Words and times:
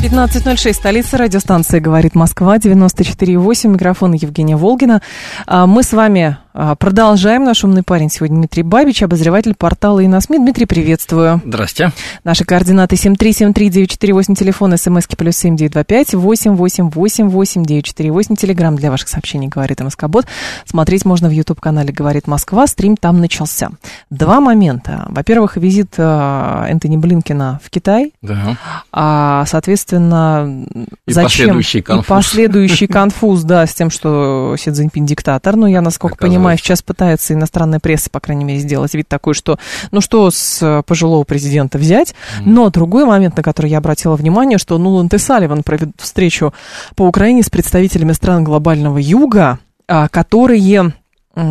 15.06, 0.00 0.74
столица 0.74 1.18
радиостанции 1.18 1.80
«Говорит 1.80 2.14
Москва», 2.14 2.56
94.8, 2.56 3.68
микрофон 3.68 4.12
Евгения 4.12 4.54
Волгина. 4.54 5.02
А, 5.44 5.66
мы 5.66 5.82
с 5.82 5.92
вами 5.92 6.38
продолжаем. 6.52 7.44
Наш 7.44 7.64
умный 7.64 7.82
парень 7.82 8.10
сегодня 8.10 8.38
Дмитрий 8.38 8.62
Бабич, 8.62 9.02
обозреватель 9.02 9.54
портала 9.54 10.04
«Иносми». 10.04 10.36
Дмитрий, 10.38 10.66
приветствую. 10.66 11.40
Здрасте. 11.44 11.92
Наши 12.24 12.44
координаты 12.44 12.96
7373948, 12.96 14.34
телефон, 14.34 14.76
смски 14.76 15.16
плюс 15.16 15.36
7925 15.36 16.14
888 16.14 17.64
948, 17.64 18.36
телеграмм 18.36 18.76
для 18.76 18.90
ваших 18.90 19.08
сообщений 19.08 19.48
«Говорит 19.48 19.80
МСК-бот». 19.80 20.26
Смотреть 20.64 21.04
можно 21.04 21.28
в 21.28 21.32
YouTube-канале 21.32 21.92
«Говорит 21.92 22.26
Москва», 22.26 22.66
стрим 22.66 22.96
там 22.96 23.20
начался. 23.20 23.70
Два 24.10 24.40
момента. 24.40 25.06
Во-первых, 25.08 25.56
визит 25.56 25.94
а, 25.98 26.66
Энтони 26.68 26.96
Блинкина 26.96 27.60
в 27.62 27.70
Китай. 27.70 28.12
Да. 28.22 28.56
А, 28.92 29.44
соответственно, 29.46 30.66
И 31.06 31.12
зачем... 31.12 31.46
последующий 31.46 31.82
конфуз. 31.82 32.04
И 32.04 32.08
последующий 32.08 32.86
конфуз, 32.86 33.42
да, 33.42 33.66
с 33.66 33.74
тем, 33.74 33.90
что 33.90 34.56
Си 34.58 34.70
Цзиньпин 34.70 35.06
диктатор. 35.06 35.56
Ну, 35.56 35.66
я, 35.66 35.80
насколько 35.80 36.14
Оказывается. 36.14 36.47
Понимаю, 36.48 36.58
сейчас 36.58 36.82
пытается 36.82 37.34
иностранная 37.34 37.78
пресса, 37.78 38.08
по 38.08 38.20
крайней 38.20 38.44
мере, 38.44 38.58
сделать 38.58 38.94
вид 38.94 39.06
такой, 39.06 39.34
что 39.34 39.58
ну 39.90 40.00
что 40.00 40.30
с 40.30 40.62
э, 40.62 40.82
пожилого 40.86 41.24
президента 41.24 41.76
взять. 41.76 42.14
Но 42.40 42.70
другой 42.70 43.04
момент, 43.04 43.36
на 43.36 43.42
который 43.42 43.70
я 43.70 43.78
обратила 43.78 44.16
внимание, 44.16 44.56
что 44.56 44.78
Нуланд 44.78 45.12
и 45.12 45.18
Салливан 45.18 45.62
проведут 45.62 46.00
встречу 46.00 46.54
по 46.96 47.02
Украине 47.06 47.42
с 47.42 47.50
представителями 47.50 48.12
стран 48.12 48.44
глобального 48.44 48.96
юга, 48.96 49.58
а, 49.86 50.08
которые 50.08 50.94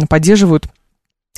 поддерживают 0.10 0.68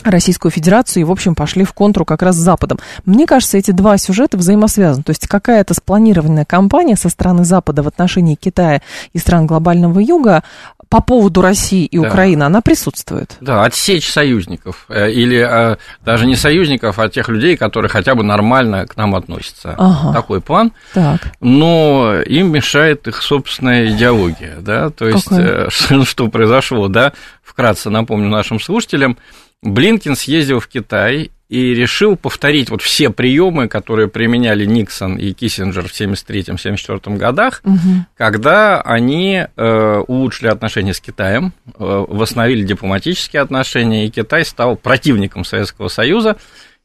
Российскую 0.04 0.52
Федерацию 0.52 1.02
и, 1.02 1.04
в 1.04 1.12
общем, 1.12 1.36
пошли 1.36 1.66
в 1.66 1.74
контру 1.74 2.06
как 2.06 2.22
раз 2.22 2.36
с 2.36 2.40
Западом. 2.40 2.80
Мне 3.06 3.26
кажется, 3.26 3.58
эти 3.58 3.72
два 3.72 3.98
сюжета 3.98 4.38
взаимосвязаны. 4.38 5.04
То 5.04 5.12
есть 5.12 5.28
какая-то 5.28 5.74
спланированная 5.74 6.46
кампания 6.46 6.96
со 6.96 7.10
стороны 7.10 7.44
Запада 7.44 7.84
в 7.84 7.88
отношении 7.88 8.36
Китая 8.36 8.82
и 9.14 9.18
стран 9.18 9.46
глобального 9.48 10.00
юга 10.00 10.44
по 10.90 11.02
поводу 11.02 11.42
России 11.42 11.86
и 11.86 12.00
Да. 12.00 12.08
Украины, 12.08 12.44
она 12.44 12.62
присутствует. 12.62 13.38
Да, 13.42 13.64
отсечь 13.64 14.10
союзников. 14.10 14.86
Э, 14.90 15.12
Или 15.12 15.38
э, 15.48 15.78
даже 16.04 16.26
не 16.26 16.36
союзников, 16.36 16.98
а 16.98 17.10
тех 17.10 17.30
людей, 17.30 17.56
которые 17.58 17.90
хотя 17.90 18.16
бы 18.16 18.24
нормально 18.24 18.88
к 18.88 18.98
нам 18.98 19.14
относятся. 19.16 19.76
Ага. 19.78 20.14
Такой 20.14 20.42
план. 20.42 20.72
Так. 20.94 21.32
Но 21.42 22.16
им 22.26 22.52
мешает 22.52 23.08
их 23.08 23.22
собственная 23.22 23.90
идеология, 23.90 24.58
да, 24.62 24.90
то 24.90 25.08
есть 25.08 25.26
Какая? 25.30 25.68
э, 25.68 25.70
что, 25.70 26.06
что 26.06 26.28
произошло, 26.28 26.88
да, 26.88 27.14
вкратце 27.44 27.90
напомню 27.92 28.30
нашим 28.30 28.60
слушателям, 28.60 29.18
Блинкин 29.62 30.16
съездил 30.16 30.60
в 30.60 30.68
Китай 30.68 31.32
и 31.50 31.74
решил 31.74 32.16
повторить 32.16 32.70
вот 32.70 32.84
все 32.84 33.10
приемы, 33.10 33.68
которые 33.68 34.08
применяли 34.08 34.66
Никсон 34.66 35.18
и 35.18 35.34
Киссинджер 35.34 35.88
в 35.88 35.92
1973-1974 35.92 37.18
годах, 37.18 37.62
Мгм. 37.64 38.06
когда 38.16 38.82
они 38.82 39.46
э, 39.56 40.04
улучшили 40.08 40.48
отношения 40.48 40.94
с 40.94 41.02
Китаем, 41.02 41.54
э, 41.68 41.72
восстановили 41.80 42.62
дипломатические 42.64 43.42
отношения, 43.42 44.06
и 44.06 44.10
Китай 44.10 44.46
стал 44.46 44.76
противником 44.76 45.44
Советского 45.44 45.88
Союза. 45.88 46.38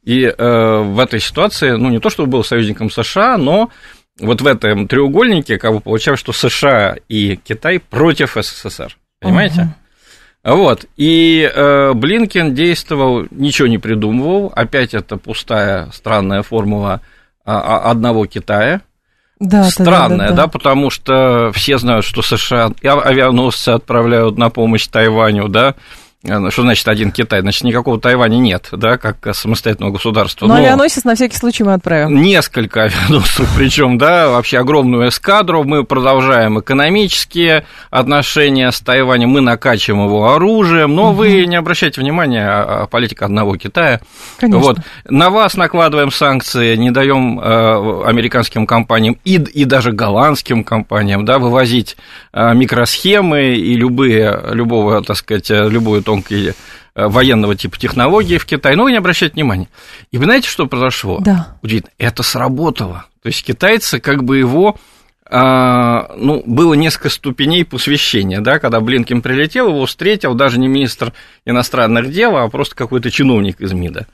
И 0.03 0.25
э, 0.25 0.79
в 0.83 0.99
этой 0.99 1.21
ситуации, 1.21 1.73
ну, 1.73 1.91
не 1.91 1.99
то 1.99 2.11
чтобы 2.11 2.31
был 2.31 2.45
союзником 2.45 2.91
США, 2.91 3.37
но 3.39 3.71
вот 4.21 4.41
в 4.43 4.47
этом 4.47 4.87
треугольнике 4.89 5.59
как 5.59 5.73
бы 5.73 5.81
получалось, 5.81 6.21
что 6.21 6.33
США 6.33 6.97
и 7.09 7.37
Китай 7.37 7.81
против 7.81 8.37
СССР. 8.41 8.97
Понимаете? 9.21 9.63
Мгм. 9.63 9.75
Вот. 10.45 10.85
И 10.97 11.51
э, 11.53 11.93
Блинкен 11.95 12.55
действовал, 12.55 13.27
ничего 13.31 13.67
не 13.67 13.79
придумывал. 13.79 14.53
Опять 14.55 14.93
это 14.93 15.17
пустая, 15.17 15.89
странная 15.93 16.43
формула 16.43 17.01
а, 17.47 17.61
а, 17.61 17.91
одного 17.91 18.27
Китая. 18.27 18.83
Да, 19.41 19.63
да, 19.63 19.71
Странная, 19.71 20.29
да, 20.29 20.35
да, 20.35 20.43
да. 20.43 20.47
потому 20.47 20.91
что 20.91 21.51
все 21.53 21.79
знают, 21.79 22.05
что 22.05 22.23
США 22.23 22.71
авианосцы 22.83 23.71
отправляют 23.71 24.39
на 24.39 24.49
помощь 24.49 24.87
Тайваню, 24.87 25.49
да. 25.49 25.75
Э, 26.25 26.51
Что 26.51 26.63
значит 26.63 26.89
один 26.89 27.13
Китай? 27.13 27.41
Значит, 27.41 27.65
никакого 27.65 28.01
Тайваня 28.01 28.37
нет, 28.39 28.69
да, 28.73 28.97
как 28.97 29.17
самостоятельного 29.35 29.93
государства. 29.93 30.47
Но 30.47 30.55
Но- 30.55 30.61
авианосец 30.61 31.05
на 31.05 31.15
всякий 31.15 31.37
случай 31.37 31.65
мы 31.65 31.75
отправим. 31.75 32.23
Несколько 32.23 32.83
авианосцев, 32.85 33.49
причем, 33.57 33.99
да, 33.99 34.31
вообще 34.31 34.59
огромную 34.59 35.09
эскадру. 35.09 35.65
Мы 35.65 35.85
продолжаем 35.85 36.59
экономические 36.61 37.67
отношения 37.91 38.71
с 38.73 38.81
Тайванем, 38.81 39.29
мы 39.29 39.41
накачиваем 39.41 40.05
его 40.07 40.33
оружием, 40.33 40.95
но 40.95 41.13
вы 41.13 41.45
не 41.47 41.57
обращайте 41.57 42.01
внимания, 42.01 42.47
а- 42.49 42.83
а 42.83 42.87
политика 42.87 43.27
одного 43.27 43.57
Китая. 43.57 44.01
Конечно. 44.39 44.61
Вот. 44.61 44.79
На 45.09 45.31
вас 45.31 45.57
накладываем 45.57 46.11
санкции, 46.11 46.77
не 46.77 46.91
даем 46.91 47.39
э, 47.41 48.03
американским 48.07 48.67
компаниям 48.67 49.19
и, 49.25 49.35
и 49.37 49.65
даже 49.65 49.93
голландским 49.93 50.65
компаниям 50.65 51.25
да, 51.25 51.39
вывозить 51.39 51.97
э, 52.33 52.55
микросхемы 52.55 53.55
и 53.57 53.75
любые, 53.77 54.41
любого, 54.53 55.03
так 55.03 55.17
сказать, 55.17 55.51
любую 55.51 56.03
тонкие 56.15 56.55
э, 56.95 57.07
военного 57.07 57.57
типа 57.57 57.79
технологии 57.79 58.39
в 58.39 58.47
Китай. 58.47 58.77
Но 58.77 58.85
вы 58.85 58.93
не 58.93 58.99
обращайте 58.99 59.35
внимания. 59.35 59.69
И 60.11 60.19
вы 60.19 60.25
знаете, 60.25 60.49
что 60.49 60.67
произошло? 60.67 61.19
Да. 61.21 61.59
Удивительно. 61.63 61.93
Это 61.99 62.23
сработало. 62.23 63.07
То 63.23 63.29
есть 63.29 63.45
китайцы 63.45 64.01
как 64.01 64.25
бы 64.25 64.39
его 64.39 64.77
а, 65.27 66.15
ну, 66.17 66.43
было 66.47 66.75
несколько 66.75 67.09
ступеней 67.09 67.65
посвящения, 67.65 68.41
да, 68.41 68.59
когда 68.59 68.81
Блинкин 68.81 69.23
прилетел, 69.23 69.69
его 69.69 69.87
встретил 69.87 70.35
даже 70.35 70.61
не 70.61 70.69
министр 70.69 71.15
иностранных 71.47 72.11
дел, 72.11 72.37
а 72.37 72.49
просто 72.49 72.77
какой-то 72.77 73.11
чиновник 73.11 73.61
из 73.61 73.73
МИДа. 73.73 74.07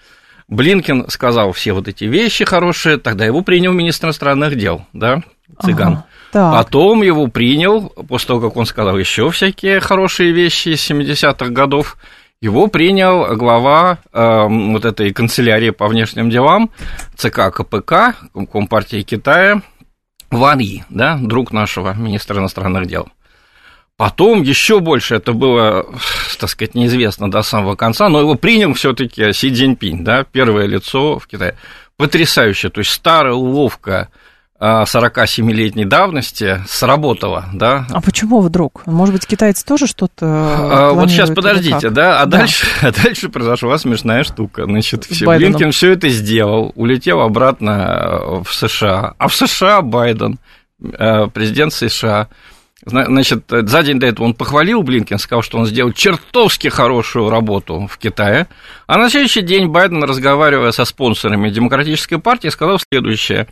Блинкин 0.47 1.09
сказал 1.09 1.53
все 1.53 1.73
вот 1.73 1.89
эти 1.89 2.05
вещи 2.05 2.45
хорошие, 2.45 2.97
тогда 2.97 3.25
его 3.25 3.43
принял 3.43 3.73
министр 3.73 4.07
иностранных 4.07 4.57
дел, 4.57 4.87
да, 4.93 5.23
цыган. 5.63 5.93
Ага. 5.93 6.07
Так. 6.33 6.53
Потом 6.53 7.03
его 7.03 7.27
принял, 7.27 7.89
после 8.09 8.29
того, 8.29 8.41
как 8.41 8.57
он 8.57 8.67
сказал 8.67 8.97
еще 8.97 9.31
всякие 9.31 9.81
хорошие 9.81 10.33
вещи 10.33 10.71
из 10.71 10.91
70-х 10.91 11.49
годов, 11.49 11.97
его 12.41 12.69
принял 12.69 13.37
глава 13.37 13.99
э, 14.13 14.47
вот 14.49 14.85
этой 14.85 15.13
канцелярии 15.13 15.71
по 15.71 15.89
внешним 15.89 16.31
делам 16.31 16.71
ЦК 17.17 17.53
КПК, 17.53 18.15
Компартии 18.51 19.03
Китая, 19.03 19.61
Ван 20.31 20.61
И, 20.61 20.83
да, 20.89 21.19
друг 21.21 21.53
нашего 21.53 21.93
министра 21.95 22.39
иностранных 22.39 22.87
дел. 22.87 23.09
Потом 23.97 24.41
еще 24.41 24.81
больше 24.81 25.17
это 25.17 25.35
было, 25.35 25.85
так 26.39 26.49
сказать, 26.49 26.75
неизвестно 26.75 27.31
до 27.31 27.43
самого 27.43 27.75
конца, 27.75 28.09
но 28.09 28.21
его 28.21 28.37
принял 28.37 28.73
все-таки 28.73 29.33
Си 29.35 29.53
Цзиньпинь, 29.53 30.03
да, 30.03 30.25
первое 30.25 30.67
лицо 30.67 31.19
в 31.19 31.27
Китае. 31.27 31.57
Потрясающе, 31.99 32.71
то 32.71 32.79
есть 32.79 32.93
старая 32.93 33.35
уловка 33.35 34.09
47-летней 34.61 35.87
давности 35.87 36.63
сработала, 36.69 37.47
да, 37.53 37.87
А 37.91 38.01
почему 38.01 38.41
вдруг? 38.41 38.83
Может 38.87 39.15
быть, 39.15 39.27
китайцы 39.27 39.65
тоже 39.65 39.87
что-то 39.87 40.27
а, 40.27 40.93
вот 40.93 41.09
сейчас 41.11 41.31
подождите, 41.31 41.89
да, 41.91 42.21
а 42.21 42.27
Да. 42.27 42.39
дальше, 42.39 42.67
а 42.83 42.93
дальше 42.93 43.29
произошла 43.31 43.79
смешная 43.79 44.23
штука. 44.23 44.65
Значит, 44.65 45.05
все, 45.05 45.25
Байденом. 45.25 45.53
Блинкин 45.53 45.73
все 45.73 45.93
это 45.93 46.09
сделал, 46.11 46.73
улетел 46.75 47.21
обратно 47.21 48.43
в 48.45 48.53
США. 48.53 49.15
А 49.19 49.29
в 49.29 49.35
США 49.35 49.81
Байден, 49.81 50.39
э, 50.83 51.27
президент 51.33 51.73
США, 51.73 52.29
зна- 52.85 53.07
значит, 53.07 53.45
за 53.49 53.83
день 53.83 53.99
до 53.99 54.07
этого 54.09 54.27
он 54.27 54.35
похвалил 54.35 54.83
Блинкин, 54.83 55.19
сказал, 55.19 55.43
что 55.43 55.57
он 55.59 55.67
сделал 55.67 55.93
чертовски 55.93 56.69
хорошую 56.69 57.31
работу 57.31 57.87
в 57.91 57.97
Китае. 57.99 58.47
А 58.87 58.99
на 58.99 59.09
следующий 59.09 59.43
день 59.43 59.69
Байден, 59.69 60.05
разговаривая 60.05 60.73
со 60.73 60.85
спонсорами 60.85 61.49
Демократической 61.49 62.17
партии, 62.19 62.49
сказал 62.49 62.79
следующее. 62.93 63.47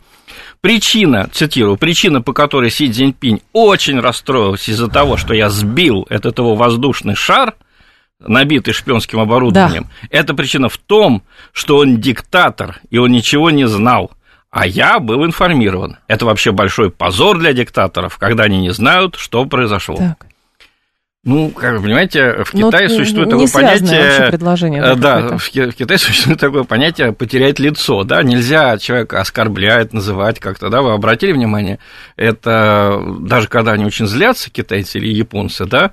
Причина, 0.61 1.29
цитирую, 1.31 1.77
причина, 1.77 2.21
по 2.21 2.33
которой 2.33 2.69
Си 2.69 2.91
Цзиньпинь 2.91 3.41
очень 3.53 3.99
расстроился 3.99 4.71
из-за 4.71 4.89
того, 4.89 5.15
что 5.15 5.33
я 5.33 5.49
сбил 5.49 6.05
этот 6.09 6.37
его 6.37 6.55
воздушный 6.55 7.15
шар, 7.15 7.55
набитый 8.19 8.73
шпионским 8.73 9.19
оборудованием, 9.19 9.87
эта 10.09 10.33
причина 10.33 10.67
в 10.67 10.77
том, 10.77 11.23
что 11.53 11.77
он 11.77 12.01
диктатор, 12.01 12.81
и 12.89 12.97
он 12.97 13.11
ничего 13.11 13.49
не 13.51 13.67
знал. 13.67 14.11
А 14.51 14.65
я 14.65 14.99
был 14.99 15.25
информирован. 15.25 15.97
Это 16.07 16.25
вообще 16.25 16.51
большой 16.51 16.89
позор 16.89 17.37
для 17.37 17.53
диктаторов, 17.53 18.17
когда 18.17 18.43
они 18.43 18.59
не 18.59 18.71
знают, 18.71 19.15
что 19.15 19.45
произошло. 19.45 19.95
Так. 19.95 20.25
Ну, 21.25 21.49
как 21.49 21.75
вы 21.77 21.83
понимаете, 21.83 22.43
в 22.45 22.53
Ну, 22.53 22.71
Китае 22.71 22.87
не- 22.87 22.95
существует 22.95 23.29
такое 23.29 23.47
понятие... 23.47 24.27
предложение, 24.31 24.81
Э, 24.81 24.95
да, 24.95 25.21
Да, 25.21 25.37
в, 25.37 25.43
в 25.43 25.49
Китае 25.51 25.97
существует 25.97 26.39
такое 26.39 26.63
понятие 26.63 27.11
потерять 27.11 27.59
лицо, 27.59 28.05
да, 28.05 28.23
нельзя 28.23 28.77
человека 28.77 29.19
оскорблять, 29.19 29.91
называть 29.91 30.39
как-то, 30.39 30.69
да, 30.69 30.81
вы 30.81 30.93
обратили 30.93 31.33
внимание, 31.33 31.79
это 32.15 33.01
даже 33.19 33.49
когда 33.49 33.73
они 33.73 33.83
очень 33.83 34.07
злятся, 34.07 34.49
китайцы 34.49 34.97
или 34.99 35.07
японцы, 35.09 35.65
да, 35.65 35.91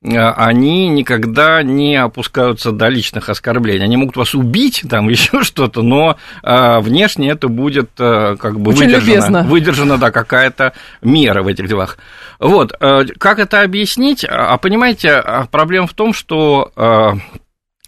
они 0.00 0.86
никогда 0.88 1.60
не 1.64 1.96
опускаются 1.96 2.70
до 2.70 2.86
личных 2.86 3.28
оскорблений. 3.28 3.84
Они 3.84 3.96
могут 3.96 4.16
вас 4.16 4.32
убить, 4.32 4.84
там 4.88 5.08
еще 5.08 5.42
что-то, 5.42 5.82
но 5.82 6.16
а, 6.44 6.78
внешне 6.80 7.30
это 7.30 7.48
будет 7.48 7.90
как 7.96 8.60
бы 8.60 8.70
Очень 8.70 8.84
выдержано, 8.84 9.06
любезно. 9.10 9.42
выдержана 9.42 9.98
да, 9.98 10.12
какая-то 10.12 10.72
мера 11.02 11.42
в 11.42 11.48
этих 11.48 11.66
делах. 11.66 11.98
Вот, 12.38 12.72
а, 12.80 13.04
как 13.18 13.38
это 13.38 13.62
объяснить? 13.62 14.24
А 14.28 14.56
понимаете, 14.58 15.10
а 15.12 15.46
проблема 15.46 15.86
в 15.86 15.94
том, 15.94 16.12
что 16.12 16.70
а, 16.76 17.14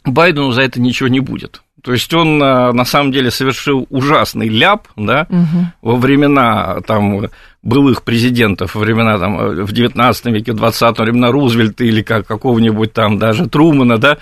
Байдену 0.04 0.50
за 0.52 0.62
это 0.62 0.80
ничего 0.80 1.08
не 1.08 1.20
будет. 1.20 1.62
То 1.82 1.92
есть 1.92 2.12
он 2.12 2.42
а, 2.42 2.72
на 2.72 2.84
самом 2.84 3.12
деле 3.12 3.30
совершил 3.30 3.86
ужасный 3.90 4.48
ляп, 4.48 4.88
да, 4.96 5.26
Мгм. 5.30 5.72
во 5.82 5.96
времена 5.96 6.80
там 6.86 7.28
былых 7.62 8.02
президентов, 8.02 8.74
во 8.74 8.80
времена 8.80 9.18
там 9.18 9.64
в 9.64 9.72
19 9.72 10.26
веке, 10.26 10.52
в 10.52 10.56
20 10.56 10.98
времена 10.98 11.30
Рузвельта 11.30 11.84
или 11.84 12.02
как 12.02 12.26
какого-нибудь 12.26 12.92
там 12.92 13.18
даже 13.18 13.48
Трумана, 13.48 13.98
да, 13.98 14.18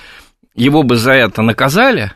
его 0.54 0.82
бы 0.82 0.96
за 0.96 1.12
это 1.12 1.42
наказали, 1.42 2.12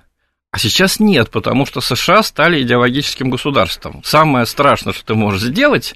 а 0.50 0.58
сейчас 0.58 1.00
нет, 1.00 1.30
потому 1.30 1.64
что 1.64 1.80
США 1.80 2.22
стали 2.22 2.60
идеологическим 2.62 3.30
государством. 3.30 4.02
Самое 4.04 4.46
страшное, 4.46 4.92
что 4.92 5.04
ты 5.06 5.14
можешь 5.14 5.42
сделать, 5.42 5.94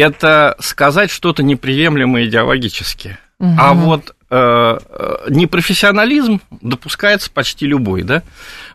это 0.00 0.56
сказать 0.60 1.10
что-то 1.10 1.42
неприемлемое 1.42 2.26
идеологически. 2.26 3.18
Мгм. 3.38 3.56
А 3.58 3.74
вот 3.74 4.14
э, 4.30 4.78
э, 4.88 5.16
непрофессионализм 5.28 6.40
допускается 6.62 7.30
почти 7.30 7.66
любой, 7.66 8.02
да? 8.02 8.22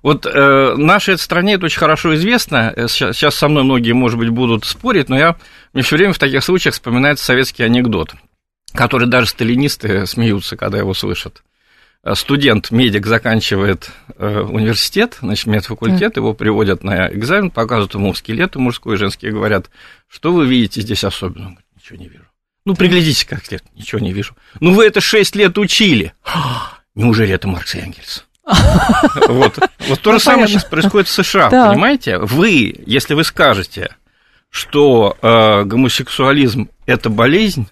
Вот 0.04 0.26
э, 0.26 0.76
нашей 0.78 1.18
стране 1.18 1.54
это 1.54 1.66
очень 1.66 1.80
хорошо 1.80 2.16
известно. 2.16 2.74
Э, 2.76 2.88
Сейчас, 2.88 3.16
сейчас 3.16 3.36
со 3.36 3.48
мной 3.48 3.64
многие, 3.64 3.94
может 3.94 4.20
быть, 4.20 4.30
будут 4.30 4.66
спорить, 4.66 5.10
но 5.10 5.18
я 5.18 5.36
мне 5.74 5.84
все 5.84 5.96
время 5.96 6.14
в 6.14 6.20
таких 6.20 6.44
случаях 6.44 6.74
вспоминается 6.74 7.26
советский 7.26 7.64
анекдот, 7.64 8.14
который 8.74 9.08
даже 9.08 9.28
сталинисты 9.28 10.06
смеются, 10.06 10.58
когда 10.58 10.78
его 10.78 10.94
слышат. 10.94 11.42
Э, 12.04 12.16
Студент, 12.16 12.72
медик 12.72 13.06
заканчивает 13.06 13.92
э, 14.18 14.40
университет, 14.40 15.18
значит, 15.22 15.46
медфакультет, 15.48 16.18
его 16.18 16.34
приводят 16.34 16.84
на 16.84 17.12
экзамен, 17.12 17.52
показывают 17.52 17.94
ему 17.94 18.14
скелеты 18.14 18.60
мужской 18.60 18.96
и 18.96 18.98
женский, 18.98 19.28
и 19.28 19.32
говорят, 19.32 19.70
что 20.08 20.32
вы 20.34 20.48
видите 20.48 20.82
здесь 20.82 21.04
особенно? 21.04 21.48
Он 21.48 21.54
говорит, 21.54 21.70
ничего 21.76 21.98
не 22.00 22.08
вижу. 22.08 22.26
Ну, 22.66 22.76
приглядитесь 22.76 23.26
как 23.26 23.46
след, 23.46 23.64
ничего 23.76 24.00
не 24.00 24.14
вижу. 24.14 24.36
Ну, 24.60 24.74
вы 24.74 24.86
это 24.86 25.02
6 25.02 25.36
лет 25.36 25.58
учили. 25.58 26.14
Неужели 26.96 27.34
это 27.34 27.48
Маркс 27.48 27.76
и 27.76 27.80
Энгельс? 27.80 28.26
Вот, 29.28 29.58
вот 29.88 30.02
то 30.02 30.12
Ну, 30.12 30.18
же 30.18 30.24
самое 30.24 30.48
сейчас 30.48 30.66
происходит 30.66 31.08
в 31.08 31.12
США, 31.12 31.50
понимаете? 31.50 32.18
Вы, 32.18 32.76
если 32.86 33.14
вы 33.14 33.24
скажете, 33.24 33.96
что 34.50 35.18
э, 35.22 35.64
гомосексуализм– 35.64 36.70
это 36.86 37.10
болезнь, 37.10 37.68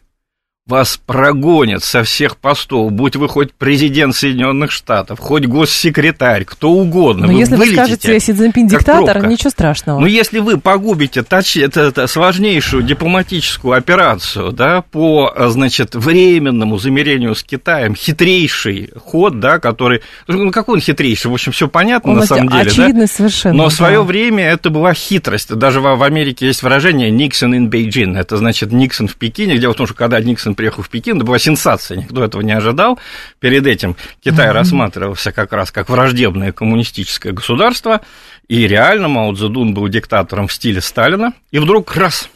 вас 0.70 1.00
прогонят 1.06 1.84
со 1.84 2.04
всех 2.04 2.38
постов, 2.38 2.92
будь 2.92 3.16
вы 3.16 3.28
хоть 3.28 3.54
президент 3.54 4.16
Соединенных 4.16 4.72
Штатов, 4.72 5.20
хоть 5.20 5.46
госсекретарь, 5.46 6.46
кто 6.46 6.72
угодно. 6.72 7.28
Но 7.28 7.34
вы 7.34 7.40
если 7.40 7.56
вы 7.56 7.68
скажете 7.68 8.20
Си 8.20 8.34
Цзиньпин 8.34 8.68
диктатор, 8.68 9.26
ничего 9.28 9.50
страшного. 9.50 10.00
но 10.00 10.08
если 10.08 10.40
вы 10.40 10.60
погубите 10.60 11.22
тач- 11.22 11.62
это, 11.64 11.82
это 11.82 12.08
сложнейшую 12.08 12.84
дипломатическую 12.84 13.74
операцию, 13.74 14.52
да, 14.52 14.82
по, 14.82 15.34
значит, 15.48 15.96
временному 15.96 16.78
замерению 16.78 17.36
с 17.36 17.44
Китаем, 17.44 17.96
хитрейший 17.96 18.92
ход, 18.96 19.40
да, 19.40 19.60
который, 19.60 20.02
ну, 20.28 20.52
какой 20.52 20.76
он 20.76 20.82
хитрейший, 20.82 21.32
в 21.32 21.34
общем, 21.34 21.52
все 21.52 21.68
понятно 21.68 22.12
Он 22.12 22.18
на 22.20 22.26
самом 22.26 22.50
деле, 22.50 22.64
да? 22.64 22.70
очевидный 22.70 23.08
совершенно. 23.08 23.56
Но 23.56 23.66
в 23.66 23.70
да. 23.72 23.76
свое 23.76 24.04
время 24.04 24.46
это 24.46 24.70
была 24.70 24.94
хитрость. 24.94 25.54
Даже 25.56 25.82
в, 25.82 25.96
в 25.96 26.04
Америке 26.04 26.48
есть 26.48 26.62
выражение 26.62 27.10
«Никсон 27.10 27.54
in 27.54 27.70
Beijing». 27.70 28.18
Это 28.18 28.38
значит 28.38 28.72
Никсон 28.72 29.08
в 29.08 29.16
Пекине. 29.16 29.58
Дело 29.58 29.74
в 29.74 29.78
том, 29.78 29.88
что 29.88 29.96
когда 29.96 30.20
Никсон 30.20 30.56
приехал 30.60 30.84
в 30.84 30.90
Пекин, 30.90 31.16
это 31.16 31.26
была 31.26 31.40
сенсация. 31.40 32.00
Никто 32.00 32.22
этого 32.22 32.42
не 32.42 32.52
ожидал. 32.52 33.00
Перед 33.40 33.66
этим 33.66 33.96
Китай 34.22 34.52
рассматривался 34.52 35.32
как 35.32 35.54
раз 35.54 35.72
как 35.72 35.88
враждебное 35.88 36.52
коммунистическое 36.52 37.32
государство. 37.32 38.02
И 38.50 38.68
реально 38.68 39.08
Мао 39.08 39.34
Цзэдун 39.34 39.74
был 39.74 39.88
диктатором 39.88 40.50
в 40.50 40.54
стиле 40.54 40.82
Сталина. 40.82 41.32
И 41.52 41.60
вдруг 41.60 41.96
раз 41.96 42.30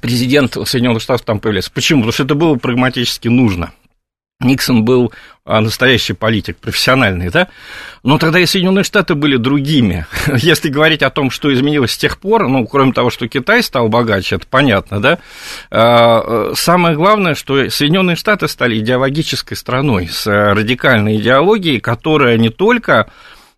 президент 0.00 0.56
Соединенных 0.66 1.00
Штатов 1.00 1.24
там 1.24 1.38
появляется. 1.38 1.70
Почему? 1.72 2.00
Потому 2.00 2.12
что 2.12 2.24
это 2.24 2.34
было 2.34 2.56
прагматически 2.56 3.28
нужно. 3.28 3.70
Никсон 4.40 4.84
был 4.84 5.12
а, 5.44 5.60
настоящий 5.60 6.12
политик, 6.12 6.56
профессиональный, 6.56 7.30
да? 7.30 7.48
Но 8.02 8.18
тогда 8.18 8.40
и 8.40 8.46
Соединенные 8.46 8.84
Штаты 8.84 9.14
были 9.14 9.36
другими. 9.36 10.06
Если 10.36 10.68
говорить 10.68 11.02
о 11.02 11.10
том, 11.10 11.30
что 11.30 11.52
изменилось 11.52 11.92
с 11.92 11.98
тех 11.98 12.18
пор, 12.18 12.48
ну, 12.48 12.66
кроме 12.66 12.92
того, 12.92 13.10
что 13.10 13.28
Китай 13.28 13.62
стал 13.62 13.88
богаче, 13.88 14.36
это 14.36 14.46
понятно, 14.46 15.00
да? 15.00 15.18
А, 15.70 16.50
э, 16.50 16.54
Самое 16.56 16.96
главное, 16.96 17.34
что 17.34 17.68
Соединенные 17.70 18.16
Штаты 18.16 18.48
стали 18.48 18.78
идеологической 18.78 19.56
страной 19.56 20.08
с 20.08 20.26
э, 20.26 20.52
радикальной 20.52 21.16
идеологией, 21.16 21.80
которая 21.80 22.36
не 22.36 22.50
только 22.50 23.10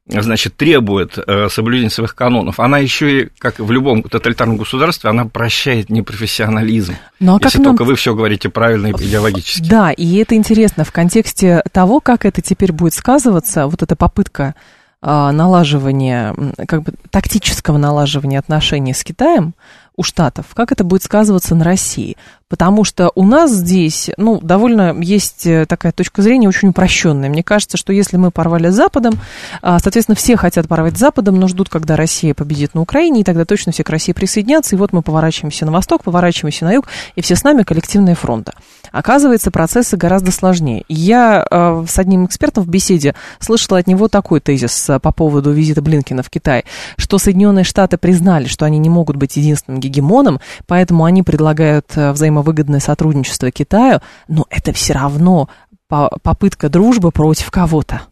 значит, 0.08 0.56
требует 0.56 1.18
э, 1.18 1.48
соблюдения 1.50 1.90
своих 1.90 2.14
канонов, 2.14 2.60
она 2.60 2.78
еще 2.78 3.22
и, 3.22 3.28
как 3.38 3.58
и 3.58 3.62
в 3.62 3.70
любом 3.72 4.02
тоталитарном 4.02 4.56
государстве, 4.56 5.10
она 5.10 5.24
прощает 5.24 5.90
непрофессионализм. 5.90 6.96
Ну, 7.18 7.36
а 7.36 7.40
если 7.42 7.58
нам 7.58 7.76
только 7.76 7.84
вы 7.84 7.96
все 7.96 8.14
говорите 8.14 8.48
правильно 8.48 8.88
и 8.88 8.92
идеологически. 8.92 9.68
Да, 9.68 9.90
и 9.90 10.16
это 10.16 10.36
интересно 10.36 10.84
в 10.84 10.92
контексте 10.92 11.62
того, 11.72 12.00
как 12.00 12.24
это 12.24 12.40
теперь 12.40 12.72
будет 12.72 12.94
сказываться, 12.94 13.66
вот 13.66 13.82
эта 13.82 13.96
попытка 13.96 14.54
а, 15.02 15.30
налаживания, 15.32 16.34
как 16.66 16.82
бы 16.82 16.92
тактического 17.10 17.76
налаживания 17.76 18.38
отношений 18.38 18.94
с 18.94 19.04
Китаем 19.04 19.54
у 19.96 20.02
Штатов, 20.02 20.46
как 20.54 20.72
это 20.72 20.84
будет 20.84 21.02
сказываться 21.02 21.54
на 21.54 21.64
России. 21.64 22.16
Потому 22.48 22.84
что 22.84 23.10
у 23.16 23.24
нас 23.24 23.50
здесь, 23.50 24.10
ну, 24.16 24.38
довольно 24.40 24.94
есть 25.00 25.46
э, 25.46 25.66
такая 25.66 25.90
точка 25.90 26.22
зрения 26.22 26.48
очень 26.48 26.68
упрощенная. 26.68 27.28
Мне 27.28 27.42
кажется, 27.42 27.76
что 27.76 27.92
если 27.92 28.18
мы 28.18 28.30
порвали 28.30 28.70
с 28.70 28.74
Западом, 28.74 29.18
а, 29.62 29.80
соответственно, 29.80 30.14
все 30.14 30.36
хотят 30.36 30.68
порвать 30.68 30.96
с 30.96 31.00
Западом, 31.00 31.40
но 31.40 31.48
ждут, 31.48 31.68
когда 31.68 31.96
Россия 31.96 32.34
победит 32.34 32.74
на 32.74 32.82
Украине, 32.82 33.22
и 33.22 33.24
тогда 33.24 33.44
точно 33.44 33.72
все 33.72 33.82
к 33.82 33.90
России 33.90 34.12
присоединятся, 34.12 34.76
и 34.76 34.78
вот 34.78 34.92
мы 34.92 35.02
поворачиваемся 35.02 35.66
на 35.66 35.72
восток, 35.72 36.04
поворачиваемся 36.04 36.66
на 36.66 36.74
юг, 36.74 36.86
и 37.16 37.20
все 37.20 37.34
с 37.34 37.42
нами 37.42 37.64
коллективная 37.64 38.14
фронта. 38.14 38.54
Оказывается, 38.92 39.50
процессы 39.50 39.96
гораздо 39.96 40.30
сложнее. 40.30 40.84
Я 40.88 41.44
э, 41.50 41.84
с 41.88 41.98
одним 41.98 42.26
экспертом 42.26 42.62
в 42.62 42.68
беседе 42.68 43.16
слышала 43.40 43.78
от 43.78 43.88
него 43.88 44.06
такой 44.06 44.40
тезис 44.40 44.88
э, 44.88 45.00
по 45.00 45.10
поводу 45.10 45.50
визита 45.50 45.82
Блинкина 45.82 46.22
в 46.22 46.30
Китай, 46.30 46.64
что 46.96 47.18
Соединенные 47.18 47.64
Штаты 47.64 47.98
признали, 47.98 48.46
что 48.46 48.64
они 48.64 48.78
не 48.78 48.88
могут 48.88 49.16
быть 49.16 49.36
единственным 49.36 49.80
гегемоном, 49.80 50.38
поэтому 50.68 51.04
они 51.04 51.24
предлагают 51.24 51.86
э, 51.96 52.12
взаимовыгодное 52.40 52.80
сотрудничество 52.80 53.50
Китаю, 53.50 54.00
но 54.28 54.46
это 54.50 54.72
все 54.72 54.92
равно 54.94 55.48
по- 55.88 56.10
попытка 56.22 56.68
дружбы 56.68 57.10
против 57.10 57.50
кого-то. 57.50 58.02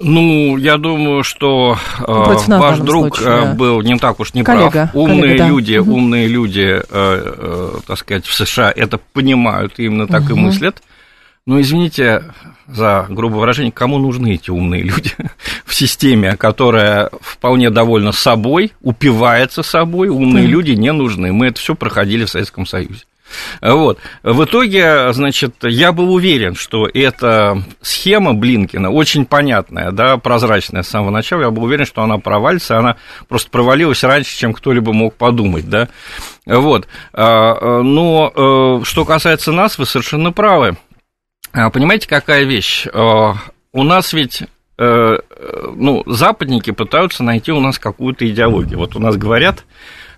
Ну, 0.00 0.56
я 0.58 0.76
думаю, 0.76 1.24
что 1.24 1.76
э, 1.98 2.04
Против 2.04 2.46
нас 2.48 2.60
ваш 2.60 2.78
друг 2.78 3.16
случае, 3.16 3.34
э, 3.36 3.44
да. 3.46 3.54
был 3.54 3.82
не 3.82 3.98
так 3.98 4.20
уж 4.20 4.32
не 4.32 4.44
Коллега, 4.44 4.70
прав. 4.70 4.94
Умные 4.94 5.20
коллега, 5.22 5.38
да. 5.38 5.48
люди, 5.48 5.76
Мгм. 5.78 5.92
умные 5.92 6.28
люди, 6.28 6.60
э, 6.60 6.82
э, 6.88 7.70
так 7.84 7.98
сказать, 7.98 8.24
в 8.24 8.32
США 8.32 8.72
это 8.74 8.98
понимают 9.12 9.74
и 9.78 9.86
именно 9.86 10.06
так 10.06 10.30
и 10.30 10.34
Мгм. 10.34 10.42
мыслят. 10.44 10.82
Но 11.46 11.60
извините 11.60 12.22
за 12.68 13.06
грубое 13.08 13.40
выражение, 13.40 13.72
кому 13.72 13.98
нужны 13.98 14.34
эти 14.34 14.50
умные 14.50 14.82
люди 14.82 15.10
в 15.66 15.74
системе, 15.74 16.36
которая 16.36 17.10
вполне 17.20 17.70
довольна 17.70 18.12
собой, 18.12 18.72
упивается 18.82 19.64
собой, 19.64 20.10
умные 20.10 20.44
Мгм. 20.44 20.52
люди 20.52 20.70
не 20.72 20.92
нужны. 20.92 21.32
Мы 21.32 21.48
это 21.48 21.58
все 21.58 21.74
проходили 21.74 22.24
в 22.24 22.30
Советском 22.30 22.66
Союзе. 22.66 23.02
Вот. 23.60 23.98
В 24.22 24.44
итоге, 24.44 25.12
значит, 25.12 25.56
я 25.62 25.92
был 25.92 26.12
уверен, 26.12 26.54
что 26.54 26.88
эта 26.92 27.62
схема 27.80 28.34
Блинкина 28.34 28.90
очень 28.90 29.26
понятная, 29.26 29.90
да, 29.92 30.16
прозрачная 30.16 30.82
с 30.82 30.88
самого 30.88 31.10
начала. 31.10 31.42
Я 31.42 31.50
был 31.50 31.64
уверен, 31.64 31.84
что 31.84 32.02
она 32.02 32.18
провалится, 32.18 32.78
она 32.78 32.96
просто 33.28 33.50
провалилась 33.50 34.02
раньше, 34.04 34.36
чем 34.36 34.52
кто-либо 34.52 34.92
мог 34.92 35.14
подумать, 35.14 35.68
да. 35.68 35.88
Вот. 36.46 36.88
А, 37.12 37.82
Но 37.82 38.32
э, 38.80 38.84
что 38.84 39.04
касается 39.04 39.52
нас, 39.52 39.78
вы 39.78 39.86
совершенно 39.86 40.32
правы. 40.32 40.76
А, 41.52 41.70
Понимаете, 41.70 42.08
какая 42.08 42.44
вещь? 42.44 42.86
А, 42.92 43.34
У 43.72 43.82
нас 43.82 44.12
ведь 44.12 44.42
э, 44.42 44.46
э, 44.78 45.72
ну, 45.76 46.02
западники 46.06 46.70
пытаются 46.70 47.22
найти 47.22 47.52
у 47.52 47.60
нас 47.60 47.78
какую-то 47.78 48.28
идеологию. 48.28 48.78
Вот 48.78 48.96
у 48.96 49.00
нас 49.00 49.16
говорят 49.16 49.64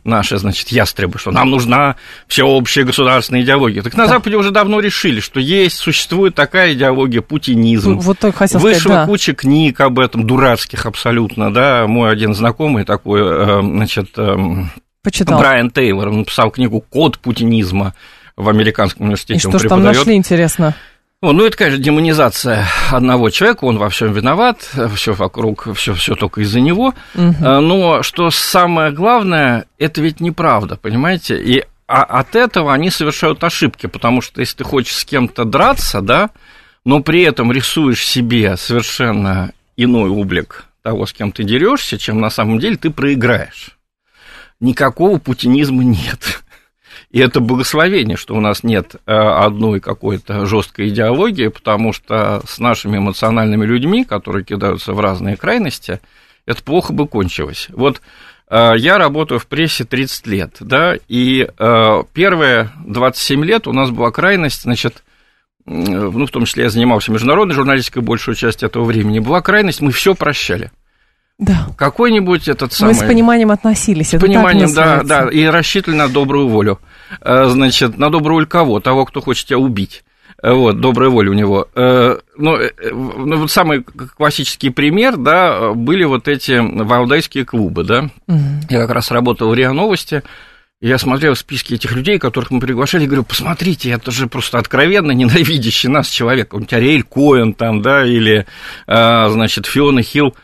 наши, 0.04 0.38
значит, 0.38 0.68
ястребы, 0.68 1.18
что 1.18 1.30
нам 1.30 1.50
нужна 1.50 1.96
всеобщая 2.26 2.84
государственная 2.84 3.42
идеология. 3.42 3.82
Так 3.82 3.94
на 3.94 4.04
Да. 4.06 4.14
Западе 4.14 4.36
уже 4.36 4.50
давно 4.50 4.80
решили, 4.80 5.20
что 5.20 5.40
есть, 5.40 5.76
существует 5.76 6.34
такая 6.34 6.72
идеология, 6.74 7.20
путинизм. 7.22 7.98
Вот 7.98 8.18
только 8.18 8.38
хотел 8.38 8.60
Вышла 8.60 8.80
сказать, 8.80 8.98
да. 8.98 9.06
куча 9.06 9.34
книг 9.34 9.80
об 9.80 9.98
этом, 9.98 10.26
дурацких 10.26 10.86
абсолютно, 10.86 11.52
да. 11.52 11.86
Мой 11.86 12.10
один 12.10 12.34
знакомый 12.34 12.84
такой, 12.84 13.20
э, 13.22 13.60
значит, 13.62 14.10
эм, 14.16 14.70
Почитал. 15.02 15.38
Брайан 15.38 15.70
Тейлор, 15.70 16.08
он 16.08 16.18
написал 16.18 16.50
книгу 16.50 16.80
«Код 16.80 17.18
путинизма» 17.18 17.94
в 18.36 18.48
американском 18.48 19.06
университете. 19.06 19.38
И 19.38 19.50
что 19.50 19.58
ж 19.58 19.68
там 19.68 19.82
нашли, 19.82 20.14
интересно? 20.14 20.74
О, 21.22 21.32
ну, 21.32 21.44
это, 21.44 21.54
конечно, 21.56 21.82
демонизация 21.82 22.66
одного 22.90 23.28
человека, 23.28 23.64
он 23.64 23.76
во 23.76 23.90
всем 23.90 24.12
виноват, 24.14 24.70
все 24.94 25.12
вокруг, 25.12 25.68
все, 25.74 25.92
все 25.92 26.14
только 26.14 26.40
из-за 26.40 26.60
него. 26.60 26.94
А, 27.14 27.60
Но 27.60 28.02
что 28.02 28.30
самое 28.30 28.90
главное, 28.90 29.66
это 29.78 30.00
ведь 30.00 30.20
неправда, 30.20 30.76
понимаете? 30.76 31.38
И 31.38 31.64
а 31.86 32.04
от 32.04 32.36
этого 32.36 32.72
они 32.72 32.88
совершают 32.88 33.42
ошибки, 33.42 33.86
потому 33.86 34.22
что 34.22 34.40
если 34.40 34.58
ты 34.58 34.64
хочешь 34.64 34.94
с 34.96 35.04
кем-то 35.04 35.44
драться, 35.44 36.00
да, 36.00 36.30
но 36.84 37.02
при 37.02 37.22
этом 37.22 37.50
рисуешь 37.52 38.06
себе 38.06 38.56
совершенно 38.56 39.52
иной 39.76 40.08
облик 40.08 40.66
того, 40.82 41.04
с 41.04 41.12
кем 41.12 41.32
ты 41.32 41.42
дерешься, 41.42 41.98
чем 41.98 42.20
на 42.20 42.30
самом 42.30 42.60
деле 42.60 42.76
ты 42.76 42.90
проиграешь. 42.90 43.76
Никакого 44.60 45.18
путинизма 45.18 45.82
нет. 45.82 46.42
И 47.10 47.18
это 47.18 47.40
благословение, 47.40 48.16
что 48.16 48.36
у 48.36 48.40
нас 48.40 48.62
нет 48.62 48.94
э, 48.94 49.12
одной 49.12 49.80
какой-то 49.80 50.46
жесткой 50.46 50.90
идеологии, 50.90 51.48
потому 51.48 51.92
что 51.92 52.40
с 52.46 52.58
нашими 52.60 52.98
эмоциональными 52.98 53.66
людьми, 53.66 54.04
которые 54.04 54.44
кидаются 54.44 54.92
в 54.92 55.00
разные 55.00 55.36
крайности, 55.36 56.00
это 56.46 56.62
плохо 56.62 56.92
бы 56.92 57.08
кончилось. 57.08 57.66
Вот 57.72 58.00
э, 58.48 58.74
я 58.76 58.96
работаю 58.96 59.40
в 59.40 59.48
прессе 59.48 59.84
30 59.84 60.26
лет, 60.28 60.56
да, 60.60 60.94
и 61.08 61.48
э, 61.58 62.02
первые 62.12 62.70
27 62.86 63.44
лет 63.44 63.66
у 63.66 63.72
нас 63.72 63.90
была 63.90 64.12
крайность, 64.12 64.62
значит, 64.62 65.02
ну, 65.66 66.26
в 66.26 66.30
том 66.30 66.44
числе 66.44 66.64
я 66.64 66.70
занимался 66.70 67.10
международной 67.10 67.56
журналистикой 67.56 68.02
большую 68.02 68.36
часть 68.36 68.62
этого 68.62 68.84
времени, 68.84 69.18
была 69.18 69.40
крайность, 69.40 69.80
мы 69.80 69.90
все 69.90 70.14
прощали. 70.14 70.70
Да. 71.38 71.68
Какой-нибудь 71.76 72.48
этот 72.48 72.72
самый... 72.72 72.90
Мы 72.90 72.94
с 72.94 73.02
пониманием 73.02 73.50
относились. 73.50 74.10
С 74.10 74.20
пониманием, 74.20 74.72
да, 74.74 75.02
да, 75.02 75.28
и 75.28 75.44
рассчитывали 75.46 75.96
на 75.96 76.08
добрую 76.08 76.48
волю. 76.48 76.78
Э, 77.20 77.46
значит, 77.48 77.98
на 77.98 78.10
добрую 78.10 78.36
волю 78.36 78.46
кого? 78.46 78.80
Того, 78.80 79.04
кто 79.04 79.20
хочет 79.20 79.46
тебя 79.46 79.58
убить. 79.58 80.04
Э, 80.42 80.52
вот, 80.52 80.80
добрая 80.80 81.10
воля 81.10 81.30
у 81.30 81.34
него. 81.34 81.68
Э, 81.74 82.18
ну, 82.36 82.58
ну, 82.82 83.36
вот 83.36 83.50
самый 83.50 83.82
классический 83.82 84.70
пример, 84.70 85.16
да, 85.16 85.72
были 85.72 86.04
вот 86.04 86.28
эти 86.28 86.58
валдайские 86.60 87.44
клубы, 87.44 87.84
да. 87.84 88.10
Угу. 88.28 88.38
Я 88.70 88.80
как 88.80 88.90
раз 88.90 89.10
работал 89.10 89.50
в 89.50 89.54
РИА 89.54 89.72
Новости, 89.72 90.22
я 90.80 90.96
смотрел 90.96 91.36
списки 91.36 91.74
этих 91.74 91.92
людей, 91.92 92.18
которых 92.18 92.50
мы 92.50 92.58
приглашали, 92.58 93.04
и 93.04 93.06
говорю, 93.06 93.24
посмотрите, 93.24 93.90
это 93.90 94.10
же 94.10 94.28
просто 94.28 94.58
откровенно 94.58 95.10
ненавидящий 95.12 95.90
нас 95.90 96.08
человек. 96.08 96.54
Он 96.54 96.66
Ариэль 96.70 97.02
Коэн 97.02 97.52
там, 97.52 97.82
да, 97.82 98.06
или, 98.06 98.46
значит, 98.86 99.66
Фиона 99.66 100.02
Хилл 100.02 100.34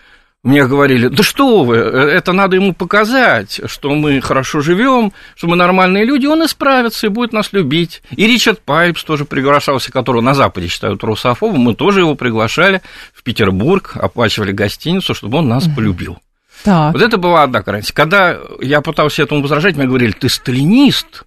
мне 0.46 0.64
говорили, 0.64 1.08
да 1.08 1.24
что 1.24 1.64
вы, 1.64 1.76
это 1.76 2.32
надо 2.32 2.54
ему 2.54 2.72
показать, 2.72 3.60
что 3.66 3.92
мы 3.96 4.20
хорошо 4.20 4.60
живем, 4.60 5.12
что 5.34 5.48
мы 5.48 5.56
нормальные 5.56 6.04
люди, 6.04 6.26
он 6.26 6.44
исправится 6.44 7.08
и 7.08 7.10
будет 7.10 7.32
нас 7.32 7.52
любить. 7.52 8.00
И 8.12 8.28
Ричард 8.28 8.60
Пайпс 8.60 9.02
тоже 9.02 9.24
приглашался, 9.24 9.90
которого 9.90 10.22
на 10.22 10.34
Западе 10.34 10.68
считают 10.68 11.02
русофобом, 11.02 11.60
мы 11.60 11.74
тоже 11.74 12.00
его 12.00 12.14
приглашали 12.14 12.80
в 13.12 13.24
Петербург, 13.24 13.94
оплачивали 13.96 14.52
гостиницу, 14.52 15.14
чтобы 15.14 15.38
он 15.38 15.48
нас 15.48 15.66
полюбил. 15.66 16.18
Так. 16.62 16.92
Вот 16.92 17.02
это 17.02 17.18
была 17.18 17.42
одна 17.42 17.62
крайность. 17.62 17.90
Когда 17.90 18.38
я 18.60 18.80
пытался 18.82 19.24
этому 19.24 19.42
возражать, 19.42 19.76
мне 19.76 19.86
говорили, 19.86 20.12
ты 20.12 20.28
сталинист, 20.28 21.24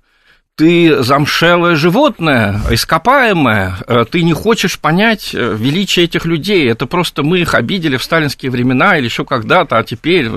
ты 0.60 1.01
замшелое 1.04 1.75
животное, 1.75 2.60
ископаемое, 2.70 3.78
э, 3.88 4.04
ты 4.12 4.24
не 4.24 4.34
хочешь 4.34 4.78
понять 4.78 5.34
э, 5.34 5.56
величие 5.58 6.04
этих 6.04 6.25
людей. 6.25 6.70
Это 6.70 6.86
просто 6.86 7.24
мы 7.24 7.39
их 7.39 7.54
обидели 7.54 7.96
в 7.96 8.04
сталинские 8.04 8.51
времена 8.51 8.98
или 8.98 9.06
еще 9.06 9.24
когда-то, 9.24 9.78
а 9.78 9.84
теперь... 9.84 10.30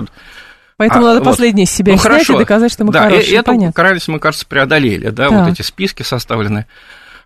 Поэтому 0.76 1.06
а, 1.06 1.08
надо 1.08 1.18
вот. 1.18 1.24
последнее 1.24 1.64
из 1.64 1.72
себя 1.72 1.94
ну, 1.94 1.98
снять 1.98 2.12
хорошо. 2.12 2.34
и 2.36 2.38
доказать, 2.38 2.72
что 2.72 2.84
мы 2.84 2.92
да, 2.92 3.02
хорошие. 3.02 3.32
И 3.32 3.34
эту 3.34 3.46
понятно. 3.46 3.72
крайность 3.72 4.06
мы, 4.06 4.20
кажется, 4.20 4.46
преодолели, 4.46 5.10
да, 5.10 5.28
так. 5.28 5.40
вот 5.40 5.48
эти 5.48 5.62
списки 5.62 6.04
составлены. 6.04 6.66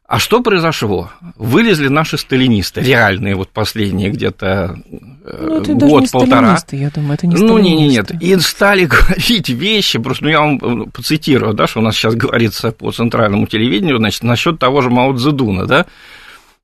А 0.08 0.20
что 0.20 0.40
произошло? 0.40 1.10
Вылезли 1.36 1.88
наши 1.88 2.16
сталинисты, 2.16 2.80
реальные, 2.80 3.34
вот 3.34 3.48
последние 3.48 4.10
где-то 4.10 4.78
ну, 4.88 5.78
год-полтора. 5.78 6.58
я 6.70 6.90
думаю, 6.90 7.14
это 7.14 7.26
не 7.26 7.34
Ну, 7.34 7.58
не, 7.58 7.74
не, 7.74 7.88
нет. 7.88 8.12
И 8.22 8.38
стали 8.38 8.84
говорить 8.86 9.48
вещи, 9.48 9.98
просто, 9.98 10.24
ну, 10.24 10.30
я 10.30 10.40
вам 10.40 10.58
э, 10.58 10.90
поцитирую, 10.92 11.54
да, 11.54 11.66
что 11.66 11.80
у 11.80 11.82
нас 11.82 11.96
сейчас 11.96 12.14
говорится 12.14 12.70
по 12.70 12.92
центральному 12.92 13.48
телевидению, 13.48 13.98
значит, 13.98 14.22
насчет 14.22 14.60
того 14.60 14.80
же 14.80 14.90
Мао 14.90 15.12
Цзэдуна, 15.12 15.66
да, 15.66 15.86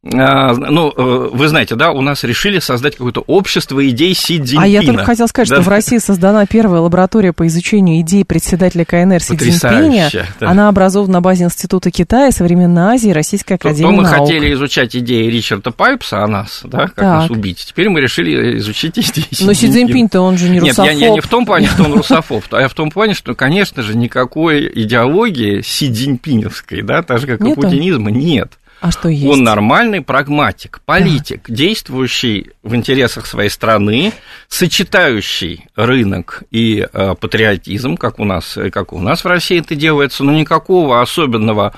ну, 0.05 0.93
э, 0.97 1.29
вы 1.33 1.47
знаете, 1.47 1.77
да, 1.77 1.93
у 1.93 2.01
нас 2.01 2.25
решили 2.25 2.59
создать 2.59 2.97
какое-то 2.97 3.21
общество 3.21 3.89
идей 3.89 4.15
Си 4.15 4.39
Цзиньпина. 4.41 4.63
А 4.63 4.67
я 4.67 4.83
только 4.83 5.05
хотел 5.05 5.29
сказать, 5.29 5.49
да? 5.49 5.57
что 5.57 5.63
в 5.63 5.69
России 5.69 5.99
создана 5.99 6.45
первая 6.45 6.81
лаборатория 6.81 7.33
по 7.33 7.47
изучению 7.47 8.01
идей 8.01 8.25
председателя 8.25 8.85
КНР 8.85 9.23
Си 9.23 9.37
Цзиньпиня. 9.37 10.11
Да. 10.41 10.51
Она 10.51 10.69
образована 10.69 11.13
на 11.13 11.21
базе 11.21 11.45
Института 11.45 11.93
Китая, 11.93 12.33
Современной 12.33 12.95
Азии, 12.95 13.11
Российской 13.11 13.53
Академии 13.53 13.91
то, 13.91 13.97
то 13.97 13.97
мы 13.97 14.03
наук. 14.03 14.27
хотели 14.27 14.53
изучать 14.55 14.97
идеи 14.97 15.29
Ричарда 15.29 15.71
Пайпса 15.71 16.25
о 16.25 16.27
нас, 16.27 16.63
да, 16.65 16.79
как 16.87 16.95
так. 16.97 17.05
нас 17.05 17.31
убить. 17.31 17.65
Теперь 17.65 17.89
мы 17.89 18.01
решили 18.01 18.59
изучить 18.59 18.99
идеи 18.99 19.29
Си 19.31 19.45
Но 19.45 19.53
Си 19.53 19.71
Цзиньпин-то 19.71 20.21
он 20.21 20.37
же 20.37 20.49
не 20.49 20.59
русофоб. 20.59 20.85
Нет, 20.85 20.99
я, 20.99 21.07
я 21.07 21.13
не 21.13 21.21
в 21.21 21.29
том 21.29 21.47
плане, 21.47 21.69
что 21.69 21.85
он 21.85 21.93
русофоб, 21.97 22.43
а 22.51 22.61
я 22.61 22.67
в 22.67 22.75
том 22.75 22.91
плане, 22.91 23.15
что, 23.15 23.37
конечно 23.37 23.83
же, 23.83 23.97
никакой 23.97 24.69
идеологии 24.75 25.61
Си 25.61 25.93
Цзиньпиновской, 25.93 26.83
да, 26.83 27.03
так 27.03 27.21
же, 27.21 27.29
как 27.29 27.41
и 27.41 27.55
путинизма, 27.55 28.11
нет. 28.11 28.59
А 28.83 28.91
что 28.91 29.09
есть? 29.09 29.25
Он 29.25 29.45
нормальный 29.45 30.01
прагматик, 30.03 30.81
политик, 30.85 31.45
да. 31.47 31.55
действующий 31.55 32.51
в 32.65 32.75
интересах 32.75 33.27
своей 33.27 33.49
страны, 33.49 34.13
сочетающий 34.49 35.67
рынок 35.77 36.43
и 36.51 36.89
э, 36.93 37.15
патриотизм, 37.15 37.97
как 37.97 38.19
у 38.19 38.25
нас, 38.25 38.59
как 38.73 38.93
у 38.93 38.99
нас 38.99 39.23
в 39.23 39.29
России 39.29 39.61
это 39.61 39.77
делается, 39.77 40.25
но 40.25 40.33
никакого 40.33 41.01
особенного 41.01 41.77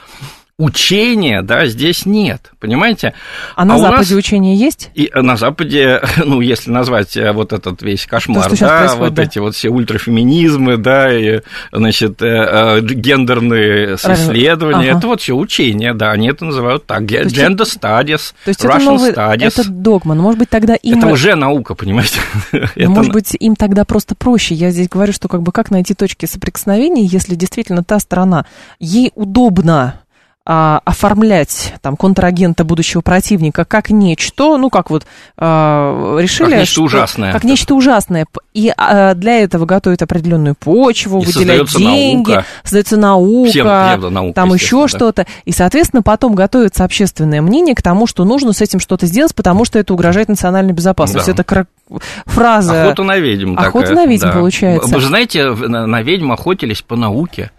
учения, 0.56 1.42
да, 1.42 1.66
здесь 1.66 2.06
нет, 2.06 2.52
понимаете? 2.61 3.14
А 3.56 3.64
на 3.64 3.75
а 3.75 3.78
Западе 3.78 4.14
нас... 4.14 4.25
учения 4.25 4.54
есть? 4.54 4.90
И 4.94 5.11
на 5.12 5.37
Западе, 5.37 6.00
ну, 6.25 6.40
если 6.40 6.70
назвать 6.70 7.16
э, 7.16 7.32
вот 7.32 7.52
этот 7.52 7.82
весь 7.82 8.06
кошмар, 8.06 8.50
То, 8.50 8.56
да, 8.61 8.94
вот 8.96 9.14
да. 9.14 9.25
эти 9.25 9.40
вот 9.40 9.56
все 9.56 9.70
ультрафеминизмы, 9.70 10.76
да, 10.76 11.12
и, 11.12 11.40
значит, 11.73 12.23
э, 12.23 12.26
э, 12.26 12.80
гендерные 12.82 13.96
Правильно. 13.96 14.23
исследования, 14.23 14.90
ага. 14.90 14.99
это 14.99 15.06
вот 15.08 15.20
все 15.20 15.34
учения, 15.34 15.92
да, 15.92 16.12
они 16.12 16.28
это 16.28 16.44
называют 16.44 16.87
так, 16.87 17.02
gender 17.02 17.64
studies, 17.64 18.32
То 18.44 18.49
есть 18.49 18.64
Russian 18.64 18.76
это 18.76 18.84
новый, 18.84 19.11
studies. 19.11 19.46
Это 19.46 19.68
догма, 19.68 20.14
но, 20.14 20.23
может 20.23 20.38
быть, 20.38 20.50
тогда 20.50 20.76
им... 20.76 20.99
Это 20.99 21.08
уже 21.08 21.34
наука, 21.34 21.75
понимаете? 21.75 22.20
это... 22.52 22.90
Может 22.90 23.12
быть, 23.12 23.37
им 23.40 23.56
тогда 23.56 23.84
просто 23.84 24.14
проще. 24.14 24.54
Я 24.54 24.70
здесь 24.70 24.88
говорю, 24.88 25.12
что 25.12 25.26
как 25.26 25.42
бы 25.42 25.50
как 25.50 25.73
найти 25.73 25.94
точки 25.94 26.26
соприкосновения, 26.26 27.04
если 27.04 27.34
действительно 27.34 27.82
та 27.82 27.99
сторона, 27.99 28.46
ей 28.78 29.11
удобно 29.16 30.03
а, 30.46 30.82
оформлять 30.84 31.72
там 31.80 31.96
контрагента 31.96 32.64
будущего 32.64 33.00
противника 33.00 33.64
как 33.64 33.88
нечто, 33.88 34.58
ну 34.58 34.68
как 34.68 34.90
вот 34.90 35.06
а, 35.38 36.18
решили, 36.18 36.50
как 36.50 36.58
нечто 36.60 36.72
что, 36.72 36.82
ужасное, 36.82 37.32
как 37.32 37.44
нечто 37.44 37.74
ужасное, 37.74 38.26
и 38.52 38.70
а, 38.76 39.14
для 39.14 39.40
этого 39.40 39.64
готовят 39.64 40.02
определенную 40.02 40.54
почву, 40.54 41.22
и 41.22 41.24
выделяют 41.24 41.70
деньги, 41.70 42.30
наука. 42.30 42.46
создается 42.62 42.98
наука, 42.98 44.34
там 44.34 44.52
еще 44.52 44.86
что-то, 44.86 45.26
и 45.46 45.52
соответственно 45.52 46.02
потом 46.02 46.34
готовится 46.34 46.84
общественное 46.84 47.40
мнение 47.40 47.74
к 47.74 47.80
тому, 47.80 48.06
что 48.06 48.24
нужно 48.24 48.52
с 48.52 48.60
этим 48.60 48.80
что-то 48.80 49.06
сделать, 49.06 49.34
потому 49.34 49.64
что 49.64 49.78
это 49.78 49.94
угрожает 49.94 50.28
национальной 50.28 50.74
безопасности. 50.74 51.32
Да. 51.32 51.42
Это 51.42 51.66
фраза. 52.26 52.84
Охота 52.84 53.02
на 53.02 53.16
ведьм. 53.18 53.58
Охота 53.58 53.88
такая, 53.88 54.06
на 54.06 54.10
ведьм 54.10 54.26
да. 54.26 54.32
получается. 54.32 54.94
Вы 54.94 55.00
знаете, 55.00 55.50
на 55.50 56.02
ведьм 56.02 56.32
охотились 56.32 56.82
по 56.82 56.96
науке. 56.96 57.50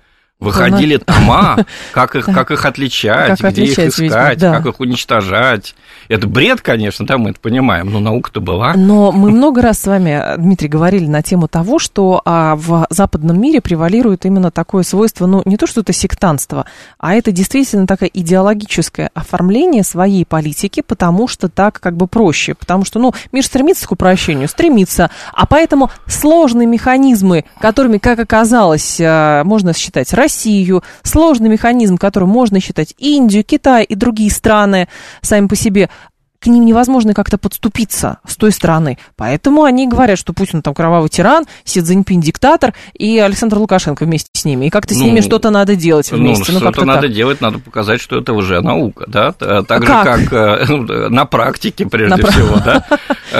Выходили 0.45 0.97
тома, 0.97 1.65
как 1.91 2.15
их, 2.15 2.25
как 2.25 2.51
их 2.51 2.65
отличать, 2.65 3.39
как 3.39 3.51
где 3.51 3.63
их 3.63 3.79
искать, 3.79 3.99
ведьму, 3.99 4.39
да. 4.39 4.57
как 4.57 4.65
их 4.67 4.79
уничтожать. 4.79 5.75
Это 6.07 6.27
бред, 6.27 6.61
конечно, 6.61 7.05
да, 7.05 7.17
мы 7.17 7.31
это 7.31 7.39
понимаем, 7.39 7.91
но 7.91 7.99
наука-то 7.99 8.39
была. 8.39 8.73
Но 8.75 9.11
мы 9.11 9.31
много 9.31 9.61
раз 9.61 9.79
с 9.79 9.87
вами, 9.87 10.21
Дмитрий, 10.37 10.67
говорили 10.67 11.07
на 11.07 11.23
тему 11.23 11.47
того, 11.47 11.79
что 11.79 12.21
а, 12.25 12.55
в 12.55 12.85
западном 12.89 13.39
мире 13.41 13.61
превалирует 13.61 14.25
именно 14.25 14.51
такое 14.51 14.83
свойство, 14.83 15.25
ну, 15.25 15.41
не 15.45 15.57
то, 15.57 15.65
что 15.65 15.81
это 15.81 15.93
сектантство, 15.93 16.65
а 16.99 17.15
это 17.15 17.31
действительно 17.31 17.87
такое 17.87 18.09
идеологическое 18.13 19.09
оформление 19.13 19.83
своей 19.83 20.25
политики, 20.25 20.83
потому 20.85 21.27
что 21.27 21.49
так 21.49 21.79
как 21.79 21.97
бы 21.97 22.07
проще, 22.07 22.53
потому 22.53 22.85
что, 22.85 22.99
ну, 22.99 23.13
мир 23.31 23.43
стремится 23.43 23.87
к 23.87 23.91
упрощению, 23.91 24.47
стремится, 24.47 25.09
а 25.33 25.45
поэтому 25.45 25.89
сложные 26.05 26.67
механизмы, 26.67 27.45
которыми, 27.59 27.97
как 27.97 28.19
оказалось, 28.19 28.99
а, 29.01 29.43
можно 29.43 29.73
считать 29.73 30.13
Россию, 30.35 30.83
сложный 31.03 31.49
механизм, 31.49 31.97
который 31.97 32.25
можно 32.27 32.59
считать 32.59 32.93
Индию, 32.97 33.43
Китай 33.45 33.85
и 33.85 33.95
другие 33.95 34.29
страны 34.29 34.89
сами 35.21 35.47
по 35.47 35.55
себе, 35.55 35.89
к 36.45 36.47
ним 36.47 36.63
невозможно 36.63 37.15
как-то 37.15 37.39
подступиться 37.39 38.19
с 38.27 38.35
той 38.37 38.51
стороны. 38.51 38.99
Поэтому 39.15 39.63
они 39.63 39.87
говорят, 39.87 40.19
что 40.19 40.31
Путин 40.31 40.61
там 40.61 40.75
кровавый 40.75 41.09
тиран, 41.09 41.45
Си 41.63 41.81
Цзиньпин 41.81 42.21
диктатор, 42.21 42.75
и 42.93 43.17
Александр 43.17 43.57
Лукашенко 43.57 44.05
вместе 44.05 44.29
с 44.33 44.45
ними. 44.45 44.67
И 44.67 44.69
как-то 44.69 44.93
с 44.93 44.99
ну, 44.99 45.05
ними 45.05 45.21
что-то 45.21 45.49
надо 45.49 45.75
делать 45.75 46.07
ну, 46.11 46.19
вместе. 46.19 46.51
Ну, 46.51 46.59
что-то 46.59 46.85
надо 46.85 47.01
так. 47.01 47.13
делать, 47.13 47.41
надо 47.41 47.57
показать, 47.57 47.99
что 47.99 48.19
это 48.19 48.33
уже 48.33 48.61
наука, 48.61 49.05
да? 49.07 49.31
Так 49.31 49.81
же, 49.81 49.87
как, 49.87 50.05
как 50.05 50.33
э, 50.33 50.65
ну, 50.69 51.09
на 51.09 51.25
практике, 51.25 51.87
прежде 51.87 52.15
на 52.15 52.31
всего, 52.31 52.59
да? 52.63 52.85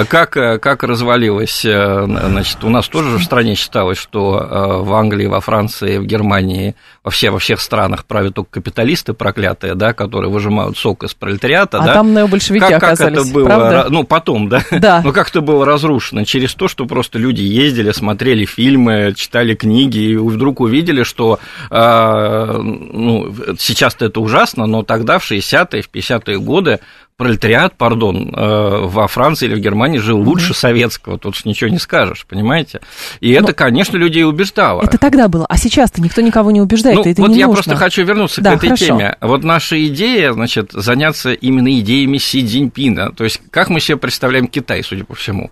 Как, 0.10 0.36
э, 0.36 0.58
как 0.58 0.84
развалилось, 0.84 1.64
э, 1.64 2.06
значит, 2.06 2.64
у 2.64 2.70
нас 2.70 2.88
тоже 2.88 3.18
в 3.18 3.24
стране 3.24 3.56
считалось, 3.56 3.98
что 3.98 4.82
в 4.84 4.94
Англии, 4.94 5.28
во 5.28 5.40
Франции, 5.40 6.00
в 6.00 6.06
Германии, 6.06 6.76
во, 7.04 7.12
все, 7.12 7.30
во 7.30 7.40
всех 7.40 7.62
странах 7.62 8.04
правят 8.06 8.34
только 8.34 8.50
капиталисты 8.50 9.14
проклятые, 9.14 9.76
да, 9.76 9.94
которые 9.94 10.30
выжимают 10.30 10.78
сок 10.78 11.04
из 11.04 11.14
пролетариата, 11.14 11.78
а 11.78 11.86
да? 11.86 11.94
там 11.94 12.14
необольшевики 12.14 12.68
как, 12.68 12.82
как 12.82 12.95
это 13.00 13.24
было, 13.26 13.46
правда? 13.46 13.88
ну, 13.90 14.04
потом, 14.04 14.50
да? 14.50 14.64
Да. 14.72 15.02
Но 15.04 15.12
как 15.12 15.30
это 15.30 15.42
было 15.42 15.66
разрушено? 15.66 16.24
Через 16.24 16.54
то, 16.54 16.68
что 16.68 16.86
просто 16.86 17.20
люди 17.20 17.42
ездили, 17.42 17.92
смотрели 17.92 18.46
фильмы, 18.46 19.14
читали 19.16 19.56
книги, 19.56 19.98
и 19.98 20.16
вдруг 20.16 20.62
увидели, 20.62 21.04
что, 21.04 21.40
э, 21.70 22.58
ну, 22.62 23.34
сейчас-то 23.60 24.06
это 24.06 24.20
ужасно, 24.20 24.66
но 24.66 24.84
тогда, 24.84 25.20
в 25.20 25.30
60-е, 25.30 25.82
в 25.82 25.90
50-е 25.90 26.40
годы, 26.40 26.80
пролетариат, 27.18 27.78
пардон, 27.78 28.34
э, 28.36 28.86
во 28.86 29.08
Франции 29.08 29.46
или 29.46 29.56
в 29.56 29.60
Германии 29.60 30.00
жил 30.00 30.20
лучше 30.20 30.52
угу. 30.52 30.56
советского, 30.56 31.18
тут 31.18 31.44
ничего 31.46 31.70
не 31.70 31.80
скажешь, 31.80 32.26
понимаете? 32.28 32.82
И 33.22 33.34
Но 33.34 33.40
это, 33.40 33.54
конечно, 33.54 33.96
людей 33.96 34.26
убеждало. 34.26 34.82
Это 34.84 34.98
тогда 34.98 35.30
было, 35.30 35.46
а 35.48 35.58
сейчас-то 35.58 36.02
никто 36.02 36.22
никого 36.22 36.52
не 36.52 36.62
убеждает, 36.62 36.98
ну, 36.98 37.06
это 37.06 37.22
вот 37.22 37.32
не 37.32 37.40
я 37.40 37.48
нужно. 37.48 37.64
просто 37.64 37.76
хочу 37.78 38.04
вернуться 38.04 38.42
да, 38.42 38.52
к 38.52 38.58
этой 38.58 38.68
хорошо. 38.68 38.86
теме. 38.86 39.16
Вот 39.22 39.44
наша 39.44 39.84
идея, 39.88 40.34
значит, 40.34 40.72
заняться 40.74 41.32
именно 41.32 41.80
идеями 41.80 42.18
Си 42.18 42.46
Цзиньпина, 42.46 43.14
то 43.14 43.24
есть 43.24 43.42
как 43.50 43.70
мы 43.70 43.80
себе 43.80 43.98
представляем 43.98 44.48
Китай, 44.48 44.84
судя 44.84 45.06
по 45.06 45.16
всему 45.16 45.52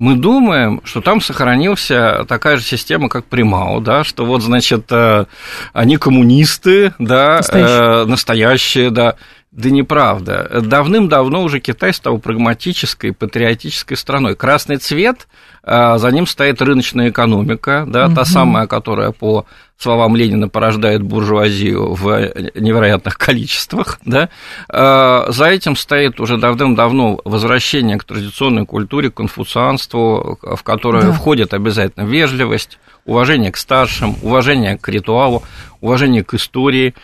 мы 0.00 0.16
думаем, 0.16 0.80
что 0.84 1.00
там 1.00 1.20
сохранился 1.20 2.24
такая 2.28 2.56
же 2.56 2.64
система, 2.64 3.08
как 3.08 3.26
Примау, 3.26 3.80
да, 3.80 4.02
что 4.02 4.24
вот, 4.26 4.42
значит, 4.42 4.90
э, 4.90 5.26
они 5.72 5.96
коммунисты, 5.98 6.92
да, 6.98 7.36
настоящие, 7.36 8.02
э, 8.02 8.04
настоящие 8.04 8.90
да, 8.90 9.14
да 9.54 9.70
неправда. 9.70 10.62
Давным-давно 10.62 11.42
уже 11.42 11.60
Китай 11.60 11.92
стал 11.92 12.18
прагматической, 12.18 13.12
патриотической 13.12 13.96
страной. 13.96 14.34
Красный 14.34 14.78
цвет, 14.78 15.28
а, 15.62 15.98
за 15.98 16.10
ним 16.10 16.26
стоит 16.26 16.60
рыночная 16.60 17.10
экономика, 17.10 17.84
да, 17.86 18.06
угу. 18.06 18.16
та 18.16 18.24
самая, 18.24 18.66
которая, 18.66 19.12
по 19.12 19.46
словам 19.78 20.16
Ленина, 20.16 20.48
порождает 20.48 21.02
буржуазию 21.02 21.94
в 21.94 22.32
невероятных 22.54 23.16
количествах. 23.16 24.00
Да. 24.04 24.28
А, 24.68 25.26
за 25.28 25.46
этим 25.46 25.76
стоит 25.76 26.18
уже 26.20 26.36
давным-давно 26.36 27.20
возвращение 27.24 27.96
к 27.96 28.04
традиционной 28.04 28.66
культуре, 28.66 29.10
к 29.10 29.14
конфуцианству, 29.14 30.36
в 30.42 30.62
которое 30.64 31.04
да. 31.04 31.12
входит 31.12 31.54
обязательно 31.54 32.04
вежливость, 32.04 32.78
уважение 33.04 33.52
к 33.52 33.56
старшим, 33.56 34.16
уважение 34.22 34.78
к 34.78 34.88
ритуалу, 34.88 35.42
уважение 35.80 36.24
к 36.24 36.34
истории. 36.34 36.94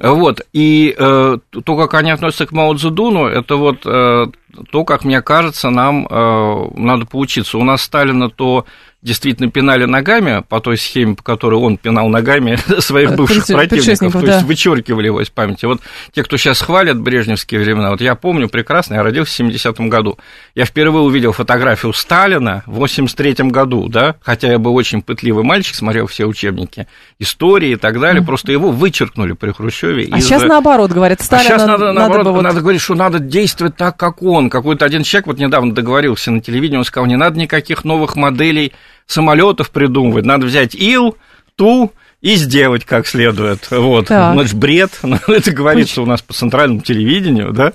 Вот. 0.00 0.40
И 0.52 0.94
э, 0.96 1.38
то, 1.64 1.76
как 1.76 1.94
они 1.94 2.10
относятся 2.10 2.46
к 2.46 2.52
Мао 2.52 2.74
Цзэдуну, 2.74 3.26
это 3.26 3.56
вот 3.56 3.86
э, 3.86 4.26
то, 4.70 4.84
как 4.84 5.04
мне 5.04 5.22
кажется, 5.22 5.70
нам 5.70 6.06
э, 6.06 6.70
надо 6.76 7.06
поучиться. 7.06 7.58
У 7.58 7.64
нас 7.64 7.82
Сталина 7.82 8.28
то 8.28 8.66
действительно 9.04 9.50
пинали 9.50 9.84
ногами 9.84 10.42
по 10.48 10.60
той 10.60 10.78
схеме, 10.78 11.14
по 11.14 11.22
которой 11.22 11.56
он 11.56 11.76
пинал 11.76 12.08
ногами 12.08 12.56
своих 12.80 13.14
бывших 13.14 13.46
противников, 13.46 14.12
то 14.12 14.26
есть 14.26 14.42
вычеркивали 14.42 15.06
его 15.06 15.20
из 15.20 15.28
памяти. 15.28 15.66
Вот 15.66 15.80
те, 16.12 16.24
кто 16.24 16.36
сейчас 16.38 16.60
хвалят 16.60 16.98
брежневские 16.98 17.60
времена, 17.60 17.90
вот 17.90 18.00
я 18.00 18.14
помню 18.14 18.48
прекрасно, 18.48 18.94
я 18.94 19.02
родился 19.02 19.44
в 19.44 19.46
70-м 19.46 19.90
году. 19.90 20.18
Я 20.54 20.64
впервые 20.64 21.04
увидел 21.04 21.32
фотографию 21.32 21.92
Сталина 21.92 22.64
в 22.66 22.82
83-м 22.82 23.50
году, 23.50 23.88
да, 23.88 24.16
хотя 24.22 24.50
я 24.50 24.58
был 24.58 24.74
очень 24.74 25.02
пытливый 25.02 25.44
мальчик, 25.44 25.74
смотрел 25.74 26.06
все 26.06 26.24
учебники 26.24 26.88
истории 27.18 27.72
и 27.72 27.76
так 27.76 28.00
далее, 28.00 28.22
mm-hmm. 28.22 28.26
просто 28.26 28.52
его 28.52 28.70
вычеркнули 28.70 29.32
при 29.32 29.52
Хрущеве. 29.52 30.08
А 30.10 30.18
из... 30.18 30.24
сейчас 30.24 30.44
наоборот, 30.44 30.90
говорят, 30.90 31.20
Сталина 31.20 31.46
а 31.46 31.58
сейчас 31.58 31.66
надо, 31.66 31.92
надо, 31.92 31.98
наоборот, 31.98 32.26
вот... 32.28 32.42
надо 32.42 32.60
говорить, 32.62 32.80
что 32.80 32.94
надо 32.94 33.18
действовать 33.18 33.76
так, 33.76 33.98
как 33.98 34.22
он. 34.22 34.48
Какой-то 34.48 34.86
один 34.86 35.02
человек 35.02 35.26
вот 35.26 35.38
недавно 35.38 35.74
договорился 35.74 36.30
на 36.30 36.40
телевидении, 36.40 36.78
он 36.78 36.84
сказал, 36.84 37.06
не 37.06 37.16
надо 37.16 37.38
никаких 37.38 37.84
новых 37.84 38.16
моделей 38.16 38.72
самолетов 39.06 39.70
придумывать, 39.70 40.24
надо 40.24 40.46
взять 40.46 40.74
Ил, 40.74 41.16
Ту 41.56 41.92
и 42.24 42.36
сделать 42.36 42.86
как 42.86 43.06
следует. 43.06 43.70
Вот. 43.70 44.06
Так. 44.06 44.32
Значит, 44.32 44.54
бред, 44.54 44.92
ну, 45.02 45.18
это 45.28 45.50
говорится 45.50 46.00
у 46.00 46.06
нас 46.06 46.22
по 46.22 46.32
центральному 46.32 46.80
телевидению, 46.80 47.52
да. 47.52 47.74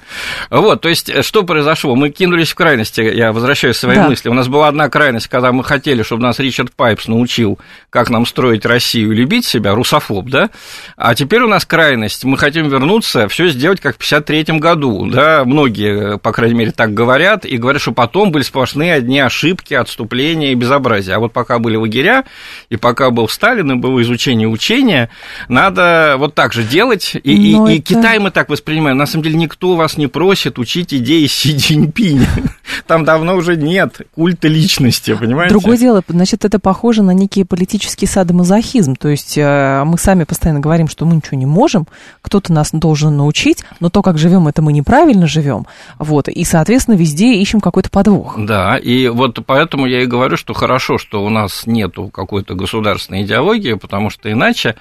Вот, 0.49 0.81
то 0.81 0.89
есть, 0.89 1.07
э, 1.07 1.21
что 1.21 1.43
произошло? 1.43 1.95
Мы 1.95 2.09
кинулись 2.09 2.49
в 2.49 2.55
крайности, 2.55 3.01
я 3.01 3.31
возвращаюсь 3.31 3.75
к 3.75 3.79
своей 3.79 3.99
да. 3.99 4.09
мысли. 4.09 4.27
У 4.27 4.33
нас 4.33 4.47
была 4.47 4.67
одна 4.67 4.89
крайность, 4.89 5.27
когда 5.27 5.51
мы 5.51 5.63
хотели, 5.63 6.01
чтобы 6.01 6.23
нас 6.23 6.39
Ричард 6.39 6.71
Пайпс 6.71 7.07
научил, 7.07 7.59
как 7.91 8.09
нам 8.09 8.25
строить 8.25 8.65
Россию 8.65 9.11
и 9.11 9.15
любить 9.15 9.45
себя, 9.45 9.75
русофоб, 9.75 10.25
да. 10.29 10.49
А 10.97 11.13
теперь 11.13 11.41
у 11.43 11.47
нас 11.47 11.63
крайность, 11.63 12.25
мы 12.25 12.35
хотим 12.35 12.69
вернуться, 12.69 13.27
все 13.27 13.49
сделать 13.49 13.79
как 13.79 13.97
в 13.97 13.99
53 13.99 14.57
году, 14.57 15.05
да. 15.05 15.43
Многие, 15.45 16.17
по 16.17 16.31
крайней 16.31 16.55
мере, 16.55 16.71
так 16.71 16.95
говорят, 16.95 17.45
и 17.45 17.55
говорят, 17.57 17.83
что 17.83 17.91
потом 17.91 18.31
были 18.31 18.41
сплошные 18.41 18.95
одни 18.95 19.19
ошибки, 19.19 19.75
отступления 19.75 20.53
и 20.53 20.55
безобразия. 20.55 21.17
А 21.17 21.19
вот 21.19 21.33
пока 21.33 21.59
были 21.59 21.75
лагеря, 21.75 22.25
и 22.69 22.77
пока 22.77 23.12
был 23.12 23.29
Сталин, 23.29 23.73
и 23.73 23.75
было 23.75 24.01
изучение 24.01 24.38
не 24.39 24.47
учения, 24.47 25.10
надо 25.47 26.15
вот 26.17 26.34
так 26.34 26.54
же 26.54 26.63
делать. 26.63 27.15
И, 27.15 27.19
и, 27.19 27.54
это... 27.54 27.71
и 27.71 27.80
Китай 27.80 28.17
мы 28.19 28.32
так 28.32 28.49
воспринимаем. 28.49 28.97
На 28.97 29.06
самом 29.06 29.23
деле 29.23 29.38
никто 29.38 29.75
вас 29.75 29.97
не 29.97 30.08
просит 30.08 30.58
учить 30.58 30.93
идеи 30.93 31.28
Си 31.28 31.58
Цзиньпиня. 31.58 32.28
Там 32.88 33.06
давно 33.06 33.36
уже 33.36 33.56
нет 33.56 34.02
культа 34.15 34.47
личности, 34.47 35.13
понимаете? 35.13 35.54
Другое 35.54 35.78
дело, 35.78 36.02
значит, 36.08 36.45
это 36.45 36.60
похоже 36.60 37.04
на 37.04 37.12
некий 37.12 37.43
политический 37.43 38.06
садомазохизм. 38.06 38.95
То 38.95 39.10
есть 39.10 39.38
э, 39.38 39.84
мы 39.86 39.97
сами 39.97 40.23
постоянно 40.23 40.60
говорим, 40.60 40.88
что 40.88 41.06
мы 41.06 41.15
ничего 41.15 41.38
не 41.38 41.45
можем, 41.45 41.88
кто-то 42.21 42.54
нас 42.54 42.69
должен 42.71 43.17
научить, 43.17 43.63
но 43.80 43.89
то, 43.89 44.02
как 44.02 44.17
живем, 44.17 44.47
это 44.47 44.62
мы 44.62 44.73
неправильно 44.73 45.28
живем. 45.28 45.67
Вот, 45.97 46.30
и, 46.30 46.43
соответственно, 46.43 46.95
везде 46.95 47.34
ищем 47.34 47.60
какой-то 47.60 47.89
подвох. 47.89 48.36
Да, 48.38 48.78
и 48.78 49.08
вот 49.10 49.39
поэтому 49.45 49.86
я 49.86 50.02
и 50.02 50.06
говорю, 50.06 50.38
что 50.38 50.54
хорошо, 50.54 50.97
что 50.97 51.23
у 51.23 51.30
нас 51.30 51.63
нету 51.65 52.08
какой-то 52.08 52.56
государственной 52.56 53.23
идеологии, 53.23 53.73
потому 53.73 54.10
что 54.10 54.28
иначе 54.31 54.75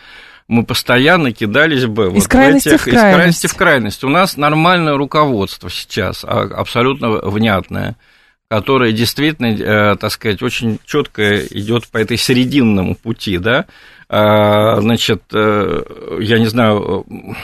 мы 0.46 0.64
постоянно 0.64 1.32
кидались 1.32 1.86
бы 1.86 2.06
из 2.06 2.12
вот 2.12 2.28
крайности 2.28 2.70
в, 2.70 2.72
этих, 2.72 2.80
в 2.80 2.84
крайность. 2.84 3.08
из 3.08 3.14
крайности 3.14 3.46
в 3.46 3.54
крайность. 3.54 4.04
У 4.04 4.08
нас 4.08 4.36
нормальное 4.36 4.96
руководство 4.96 5.70
сейчас, 5.70 6.24
а, 6.24 6.42
абсолютно 6.42 7.10
внятное, 7.10 7.96
которое 8.50 8.92
действительно, 8.92 9.48
э, 9.48 9.96
так 9.96 10.10
сказать, 10.10 10.42
очень 10.42 10.80
четко 10.86 11.40
идет 11.46 11.86
по 11.88 11.98
этой 11.98 12.16
серединному 12.16 12.94
пути, 12.94 13.36
да. 13.36 13.66
А, 14.08 14.80
значит, 14.80 15.22
э, 15.34 16.18
я 16.20 16.38
не 16.38 16.46
знаю 16.46 17.04
Э, 17.08 17.34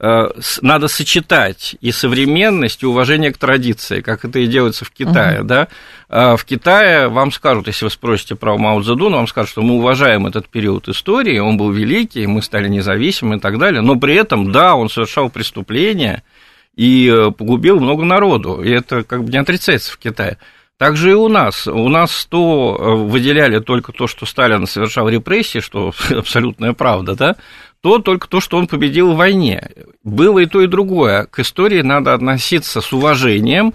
надо 0.00 0.88
сочетать 0.88 1.76
и 1.80 1.92
современность, 1.92 2.82
и 2.82 2.86
уважение 2.86 3.32
к 3.32 3.38
традиции, 3.38 4.00
как 4.00 4.24
это 4.24 4.40
и 4.40 4.46
делается 4.48 4.84
в 4.84 4.90
Китае, 4.90 5.40
uh-huh. 5.40 5.44
да. 5.44 5.68
А 6.08 6.36
в 6.36 6.44
Китае 6.44 7.08
вам 7.08 7.30
скажут, 7.30 7.68
если 7.68 7.84
вы 7.84 7.90
спросите 7.90 8.34
про 8.34 8.58
Мао 8.58 8.82
Цзэдуна, 8.82 9.18
вам 9.18 9.28
скажут, 9.28 9.50
что 9.50 9.62
мы 9.62 9.74
уважаем 9.74 10.26
этот 10.26 10.48
период 10.48 10.88
истории, 10.88 11.38
он 11.38 11.56
был 11.56 11.70
великий, 11.70 12.26
мы 12.26 12.42
стали 12.42 12.68
независимы 12.68 13.36
и 13.36 13.40
так 13.40 13.58
далее, 13.58 13.82
но 13.82 13.94
при 13.96 14.14
этом, 14.14 14.50
да, 14.50 14.74
он 14.74 14.90
совершал 14.90 15.30
преступления 15.30 16.24
и 16.74 17.08
э, 17.08 17.30
погубил 17.30 17.78
много 17.78 18.04
народу, 18.04 18.62
и 18.62 18.70
это 18.70 19.04
как 19.04 19.22
бы 19.24 19.30
не 19.30 19.38
отрицается 19.38 19.92
в 19.92 19.98
Китае. 19.98 20.38
Также 20.76 21.12
и 21.12 21.14
у 21.14 21.28
нас. 21.28 21.68
У 21.68 21.88
нас 21.88 22.26
то 22.28 22.76
э, 22.76 22.94
выделяли 22.94 23.60
только 23.60 23.92
то, 23.92 24.08
что 24.08 24.26
Сталин 24.26 24.66
совершал 24.66 25.08
репрессии, 25.08 25.60
что 25.60 25.92
абсолютная 26.10 26.72
правда, 26.72 27.14
да, 27.14 27.36
то 27.84 27.98
только 27.98 28.28
то, 28.28 28.40
что 28.40 28.56
он 28.56 28.66
победил 28.66 29.12
в 29.12 29.16
войне. 29.16 29.68
Было 30.02 30.38
и 30.38 30.46
то, 30.46 30.62
и 30.62 30.66
другое. 30.66 31.26
К 31.26 31.40
истории 31.40 31.82
надо 31.82 32.14
относиться 32.14 32.80
с 32.80 32.94
уважением. 32.94 33.74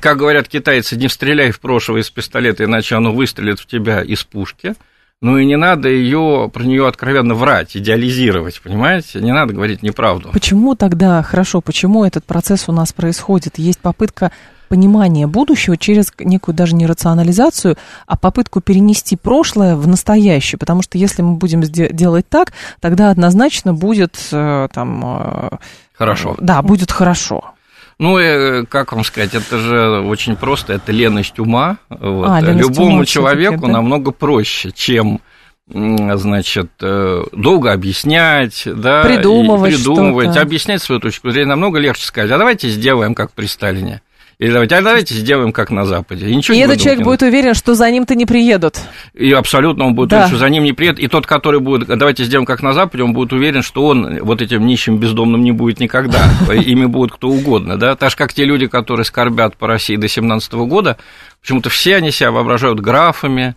Как 0.00 0.16
говорят 0.16 0.48
китайцы, 0.48 0.96
не 0.96 1.08
стреляй 1.08 1.52
в 1.52 1.60
прошлое 1.60 2.00
из 2.00 2.10
пистолета, 2.10 2.64
иначе 2.64 2.96
оно 2.96 3.12
выстрелит 3.12 3.60
в 3.60 3.66
тебя 3.66 4.02
из 4.02 4.24
пушки. 4.24 4.74
Ну 5.22 5.38
и 5.38 5.44
не 5.44 5.56
надо 5.56 5.88
ее 5.88 6.50
про 6.52 6.64
нее 6.64 6.88
откровенно 6.88 7.34
врать, 7.34 7.76
идеализировать, 7.76 8.60
понимаете? 8.60 9.20
Не 9.20 9.32
надо 9.32 9.54
говорить 9.54 9.80
неправду. 9.80 10.30
Почему 10.32 10.74
тогда, 10.74 11.22
хорошо, 11.22 11.60
почему 11.60 12.04
этот 12.04 12.24
процесс 12.24 12.64
у 12.66 12.72
нас 12.72 12.92
происходит? 12.92 13.58
Есть 13.58 13.78
попытка 13.78 14.32
понимание 14.68 15.26
будущего 15.26 15.76
через 15.76 16.12
некую 16.18 16.54
даже 16.54 16.74
не 16.74 16.86
рационализацию, 16.86 17.76
а 18.06 18.16
попытку 18.16 18.60
перенести 18.60 19.16
прошлое 19.16 19.76
в 19.76 19.86
настоящее. 19.86 20.58
Потому 20.58 20.82
что 20.82 20.98
если 20.98 21.22
мы 21.22 21.34
будем 21.34 21.62
делать 21.62 22.28
так, 22.28 22.52
тогда 22.80 23.10
однозначно 23.10 23.74
будет 23.74 24.16
э, 24.32 24.68
там... 24.72 25.02
Э, 25.04 25.56
хорошо. 25.94 26.36
Да, 26.40 26.62
будет 26.62 26.90
хорошо. 26.90 27.52
Ну, 27.98 28.18
э, 28.18 28.64
как 28.66 28.92
вам 28.92 29.04
сказать, 29.04 29.34
это 29.34 29.58
же 29.58 30.00
очень 30.00 30.36
просто, 30.36 30.74
это 30.74 30.92
леность 30.92 31.38
ума. 31.38 31.78
Вот. 31.88 32.28
А, 32.28 32.40
леность 32.40 32.68
Любому 32.68 32.96
ума 32.96 33.06
человеку 33.06 33.66
да? 33.66 33.72
намного 33.72 34.10
проще, 34.10 34.70
чем 34.72 35.20
значит, 35.68 36.70
долго 36.78 37.72
объяснять, 37.72 38.62
да, 38.66 39.02
придумывать, 39.02 39.74
придумывать 39.74 40.36
объяснять 40.36 40.80
свою 40.80 41.00
точку 41.00 41.30
зрения 41.32 41.48
намного 41.48 41.80
легче 41.80 42.06
сказать, 42.06 42.30
а 42.30 42.38
давайте 42.38 42.68
сделаем 42.68 43.16
как 43.16 43.32
при 43.32 43.46
Сталине. 43.46 44.00
Или 44.38 44.52
давайте, 44.52 44.76
а 44.76 44.82
давайте 44.82 45.14
сделаем 45.14 45.50
как 45.50 45.70
на 45.70 45.86
Западе. 45.86 46.28
И, 46.28 46.36
ничего 46.36 46.54
и 46.54 46.60
этот 46.60 46.78
человек 46.78 47.02
будет 47.02 47.22
уверен, 47.22 47.54
что 47.54 47.74
за 47.74 47.90
ним-то 47.90 48.14
не 48.14 48.26
приедут. 48.26 48.78
И 49.14 49.32
абсолютно 49.32 49.86
он 49.86 49.94
будет 49.94 50.10
да. 50.10 50.16
уверен, 50.16 50.28
что 50.28 50.38
за 50.38 50.50
ним 50.50 50.64
не 50.64 50.74
приедут. 50.74 51.00
И 51.00 51.08
тот, 51.08 51.26
который 51.26 51.60
будет, 51.60 51.88
давайте 51.88 52.24
сделаем 52.24 52.44
как 52.44 52.62
на 52.62 52.74
Западе, 52.74 53.02
он 53.02 53.14
будет 53.14 53.32
уверен, 53.32 53.62
что 53.62 53.86
он 53.86 54.18
вот 54.22 54.42
этим 54.42 54.66
нищим 54.66 54.98
бездомным 54.98 55.42
не 55.42 55.52
будет 55.52 55.80
никогда. 55.80 56.28
Ими 56.52 56.84
будет 56.84 57.12
кто 57.12 57.28
угодно. 57.28 57.78
Да? 57.78 57.96
Так 57.96 58.10
же, 58.10 58.16
как 58.16 58.34
те 58.34 58.44
люди, 58.44 58.66
которые 58.66 59.06
скорбят 59.06 59.56
по 59.56 59.66
России 59.66 59.96
до 59.96 60.06
17 60.06 60.52
года, 60.52 60.98
почему-то 61.40 61.70
все 61.70 61.96
они 61.96 62.10
себя 62.10 62.30
воображают 62.30 62.78
графами, 62.80 63.54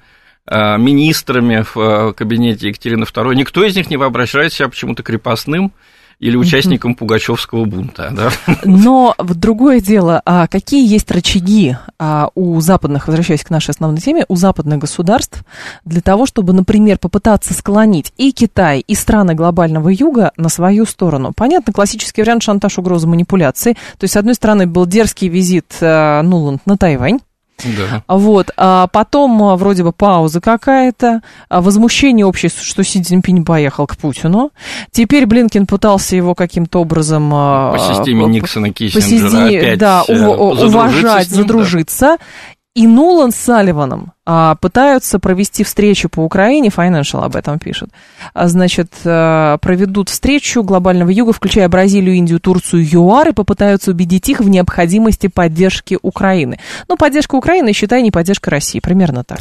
э, 0.47 0.77
министрами 0.77 1.65
в 1.73 1.77
э, 1.77 2.13
кабинете 2.13 2.69
Екатерины 2.69 3.03
II. 3.03 3.35
Никто 3.35 3.65
из 3.65 3.75
них 3.75 3.89
не 3.89 3.97
воображает 3.97 4.53
себя 4.53 4.69
почему-то 4.69 5.03
крепостным, 5.03 5.73
или 6.19 6.36
участником 6.36 6.95
Пугачевского 6.95 7.65
бунта. 7.65 8.12
Да? 8.15 8.32
Но 8.65 9.15
в 9.17 9.36
другое 9.36 9.79
дело, 9.79 10.21
а 10.25 10.47
какие 10.47 10.88
есть 10.88 11.10
рычаги 11.12 11.77
а, 11.97 12.29
у 12.36 12.60
западных, 12.60 13.08
возвращаясь 13.08 13.43
к 13.43 13.49
нашей 13.49 13.71
основной 13.71 14.01
теме, 14.01 14.25
у 14.27 14.36
западных 14.36 14.79
государств 14.79 15.43
для 15.86 16.01
того, 16.01 16.25
чтобы, 16.25 16.53
например, 16.53 16.97
попытаться 16.97 17.53
склонить 17.53 18.13
и 18.17 18.32
Китай, 18.32 18.82
и 18.82 18.95
страны 18.95 19.34
глобального 19.34 19.89
юга 19.89 20.32
на 20.36 20.49
свою 20.49 20.86
сторону? 20.86 21.32
Понятно, 21.36 21.71
классический 21.71 22.21
вариант 22.21 22.43
шантаж, 22.43 22.77
угроза, 22.77 23.08
манипуляции. 23.08 23.73
То 23.97 24.03
есть, 24.03 24.13
с 24.13 24.17
одной 24.17 24.36
стороны, 24.36 24.67
был 24.67 24.86
дерзкий 24.86 25.29
визит 25.29 25.77
а, 25.82 26.21
Нуланд 26.21 26.65
на 26.65 26.77
Тайвань, 26.77 27.19
да. 27.63 28.04
Вот. 28.08 28.52
А 28.58 28.88
потом 28.88 29.41
а, 29.43 29.56
вроде 29.56 29.84
бы 29.84 29.91
пауза 29.91 30.41
какая-то, 30.41 31.22
а 31.50 31.62
возмущение 31.62 32.26
общее, 32.26 32.50
что 32.50 32.84
Си 32.84 33.02
Цзиньпинь 33.02 33.43
поехал 33.45 33.88
к 33.88 33.98
Путину. 33.98 34.52
Теперь 34.91 35.26
Блинкин 35.26 35.65
пытался 35.65 36.15
его 36.15 36.36
каким-то 36.36 36.82
образом... 36.82 37.32
А, 37.34 37.74
по 37.74 37.80
системе 37.80 38.26
Никсона, 38.26 38.72
Киссинджера 38.72 39.30
по 39.32 39.45
опять 39.48 39.80
да, 39.80 40.04
э, 40.08 40.26
уважать, 40.26 41.28
с 41.28 41.32
ним, 41.32 41.41
задружиться. 41.41 42.17
Да. 42.19 42.26
И 42.75 42.86
Нулан 42.86 43.32
с 43.32 43.36
Салливаном 43.36 44.13
а, 44.25 44.55
пытаются 44.55 45.17
провести 45.17 45.63
встречу 45.63 46.08
по 46.08 46.21
Украине, 46.21 46.69
Financial 46.69 47.23
об 47.23 47.36
этом 47.36 47.58
пишет. 47.58 47.89
А, 48.34 48.47
значит, 48.47 48.93
а, 49.03 49.58
проведут 49.58 50.10
встречу 50.10 50.62
глобального 50.62 51.10
юга, 51.10 51.34
включая 51.34 51.67
Бразилию, 51.67 52.15
Индию, 52.15 52.39
Турцию, 52.39 52.88
ЮАР, 52.88 53.29
и 53.29 53.34
попытаются 53.34 53.89
убедить 53.89 54.29
их 54.29 54.39
в 54.39 54.49
необходимости 54.49 55.27
поддержки 55.27 55.97
Украины. 56.01 56.60
Но 56.88 56.95
поддержка 56.95 57.36
Украины, 57.36 57.73
считай, 57.73 58.03
не 58.03 58.12
поддержка 58.12 58.51
России, 58.51 58.79
примерно 58.79 59.23
так. 59.23 59.39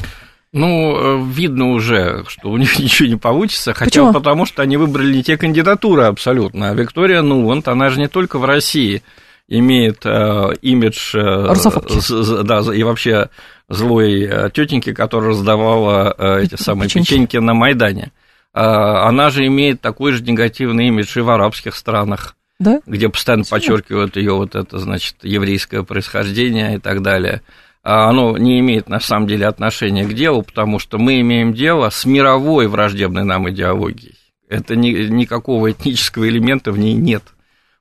Ну, 0.52 0.96
э, 0.96 1.24
видно 1.30 1.72
уже, 1.72 2.24
что 2.28 2.50
у 2.50 2.56
них 2.56 2.78
ничего 2.78 3.08
не 3.08 3.16
получится, 3.16 3.74
хотя 3.74 3.90
Почему? 3.90 4.12
потому 4.14 4.46
что 4.46 4.62
они 4.62 4.78
выбрали 4.78 5.14
не 5.14 5.22
те 5.22 5.36
кандидатуры 5.36 6.04
абсолютно. 6.04 6.70
А 6.70 6.74
Виктория 6.74 7.20
Нуланд, 7.20 7.68
она 7.68 7.90
же 7.90 8.00
не 8.00 8.08
только 8.08 8.38
в 8.38 8.46
России 8.46 9.02
имеет 9.48 10.04
э, 10.04 10.54
имидж 10.60 11.14
э, 11.14 11.54
з, 11.54 12.42
да, 12.44 12.60
и 12.72 12.82
вообще 12.82 13.30
злой 13.68 14.22
э, 14.22 14.50
тетеньки, 14.52 14.92
которая 14.92 15.30
раздавала 15.30 16.14
э, 16.16 16.42
эти 16.44 16.56
самые 16.56 16.88
печеньки. 16.88 17.08
печеньки 17.08 17.36
на 17.38 17.54
Майдане. 17.54 18.12
Э, 18.54 18.60
она 18.60 19.30
же 19.30 19.46
имеет 19.46 19.80
такой 19.80 20.12
же 20.12 20.22
негативный 20.22 20.88
имидж 20.88 21.18
и 21.18 21.22
в 21.22 21.30
арабских 21.30 21.74
странах, 21.74 22.36
да? 22.58 22.80
где 22.86 23.08
постоянно 23.08 23.44
Почему? 23.44 23.76
подчеркивают 23.76 24.16
ее 24.16 24.34
вот 24.34 24.54
это, 24.54 24.78
значит, 24.78 25.16
еврейское 25.22 25.82
происхождение 25.82 26.76
и 26.76 26.78
так 26.78 27.02
далее. 27.02 27.42
А 27.82 28.10
оно 28.10 28.36
не 28.36 28.58
имеет 28.60 28.88
на 28.88 29.00
самом 29.00 29.28
деле 29.28 29.46
отношения 29.46 30.04
к 30.04 30.12
делу, 30.12 30.42
потому 30.42 30.78
что 30.78 30.98
мы 30.98 31.20
имеем 31.20 31.54
дело 31.54 31.88
с 31.88 32.04
мировой 32.04 32.66
враждебной 32.66 33.24
нам 33.24 33.48
идеологией. 33.48 34.16
Это 34.48 34.76
ни, 34.76 34.90
никакого 34.90 35.70
этнического 35.70 36.28
элемента 36.28 36.70
в 36.72 36.78
ней 36.78 36.94
нет. 36.94 37.22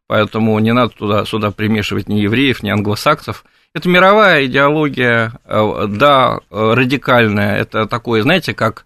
Поэтому 0.07 0.57
не 0.59 0.73
надо 0.73 0.93
туда, 0.93 1.25
сюда 1.25 1.51
примешивать 1.51 2.07
ни 2.07 2.15
евреев, 2.15 2.63
ни 2.63 2.69
англосаксов. 2.69 3.43
Это 3.73 3.89
мировая 3.89 4.45
идеология, 4.45 5.33
э, 5.43 5.85
да, 5.89 6.39
радикальная. 6.49 7.57
Это 7.57 7.85
такое, 7.85 8.23
знаете, 8.23 8.53
как 8.53 8.85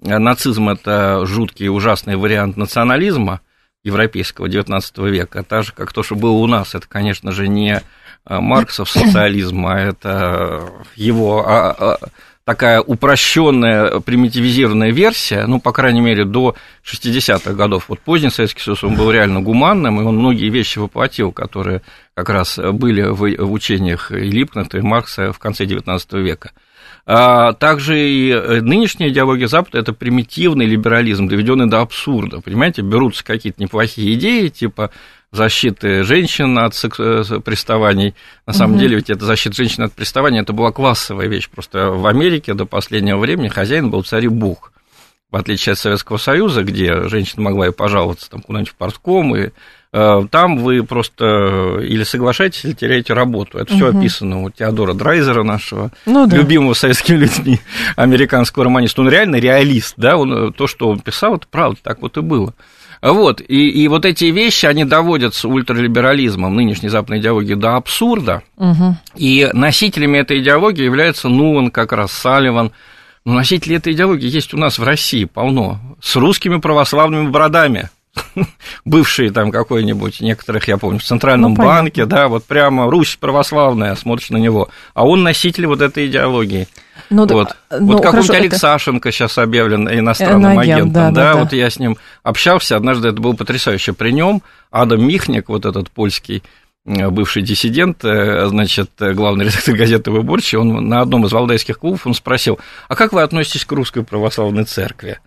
нацизм– 0.00 0.68
это 0.70 1.26
жуткий 1.26 1.68
ужасный 1.68 2.16
вариант 2.16 2.56
национализма 2.56 3.40
европейского 3.82 4.46
XIX 4.46 5.10
века, 5.10 5.42
так 5.42 5.64
же, 5.64 5.72
как 5.72 5.92
то, 5.92 6.02
что 6.02 6.14
было 6.14 6.32
у 6.32 6.46
нас. 6.46 6.74
Это, 6.74 6.86
конечно 6.88 7.32
же, 7.32 7.48
не 7.48 7.82
Марксов 8.24 8.90
социализм, 8.90 9.66
а 9.66 9.78
это 9.78 10.70
его 10.94 11.44
а, 11.46 11.70
а, 11.72 11.98
такая 12.50 12.80
упрощенная, 12.80 14.00
примитивизированная 14.00 14.90
версия, 14.90 15.46
ну, 15.46 15.60
по 15.60 15.70
крайней 15.70 16.00
мере, 16.00 16.24
до 16.24 16.56
60-х 16.84 17.52
годов. 17.52 17.84
Вот 17.86 18.00
поздний 18.00 18.30
Советский 18.30 18.60
Союз, 18.60 18.82
он 18.82 18.96
был 18.96 19.12
реально 19.12 19.40
гуманным, 19.40 20.00
и 20.00 20.02
он 20.02 20.16
многие 20.16 20.50
вещи 20.50 20.80
воплотил, 20.80 21.30
которые 21.30 21.82
как 22.12 22.28
раз 22.28 22.58
были 22.58 23.02
в, 23.02 23.22
учениях 23.52 24.10
и 24.10 24.16
Липкнета, 24.16 24.78
и 24.78 24.80
Маркса 24.80 25.32
в 25.32 25.38
конце 25.38 25.64
XIX 25.64 26.00
века. 26.20 26.50
А 27.06 27.52
также 27.52 28.00
и 28.00 28.60
нынешняя 28.60 29.10
идеология 29.10 29.46
Запада– 29.46 29.78
это 29.80 29.92
примитивный 29.92 30.66
либерализм, 30.66 31.28
доведенный 31.28 31.68
до 31.68 31.82
абсурда. 31.82 32.40
Понимаете, 32.40 32.82
берутся 32.82 33.24
какие-то 33.24 33.62
неплохие 33.62 34.14
идеи, 34.14 34.48
типа 34.48 34.90
защиты 35.32 36.02
женщин 36.02 36.58
от 36.58 36.74
э, 36.98 37.40
приставаний. 37.44 38.14
На 38.46 38.52
самом 38.52 38.74
угу. 38.74 38.80
деле, 38.80 38.96
ведь 38.96 39.10
это 39.10 39.24
защита 39.24 39.54
женщин 39.54 39.84
от 39.84 39.92
приставаний, 39.92 40.40
это 40.40 40.52
была 40.52 40.72
классовая 40.72 41.28
вещь. 41.28 41.48
Просто 41.48 41.90
в 41.90 42.06
Америке 42.06 42.54
до 42.54 42.66
последнего 42.66 43.18
времени 43.18 43.48
хозяин 43.48 43.90
был 43.90 44.02
царь 44.02 44.24
и 44.24 44.28
бог. 44.28 44.72
В 45.30 45.36
отличие 45.36 45.74
от 45.74 45.78
Советского 45.78 46.16
Союза, 46.16 46.64
где 46.64 47.08
женщина 47.08 47.42
могла 47.42 47.68
и 47.68 47.70
пожаловаться 47.70 48.28
там 48.28 48.42
куда-нибудь 48.42 48.72
в 48.72 48.74
портком, 48.74 49.36
и 49.36 49.50
э, 49.92 50.26
там 50.28 50.58
вы 50.58 50.82
просто 50.82 51.78
или 51.80 52.02
соглашаетесь, 52.02 52.64
или 52.64 52.72
теряете 52.72 53.12
работу. 53.12 53.58
Это 53.58 53.72
все 53.72 53.90
угу. 53.90 53.98
описано 53.98 54.42
у 54.42 54.50
Теодора 54.50 54.94
Драйзера, 54.94 55.44
нашего 55.44 55.92
ну, 56.04 56.26
да. 56.26 56.36
любимого 56.36 56.74
советскими 56.74 57.18
людьми 57.18 57.60
американского 57.94 58.64
романиста. 58.64 59.02
Он 59.02 59.08
реально 59.08 59.36
реалист, 59.36 59.94
да, 59.96 60.16
он, 60.16 60.52
то, 60.52 60.66
что 60.66 60.88
он 60.88 60.98
писал, 60.98 61.36
это 61.36 61.46
правда, 61.48 61.78
так 61.84 62.02
вот 62.02 62.16
и 62.16 62.20
было. 62.20 62.52
Вот, 63.02 63.40
и, 63.40 63.68
и 63.70 63.88
вот 63.88 64.04
эти 64.04 64.26
вещи, 64.26 64.66
они 64.66 64.84
доводят 64.84 65.34
с 65.34 65.46
ультралиберализмом 65.46 66.54
нынешней 66.54 66.90
западной 66.90 67.18
идеологии 67.18 67.54
до 67.54 67.76
абсурда, 67.76 68.42
угу. 68.56 68.96
и 69.16 69.48
носителями 69.54 70.18
этой 70.18 70.40
идеологии 70.40 70.84
являются 70.84 71.28
Нулан, 71.28 71.70
как 71.70 71.92
раз 71.92 72.12
Салливан, 72.12 72.72
но 73.24 73.34
носители 73.34 73.76
этой 73.76 73.94
идеологии 73.94 74.28
есть 74.28 74.52
у 74.52 74.58
нас 74.58 74.78
в 74.78 74.82
России 74.82 75.24
полно, 75.24 75.80
с 76.02 76.14
русскими 76.16 76.58
православными 76.58 77.28
бродами, 77.28 77.88
бывшие 78.84 79.30
там 79.30 79.50
какой-нибудь, 79.50 80.20
некоторых, 80.20 80.68
я 80.68 80.76
помню, 80.76 80.98
в 80.98 81.04
Центральном 81.04 81.54
ну, 81.54 81.62
банке, 81.62 82.04
да, 82.04 82.28
вот 82.28 82.44
прямо 82.44 82.90
Русь 82.90 83.16
православная, 83.18 83.94
смотришь 83.94 84.30
на 84.30 84.36
него, 84.36 84.68
а 84.92 85.06
он 85.06 85.22
носитель 85.22 85.66
вот 85.66 85.80
этой 85.80 86.06
идеологии. 86.06 86.68
Ну, 87.10 87.26
вот, 87.26 87.56
ну, 87.70 87.94
вот 87.94 88.02
какой-нибудь 88.02 88.36
Олег 88.36 88.52
это... 88.52 88.60
Сашенко 88.60 89.10
сейчас 89.10 89.36
объявлен 89.36 89.88
иностранным 89.88 90.56
агент, 90.58 90.80
агентом, 90.80 90.92
да, 90.92 91.10
да, 91.10 91.32
да, 91.32 91.40
вот 91.40 91.52
я 91.52 91.68
с 91.68 91.78
ним 91.78 91.96
общался, 92.22 92.76
однажды 92.76 93.08
это 93.08 93.20
было 93.20 93.32
потрясающе 93.32 93.92
при 93.92 94.12
нем, 94.12 94.42
Адам 94.70 95.04
Михник, 95.04 95.48
вот 95.48 95.66
этот 95.66 95.90
польский 95.90 96.44
э, 96.86 97.10
бывший 97.10 97.42
диссидент, 97.42 98.04
э, 98.04 98.46
значит, 98.46 98.90
главный 98.98 99.44
редактор 99.46 99.74
газеты 99.74 100.12
«Выборчий», 100.12 100.56
он 100.56 100.88
на 100.88 101.00
одном 101.00 101.26
из 101.26 101.32
валдайских 101.32 101.80
клубов 101.80 102.06
он 102.06 102.14
спросил, 102.14 102.60
а 102.88 102.94
как 102.94 103.12
вы 103.12 103.22
относитесь 103.22 103.64
к 103.64 103.72
русской 103.72 104.04
православной 104.04 104.64
церкви? 104.64 105.18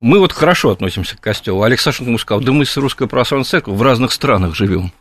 Мы 0.00 0.20
вот 0.20 0.32
хорошо 0.32 0.70
относимся 0.70 1.16
к 1.16 1.20
костелу. 1.20 1.62
Олег 1.62 1.80
Сашенко 1.80 2.10
ему 2.10 2.18
сказал, 2.18 2.42
да 2.42 2.52
мы 2.52 2.66
с 2.66 2.76
русской 2.76 3.08
православной 3.08 3.46
церковью 3.46 3.78
в 3.78 3.82
разных 3.82 4.12
странах 4.12 4.54
живем. 4.54 4.92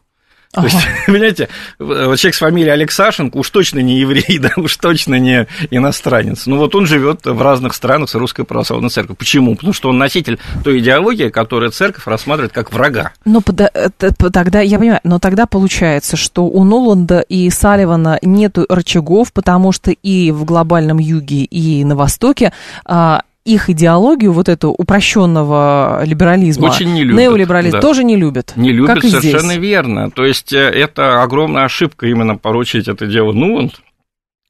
То 0.55 0.63
есть, 0.63 0.77
понимаете, 1.07 1.49
вот 1.79 2.17
человек 2.17 2.35
с 2.35 2.39
фамилией 2.39 2.71
Алексашенко 2.71 3.37
уж 3.37 3.49
точно 3.49 3.79
не 3.79 3.99
еврей, 3.99 4.39
да, 4.39 4.51
уж 4.57 4.75
точно 4.77 5.19
не 5.19 5.47
иностранец. 5.71 6.45
Ну 6.45 6.57
вот 6.57 6.75
он 6.75 6.85
живет 6.85 7.25
в 7.25 7.41
разных 7.41 7.73
странах 7.73 8.09
с 8.09 8.15
русской 8.15 8.45
православной 8.45 8.89
церковью. 8.89 9.17
Почему? 9.17 9.55
Потому 9.55 9.73
что 9.73 9.89
он 9.89 9.97
носитель 9.97 10.39
той 10.63 10.79
идеологии, 10.79 11.29
которую 11.29 11.71
церковь 11.71 12.07
рассматривает 12.07 12.53
как 12.53 12.71
врага. 12.71 13.11
Ну, 13.25 13.41
тогда, 13.41 14.61
я 14.61 14.79
понимаю, 14.79 15.01
но 15.03 15.19
тогда 15.19 15.45
получается, 15.45 16.17
что 16.17 16.45
у 16.45 16.63
Ноланда 16.63 17.19
и 17.19 17.49
Салливана 17.49 18.19
нет 18.21 18.57
рычагов, 18.69 19.33
потому 19.33 19.71
что 19.71 19.91
и 19.91 20.31
в 20.31 20.45
глобальном 20.45 20.99
юге, 20.99 21.43
и 21.43 21.83
на 21.83 21.95
востоке 21.95 22.53
а, 22.85 23.21
их 23.45 23.69
идеологию, 23.69 24.34
вот 24.34 24.49
эту 24.49 24.71
упрощенного 24.71 26.03
либерализма, 26.03 26.65
Очень 26.65 26.93
не 26.93 27.03
любят, 27.03 27.21
неолиберализм, 27.21 27.77
да. 27.77 27.81
тоже 27.81 28.03
не 28.03 28.15
любят. 28.15 28.53
Не 28.55 28.71
любят, 28.71 28.95
как 28.95 29.03
совершенно 29.03 29.53
здесь. 29.53 29.58
верно. 29.58 30.10
То 30.10 30.25
есть 30.25 30.51
э, 30.51 30.58
это 30.58 31.21
огромная 31.21 31.65
ошибка 31.65 32.08
именно 32.08 32.36
поручить 32.38 32.88
это 32.88 33.05
дело 33.05 33.31
Нуланд, 33.34 33.81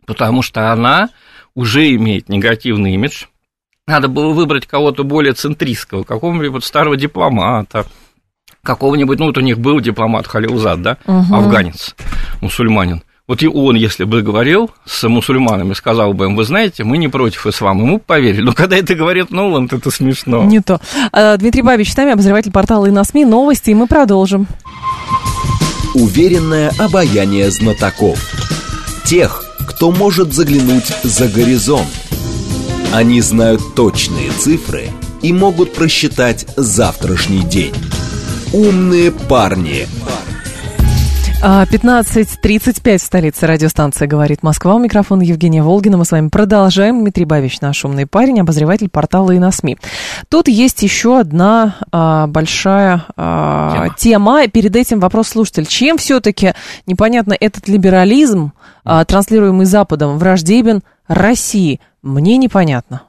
потому 0.05 0.41
что 0.41 0.71
она 0.71 1.09
уже 1.55 1.93
имеет 1.95 2.29
негативный 2.29 2.93
имидж. 2.93 3.25
Надо 3.85 4.07
было 4.07 4.33
выбрать 4.33 4.65
кого-то 4.65 5.03
более 5.03 5.33
центристского, 5.33 6.03
какого-нибудь 6.03 6.63
старого 6.63 6.95
дипломата, 6.95 7.85
какого-нибудь, 8.63 9.19
ну 9.19 9.25
вот 9.27 9.37
у 9.37 9.41
них 9.41 9.59
был 9.59 9.81
дипломат 9.81 10.25
Халилзад, 10.25 10.81
да, 10.81 10.97
угу. 11.05 11.35
афганец, 11.35 11.95
мусульманин. 12.41 13.03
Вот 13.27 13.41
и 13.41 13.47
он, 13.47 13.75
если 13.75 14.03
бы 14.03 14.21
говорил 14.21 14.69
с 14.85 15.07
мусульманами, 15.07 15.73
сказал 15.73 16.13
бы 16.13 16.25
им, 16.25 16.35
вы 16.35 16.43
знаете, 16.43 16.83
мы 16.83 16.99
не 16.99 17.07
против 17.07 17.47
ислама, 17.47 17.81
ему 17.81 17.97
поверили. 17.97 18.41
Но 18.41 18.53
когда 18.53 18.77
это 18.77 18.93
говорит 18.93 19.31
Ноланд, 19.31 19.73
это 19.73 19.89
смешно. 19.89 20.43
Не 20.43 20.59
то. 20.59 20.79
А, 21.11 21.35
Дмитрий 21.37 21.63
Бабич 21.63 21.91
с 21.91 21.97
нами, 21.97 22.11
обозреватель 22.11 22.51
портала 22.51 22.87
«Иносми». 22.87 23.23
Новости, 23.23 23.71
и 23.71 23.73
мы 23.73 23.87
продолжим. 23.87 24.45
Уверенное 25.95 26.71
обаяние 26.77 27.49
знатоков. 27.49 28.19
Тех, 29.05 29.43
кто 29.67 29.91
может 29.91 30.31
заглянуть 30.31 30.93
за 31.03 31.27
горизонт. 31.27 31.87
Они 32.93 33.21
знают 33.21 33.61
точные 33.75 34.29
цифры 34.33 34.89
и 35.23 35.33
могут 35.33 35.73
просчитать 35.73 36.45
завтрашний 36.57 37.41
день. 37.41 37.73
Умные 38.53 39.11
парни. 39.11 39.87
парни 39.87 40.34
15.35 41.45 42.95
а, 42.95 42.97
в 42.97 43.01
столице 43.01 43.45
радиостанции 43.45 44.07
«Говорит 44.07 44.41
Москва». 44.41 44.73
У 44.73 44.79
микрофона 44.79 45.21
Евгения 45.21 45.61
Волгина. 45.61 45.95
Мы 45.95 46.03
с 46.03 46.11
вами 46.11 46.29
продолжаем. 46.29 47.01
Дмитрий 47.01 47.25
Бавич, 47.25 47.61
наш 47.61 47.85
умный 47.85 48.07
парень, 48.07 48.39
обозреватель 48.41 48.89
портала 48.89 49.29
и 49.29 49.37
на 49.37 49.51
СМИ. 49.51 49.77
Тут 50.27 50.47
есть 50.47 50.81
еще 50.81 51.19
одна 51.19 51.75
а, 51.91 52.25
большая 52.25 53.05
а, 53.15 53.73
тема. 53.75 53.95
тема. 53.95 54.47
Перед 54.47 54.75
этим 54.75 54.99
вопрос 54.99 55.27
слушатель. 55.27 55.67
Чем 55.67 55.99
все-таки, 55.99 56.55
непонятно, 56.87 57.37
этот 57.39 57.67
либерализм, 57.67 58.53
а, 58.83 59.05
транслируемый 59.05 59.67
Западом, 59.67 60.17
враждебен 60.17 60.81
России? 61.07 61.79
Мне 62.01 62.37
непонятно. 62.37 63.03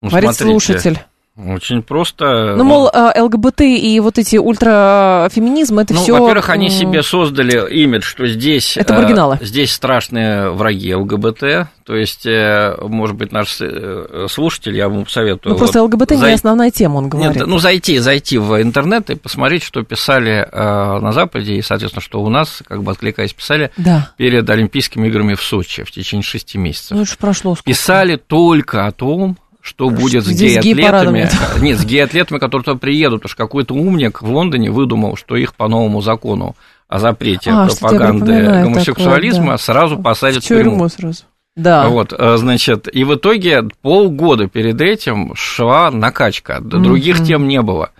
Ну, 0.00 0.08
Говорит 0.08 0.30
смотрите. 0.30 0.50
слушатель. 0.50 1.00
Очень 1.46 1.82
просто. 1.82 2.54
Ну, 2.56 2.64
мол, 2.64 2.90
э, 2.92 3.20
ЛГБТ 3.20 3.62
и 3.62 4.00
вот 4.00 4.18
эти 4.18 4.36
ультрафеминизм, 4.36 5.78
это 5.78 5.94
ну, 5.94 6.00
все... 6.00 6.18
во-первых, 6.18 6.48
они 6.50 6.68
себе 6.70 7.02
создали 7.02 7.72
имидж, 7.82 8.02
что 8.02 8.26
здесь... 8.26 8.76
Это 8.76 8.94
маргиналы. 8.94 9.38
Здесь 9.40 9.72
страшные 9.72 10.50
враги 10.50 10.94
ЛГБТ, 10.94 11.68
то 11.84 11.94
есть, 11.94 12.26
э, 12.26 12.76
может 12.82 13.16
быть, 13.16 13.32
наш 13.32 13.58
э, 13.60 14.26
слушатель, 14.28 14.76
я 14.76 14.88
вам 14.88 15.06
советую... 15.08 15.54
Ну, 15.54 15.58
просто 15.58 15.82
ЛГБТ 15.82 16.10
зай... 16.16 16.30
не 16.30 16.34
основная 16.34 16.70
тема, 16.70 16.96
он 16.96 17.08
говорит. 17.08 17.36
Нет, 17.36 17.46
ну, 17.46 17.58
зайти, 17.58 17.98
зайти 17.98 18.38
в 18.38 18.60
интернет 18.60 19.10
и 19.10 19.14
посмотреть, 19.14 19.62
что 19.62 19.82
писали 19.82 20.48
на 20.52 21.12
Западе, 21.12 21.54
и, 21.54 21.62
соответственно, 21.62 22.02
что 22.02 22.22
у 22.22 22.28
нас, 22.28 22.62
как 22.66 22.82
бы 22.82 22.92
откликаясь, 22.92 23.32
писали 23.32 23.70
да. 23.76 24.10
перед 24.16 24.48
Олимпийскими 24.48 25.08
играми 25.08 25.34
в 25.34 25.42
Сочи 25.42 25.84
в 25.84 25.90
течение 25.90 26.22
шести 26.22 26.58
месяцев. 26.58 26.92
Ну, 26.92 27.02
это 27.02 27.10
же 27.10 27.16
прошло 27.16 27.54
сколько? 27.54 27.68
Писали 27.70 28.16
только 28.16 28.86
о 28.86 28.92
том, 28.92 29.38
что 29.60 29.90
будет 29.90 30.24
с 30.24 30.28
гей-атлетами. 30.28 31.28
Нет, 31.60 31.78
с 31.78 31.84
гей-атлетами, 31.84 32.38
которые 32.38 32.64
туда 32.64 32.78
приедут, 32.78 33.20
потому 33.20 33.30
что 33.30 33.36
какой-то 33.36 33.74
умник 33.74 34.22
в 34.22 34.30
Лондоне 34.30 34.70
выдумал, 34.70 35.16
что 35.16 35.36
их 35.36 35.54
по 35.54 35.68
новому 35.68 36.00
закону 36.00 36.56
о 36.88 36.98
запрете 36.98 37.50
а, 37.50 37.66
пропаганды 37.66 38.62
гомосексуализма 38.62 39.42
такое, 39.42 39.56
да. 39.56 39.58
сразу 39.58 39.98
посадят 39.98 40.42
в 40.42 40.48
тюрьму. 40.48 40.88
сразу. 40.88 41.24
Да. 41.56 41.88
Вот, 41.88 42.12
э, 42.16 42.36
значит, 42.36 42.88
и 42.92 43.04
в 43.04 43.14
итоге 43.16 43.64
полгода 43.82 44.46
перед 44.46 44.80
этим 44.80 45.34
шла 45.34 45.90
накачка, 45.90 46.60
других 46.60 47.20
mm-hmm. 47.20 47.26
тем 47.26 47.48
не 47.48 47.60
было. 47.60 47.90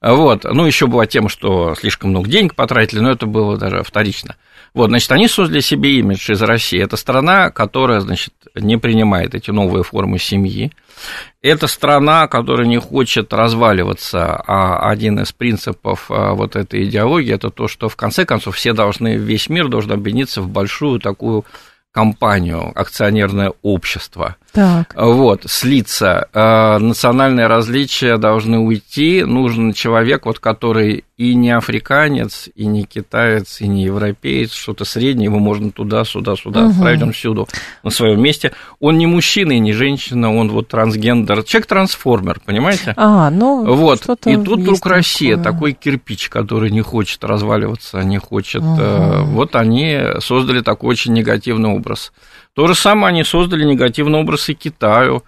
Вот, 0.00 0.44
ну, 0.44 0.66
еще 0.66 0.86
была 0.86 1.06
тема, 1.06 1.28
что 1.28 1.74
слишком 1.74 2.10
много 2.10 2.28
денег 2.28 2.54
потратили, 2.54 3.00
но 3.00 3.10
это 3.10 3.26
было 3.26 3.56
даже 3.56 3.82
вторично. 3.82 4.36
Вот, 4.74 4.88
значит, 4.90 5.10
они 5.12 5.28
создали 5.28 5.60
себе 5.60 5.98
имидж 5.98 6.30
из 6.30 6.42
России. 6.42 6.80
Это 6.80 6.96
страна, 6.96 7.50
которая, 7.50 8.00
значит, 8.00 8.34
не 8.54 8.76
принимает 8.76 9.34
эти 9.34 9.50
новые 9.50 9.82
формы 9.82 10.18
семьи. 10.18 10.72
Это 11.42 11.66
страна, 11.66 12.26
которая 12.26 12.66
не 12.66 12.78
хочет 12.78 13.32
разваливаться, 13.32 14.42
а 14.46 14.90
один 14.90 15.20
из 15.20 15.32
принципов 15.32 16.06
а, 16.10 16.34
вот 16.34 16.56
этой 16.56 16.84
идеологии– 16.84 17.34
это 17.34 17.50
то, 17.50 17.68
что 17.68 17.88
в 17.88 17.96
конце 17.96 18.24
концов 18.24 18.56
все 18.56 18.72
должны, 18.72 19.16
весь 19.16 19.48
мир 19.48 19.68
должен 19.68 19.92
объединиться 19.92 20.42
в 20.42 20.48
большую 20.48 20.98
такую 20.98 21.44
компанию, 21.92 22.72
акционерное 22.74 23.52
общество. 23.62 24.36
Так. 24.58 24.92
Вот, 24.96 25.42
слиться. 25.46 26.28
А, 26.32 26.80
национальные 26.80 27.46
различия 27.46 28.16
должны 28.16 28.58
уйти. 28.58 29.22
Нужен 29.22 29.72
человек, 29.72 30.26
вот, 30.26 30.40
который 30.40 31.04
и 31.16 31.34
не 31.34 31.50
африканец, 31.50 32.48
и 32.54 32.66
не 32.66 32.84
китаец, 32.84 33.60
и 33.60 33.66
не 33.66 33.82
европеец, 33.84 34.52
что-то 34.52 34.84
среднее, 34.84 35.24
его 35.24 35.40
можно 35.40 35.72
туда, 35.72 36.04
сюда, 36.04 36.36
сюда 36.36 36.60
угу. 36.60 36.70
отправить, 36.70 37.02
он 37.02 37.12
всюду 37.12 37.48
на 37.82 37.90
своем 37.90 38.22
месте. 38.22 38.52
Он 38.78 38.98
не 38.98 39.06
мужчина 39.06 39.52
и 39.52 39.58
не 39.58 39.72
женщина, 39.72 40.34
он 40.34 40.48
вот 40.48 40.68
трансгендер, 40.68 41.42
человек-трансформер, 41.42 42.40
понимаете? 42.44 42.94
А, 42.96 43.30
ну, 43.30 43.74
вот. 43.74 44.08
И 44.26 44.36
тут 44.36 44.60
вдруг 44.60 44.86
Россия, 44.86 45.36
такое. 45.36 45.52
такой 45.52 45.72
кирпич, 45.72 46.28
который 46.28 46.70
не 46.70 46.82
хочет 46.82 47.22
разваливаться, 47.24 48.00
не 48.02 48.18
хочет. 48.18 48.62
Угу. 48.62 49.24
Вот 49.32 49.56
они 49.56 50.00
создали 50.20 50.60
такой 50.60 50.90
очень 50.90 51.12
негативный 51.14 51.70
образ. 51.70 52.12
То 52.58 52.66
же 52.66 52.74
самое 52.74 53.10
они 53.10 53.22
создали 53.22 53.62
негативный 53.62 54.18
образ 54.18 54.48
и 54.48 54.54
Китаю 54.54 55.22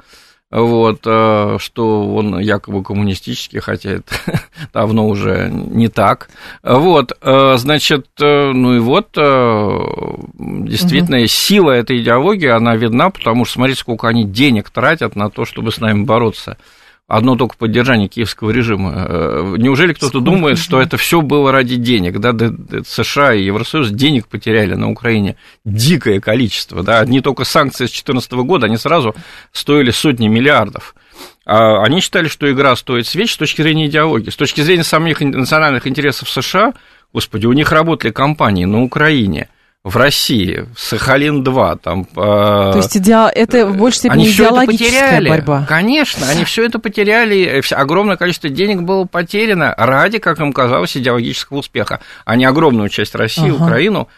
вот, 0.51 1.03
э, 1.07 1.59
что 1.61 2.13
он 2.13 2.41
якобы 2.41 2.83
коммунистический, 2.83 3.61
хотя 3.61 3.91
это 3.91 4.13
давно 4.75 5.07
уже 5.07 5.49
не 5.49 5.87
так. 5.87 6.29
Вот, 6.65 7.13
э, 7.23 7.55
значит, 7.57 8.09
э, 8.21 8.51
ну 8.51 8.75
и 8.75 8.81
вот, 8.81 9.11
действительно, 9.15 11.19
угу. 11.19 11.29
сила 11.29 11.71
этой 11.71 12.03
идеологии, 12.03 12.49
она 12.49 12.75
видна, 12.75 13.11
потому 13.11 13.45
что 13.45 13.55
смотрите, 13.55 13.79
сколько 13.79 14.09
они 14.09 14.25
денег 14.25 14.69
тратят 14.71 15.15
на 15.15 15.31
то, 15.31 15.45
чтобы 15.45 15.71
с 15.71 15.79
нами 15.79 16.03
бороться 16.03 16.57
одно 17.11 17.35
только 17.35 17.57
поддержание 17.57 18.07
киевского 18.07 18.51
режима. 18.53 18.93
Э, 18.97 19.55
неужели 19.59 19.93
кто-то 19.93 20.21
думает, 20.21 20.59
что 20.59 20.81
это 20.81 20.97
все 20.97 21.21
было 21.21 21.51
ради 21.51 21.75
денег? 21.75 22.21
Да, 22.21 22.33
США 22.87 23.35
и 23.35 23.43
Евросоюз 23.43 23.91
денег 23.91 24.29
потеряли 24.29 24.75
на 24.75 24.89
Украине 24.89 25.35
дикое 25.65 26.21
количество. 26.21 26.85
Да? 26.85 27.01
Одни 27.01 27.21
только 27.21 27.43
санкции 27.45 27.87
с 27.87 27.91
2014 27.91 28.33
года, 28.33 28.67
они 28.67 28.77
сразу 28.77 29.15
стоили 29.51 29.91
сотни 29.91 30.29
миллиардов. 30.29 30.95
А 31.45 31.83
они 31.83 32.01
считали, 32.01 32.29
что 32.29 32.51
игра 32.51 32.77
стоит 32.77 33.09
свеч 33.09 33.35
с 33.35 33.37
точки 33.37 33.63
зрения 33.63 33.87
идеологии. 33.87 34.31
С 34.31 34.37
точки 34.37 34.61
зрения 34.61 34.85
самих 34.85 35.21
национальных 35.21 35.89
интересов 35.89 36.31
США, 36.31 36.75
господи, 37.13 37.47
у 37.47 37.53
них 37.53 37.73
работали 37.73 38.13
компании 38.13 38.67
на 38.67 38.83
Украине– 38.83 39.49
в 39.83 39.97
России, 39.97 40.67
Сахалин-2, 40.77 41.79
там... 41.83 42.05
То 42.05 42.75
есть 42.77 42.97
идеал, 42.99 43.31
это 43.35 43.67
в 43.67 43.77
большей 43.79 43.99
степени 43.99 44.25
они 44.25 44.31
идеологическая 44.31 45.23
борьба? 45.23 45.65
Конечно, 45.67 46.29
они 46.29 46.45
все 46.45 46.67
это 46.67 46.79
потеряли, 46.79 47.63
огромное 47.73 48.17
количество 48.17 48.51
денег 48.51 48.83
было 48.83 49.07
потеряно 49.07 49.75
ради, 49.79 50.19
как 50.19 50.39
им 50.41 50.53
казалось, 50.53 50.97
идеологического 50.97 51.59
успеха. 51.59 52.01
Они 52.27 52.45
огромную 52.45 52.91
часть 52.91 53.15
России, 53.15 53.49
ага. 53.49 53.65
Украину 53.65 54.09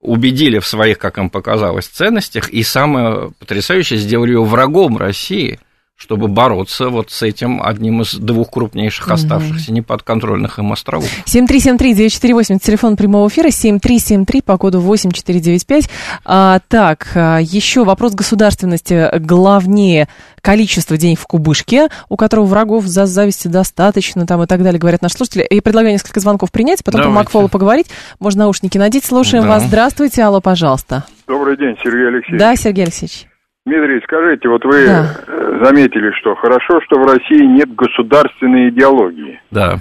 убедили 0.00 0.60
в 0.60 0.66
своих, 0.66 0.98
как 0.98 1.18
им 1.18 1.30
показалось, 1.30 1.86
ценностях, 1.86 2.50
и 2.50 2.62
самое 2.62 3.32
потрясающее, 3.40 3.98
сделали 3.98 4.32
ее 4.32 4.44
врагом 4.44 4.96
России– 4.98 5.58
чтобы 5.98 6.28
бороться 6.28 6.90
вот 6.90 7.10
с 7.10 7.22
этим 7.22 7.60
одним 7.60 8.02
из 8.02 8.14
двух 8.14 8.52
крупнейших 8.52 9.10
оставшихся 9.10 9.72
неподконтрольных 9.72 10.60
им 10.60 10.72
островов. 10.72 11.08
7373948, 11.26 12.60
телефон 12.60 12.96
прямого 12.96 13.28
эфира, 13.28 13.50
7373 13.50 14.42
по 14.42 14.56
коду 14.56 14.80
8495. 14.80 15.90
А, 16.24 16.60
так, 16.68 17.08
а, 17.16 17.38
еще 17.38 17.82
вопрос 17.82 18.14
государственности 18.14 19.18
главнее 19.18 20.08
количество 20.40 20.96
денег 20.96 21.18
в 21.18 21.26
кубышке, 21.26 21.88
у 22.08 22.16
которого 22.16 22.46
врагов 22.46 22.84
за 22.84 23.06
зависти 23.06 23.48
достаточно, 23.48 24.24
там 24.24 24.40
и 24.44 24.46
так 24.46 24.62
далее, 24.62 24.78
говорят 24.78 25.02
наши 25.02 25.16
слушатели. 25.16 25.42
И 25.42 25.60
предлагаю 25.60 25.94
несколько 25.94 26.20
звонков 26.20 26.52
принять, 26.52 26.84
потом 26.84 27.00
Давайте. 27.00 27.14
по 27.14 27.20
Макфолу 27.24 27.48
поговорить. 27.48 27.88
Можно 28.20 28.44
наушники 28.44 28.78
надеть. 28.78 29.04
Слушаем 29.04 29.42
да. 29.42 29.50
вас. 29.50 29.64
Здравствуйте. 29.64 30.22
Алло, 30.22 30.40
пожалуйста. 30.40 31.04
Добрый 31.26 31.56
день, 31.56 31.76
Сергей 31.82 32.06
Алексеевич. 32.06 32.40
Да, 32.40 32.54
Сергей 32.54 32.84
Алексеевич. 32.84 33.27
Дмитрий, 33.68 34.00
скажите, 34.04 34.48
вот 34.48 34.64
вы 34.64 34.86
да. 34.86 35.14
Э, 35.26 35.60
заметили, 35.62 36.10
что 36.12 36.34
хорошо, 36.34 36.80
что 36.80 36.98
в 36.98 37.04
России 37.04 37.44
нет 37.44 37.74
государственной 37.74 38.70
идеологии. 38.70 39.40
Да. 39.50 39.76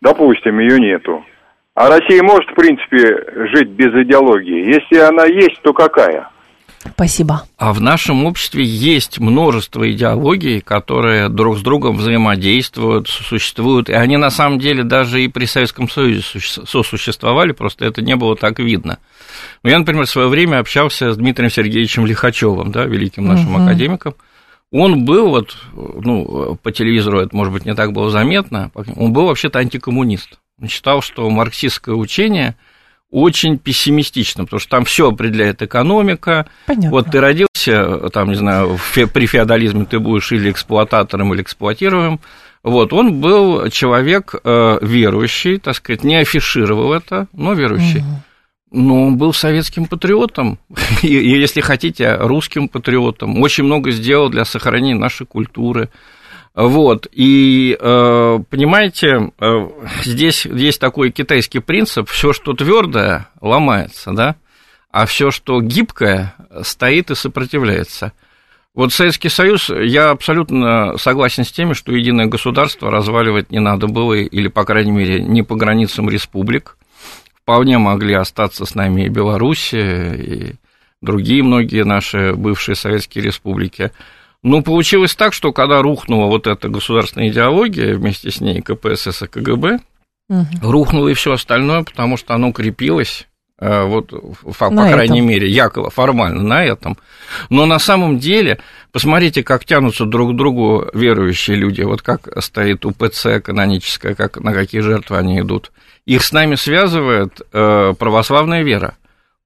Допустим, 0.00 0.60
ее 0.60 0.78
нету. 0.78 1.24
А 1.74 1.88
Россия 1.88 2.22
может, 2.22 2.48
в 2.50 2.54
принципе, 2.54 3.48
жить 3.52 3.70
без 3.70 3.92
идеологии? 3.92 4.72
Если 4.72 4.98
она 4.98 5.24
есть, 5.24 5.60
то 5.62 5.72
какая? 5.72 6.28
Спасибо. 6.92 7.44
А 7.56 7.72
в 7.72 7.80
нашем 7.80 8.24
обществе 8.24 8.64
есть 8.64 9.18
множество 9.18 9.90
идеологий, 9.90 10.60
которые 10.60 11.28
друг 11.28 11.58
с 11.58 11.62
другом 11.62 11.96
взаимодействуют, 11.96 13.08
существуют, 13.08 13.88
и 13.88 13.92
они 13.92 14.16
на 14.16 14.30
самом 14.30 14.58
деле 14.58 14.84
даже 14.84 15.22
и 15.22 15.28
при 15.28 15.46
Советском 15.46 15.88
Союзе 15.88 16.22
сосуществовали, 16.22 17.52
просто 17.52 17.84
это 17.84 18.02
не 18.02 18.16
было 18.16 18.36
так 18.36 18.58
видно. 18.58 18.98
Ну, 19.62 19.70
я, 19.70 19.78
например, 19.78 20.06
в 20.06 20.10
свое 20.10 20.28
время 20.28 20.58
общался 20.58 21.12
с 21.12 21.16
Дмитрием 21.16 21.50
Сергеевичем 21.50 22.06
Лихачевым, 22.06 22.70
да, 22.70 22.84
великим 22.84 23.26
нашим 23.26 23.54
угу. 23.54 23.64
академиком. 23.64 24.14
Он 24.70 25.04
был, 25.04 25.28
вот, 25.28 25.56
ну, 25.72 26.58
по 26.62 26.72
телевизору 26.72 27.20
это, 27.20 27.34
может 27.34 27.52
быть, 27.52 27.64
не 27.64 27.74
так 27.74 27.92
было 27.92 28.10
заметно, 28.10 28.70
он 28.74 29.12
был 29.12 29.26
вообще-то 29.26 29.60
антикоммунист. 29.60 30.38
Он 30.60 30.68
считал, 30.68 31.00
что 31.00 31.28
марксистское 31.30 31.94
учение 31.94 32.56
очень 33.14 33.58
пессимистично, 33.58 34.44
потому 34.44 34.58
что 34.58 34.70
там 34.70 34.84
все 34.84 35.08
определяет 35.08 35.62
экономика. 35.62 36.46
Понятно. 36.66 36.90
Вот 36.90 37.12
ты 37.12 37.20
родился, 37.20 38.10
там, 38.12 38.30
не 38.30 38.34
знаю, 38.34 38.76
при 38.92 39.26
феодализме 39.26 39.84
ты 39.84 40.00
будешь 40.00 40.32
или 40.32 40.50
эксплуататором, 40.50 41.32
или 41.32 41.42
эксплуатируемым. 41.42 42.18
Вот, 42.64 42.92
он 42.92 43.20
был 43.20 43.68
человек 43.68 44.34
э, 44.42 44.78
верующий, 44.82 45.58
так 45.58 45.76
сказать, 45.76 46.02
не 46.02 46.16
афишировал 46.16 46.92
это, 46.92 47.28
но 47.32 47.52
верующий. 47.52 48.00
Угу. 48.00 48.22
Но 48.72 49.04
он 49.04 49.16
был 49.16 49.32
советским 49.32 49.86
патриотом, 49.86 50.58
и, 51.02 51.08
если 51.08 51.60
хотите, 51.60 52.16
русским 52.16 52.68
патриотом. 52.68 53.40
Очень 53.40 53.64
много 53.64 53.92
сделал 53.92 54.28
для 54.28 54.44
сохранения 54.44 54.98
нашей 54.98 55.24
культуры. 55.24 55.88
Вот, 56.54 57.08
и, 57.10 57.76
э, 57.78 58.38
понимаете, 58.48 59.32
э, 59.40 59.68
здесь 60.04 60.46
есть 60.46 60.80
такой 60.80 61.10
китайский 61.10 61.58
принцип, 61.58 62.08
все, 62.08 62.32
что 62.32 62.52
твердое, 62.52 63.28
ломается, 63.40 64.12
да, 64.12 64.36
а 64.92 65.06
все, 65.06 65.32
что 65.32 65.60
гибкое, 65.60 66.34
стоит 66.62 67.10
и 67.10 67.16
сопротивляется. 67.16 68.12
Вот 68.72 68.92
Советский 68.92 69.28
Союз, 69.28 69.68
я 69.70 70.10
абсолютно 70.10 70.96
согласен 70.96 71.44
с 71.44 71.50
теми, 71.50 71.74
что 71.74 71.92
единое 71.92 72.26
государство 72.26 72.90
разваливать 72.90 73.50
не 73.50 73.60
надо 73.60 73.88
было, 73.88 74.14
или, 74.14 74.46
по 74.46 74.64
крайней 74.64 74.92
мере, 74.92 75.22
не 75.22 75.42
по 75.42 75.56
границам 75.56 76.08
республик, 76.08 76.76
вполне 77.34 77.78
могли 77.78 78.14
остаться 78.14 78.64
с 78.64 78.74
нами 78.76 79.02
и 79.02 79.08
Белоруссия, 79.08 80.14
и 80.14 80.54
другие 81.02 81.42
многие 81.42 81.84
наши 81.84 82.34
бывшие 82.34 82.74
советские 82.74 83.24
республики. 83.24 83.92
Но 84.44 84.62
получилось 84.62 85.16
так, 85.16 85.32
что 85.32 85.52
когда 85.52 85.82
рухнула 85.82 86.26
вот 86.26 86.46
эта 86.46 86.68
государственная 86.68 87.30
идеология, 87.30 87.96
вместе 87.96 88.30
с 88.30 88.40
ней 88.40 88.62
КПСС 88.62 89.22
и 89.22 89.26
КГБ, 89.26 89.80
угу. 90.28 90.46
рухнуло 90.62 91.08
и 91.08 91.14
все 91.14 91.32
остальное, 91.32 91.82
потому 91.82 92.16
что 92.16 92.34
оно 92.34 92.52
крепилось 92.52 93.26
Э, 93.60 93.84
вот, 93.84 94.10
по 94.58 94.70
на 94.70 94.90
крайней 94.90 95.20
этом. 95.20 95.28
мере, 95.28 95.48
якобы 95.48 95.90
формально 95.90 96.42
на 96.42 96.64
этом. 96.64 96.98
Но 97.50 97.66
на 97.66 97.78
самом 97.78 98.18
деле, 98.18 98.58
посмотрите, 98.90 99.44
как 99.44 99.64
тянутся 99.64 100.06
друг 100.06 100.32
к 100.32 100.36
другу 100.36 100.86
верующие 100.92 101.56
люди, 101.56 101.82
вот 101.82 102.02
как 102.02 102.28
стоит 102.42 102.84
УПЦ 102.84 103.40
каноническая, 103.42 104.14
как, 104.16 104.38
на 104.38 104.52
какие 104.52 104.80
жертвы 104.80 105.18
они 105.18 105.38
идут. 105.38 105.70
Их 106.04 106.24
с 106.24 106.32
нами 106.32 106.56
связывает 106.56 107.40
э, 107.52 107.94
православная 107.96 108.64
вера. 108.64 108.96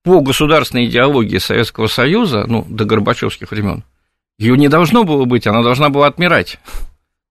По 0.03 0.21
государственной 0.21 0.87
идеологии 0.87 1.39
Советского 1.39 1.87
Союза, 1.87 2.45
ну, 2.47 2.65
до 2.67 2.87
Горбачевских 2.87 3.51
времен, 3.51 3.85
ее 4.38 4.57
не 4.57 4.68
должно 4.68 5.05
было 5.05 5.24
быть, 5.24 5.46
она 5.46 5.62
должна 5.62 5.88
была 5.88 6.07
отмирать. 6.07 6.59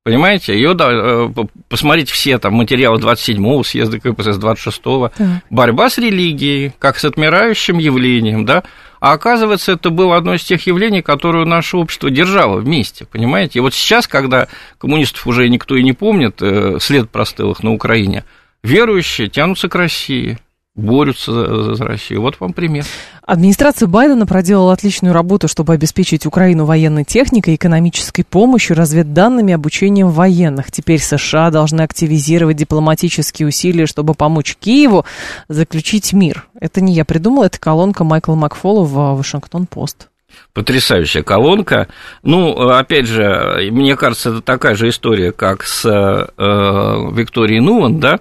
Понимаете, 0.04 0.54
ее, 0.54 0.74
да, 0.74 0.90
э, 0.90 1.30
посмотреть 1.68 2.10
все 2.10 2.38
там 2.38 2.54
материалы 2.54 2.98
27-го 2.98 3.62
съезда 3.64 4.00
КПСС, 4.00 4.38
26-го. 4.38 5.12
Да. 5.18 5.42
Борьба 5.50 5.90
с 5.90 5.98
религией, 5.98 6.72
как 6.80 6.98
с 6.98 7.04
отмирающим 7.04 7.78
явлением, 7.78 8.46
да. 8.46 8.64
А 9.02 9.12
оказывается, 9.12 9.74
это 9.74 9.90
было 9.90 10.16
одно 10.16 10.36
из 10.36 10.44
тех 10.46 10.66
явлений, 10.66 11.02
которое 11.02 11.44
наше 11.44 11.76
общество 11.76 12.10
держало 12.10 12.62
вместе, 12.62 13.06
понимаете? 13.06 13.60
И 13.60 13.62
вот 13.62 13.74
сейчас, 13.74 14.08
когда 14.08 14.48
коммунистов 14.78 15.28
уже 15.28 15.50
никто 15.50 15.76
и 15.76 15.84
не 15.84 15.92
помнит, 15.92 16.42
э, 16.42 16.78
след 16.80 17.10
простыл 17.10 17.52
их 17.52 17.62
на 17.62 17.74
Украине, 17.74 18.24
верующие 18.64 19.28
тянутся 19.28 19.68
к 19.68 19.76
России, 19.76 20.38
борются 20.78 21.76
за, 21.76 21.86
Россию. 21.86 22.22
Вот 22.22 22.40
вам 22.40 22.54
пример. 22.54 22.86
Администрация 23.24 23.88
Байдена 23.88 24.26
проделала 24.26 24.72
отличную 24.72 25.14
работу, 25.14 25.48
чтобы 25.48 25.74
обеспечить 25.74 26.26
Украину 26.26 26.66
военной 26.66 27.04
техникой, 27.04 27.56
экономической 27.56 28.24
помощью, 28.24 28.78
разведданными, 28.78 29.54
обучением 29.54 30.10
военных. 30.10 30.72
Теперь 30.72 31.02
США 31.02 31.50
должны 31.50 31.82
активизировать 31.82 32.56
дипломатические 32.56 33.50
усилия, 33.50 33.88
чтобы 33.88 34.14
помочь 34.14 34.56
Киеву 34.58 35.04
заключить 35.50 36.14
мир. 36.14 36.46
Это 36.60 36.80
не 36.80 36.94
я 36.94 37.04
придумала, 37.04 37.46
это 37.46 37.60
колонка 37.60 38.04
Майкла 38.04 38.36
Макфола 38.36 38.84
в 38.84 39.18
Вашингтон-Пост. 39.18 40.08
Потрясающая 40.54 41.24
колонка. 41.24 41.88
Ну, 42.24 42.70
опять 42.70 43.08
же, 43.08 43.70
мне 43.72 43.96
кажется, 43.96 44.30
это 44.30 44.42
такая 44.42 44.76
же 44.76 44.90
история, 44.90 45.32
как 45.32 45.64
с 45.64 45.86
э, 45.86 47.12
Викторией 47.14 47.60
Нуан, 47.60 48.00
да, 48.00 48.20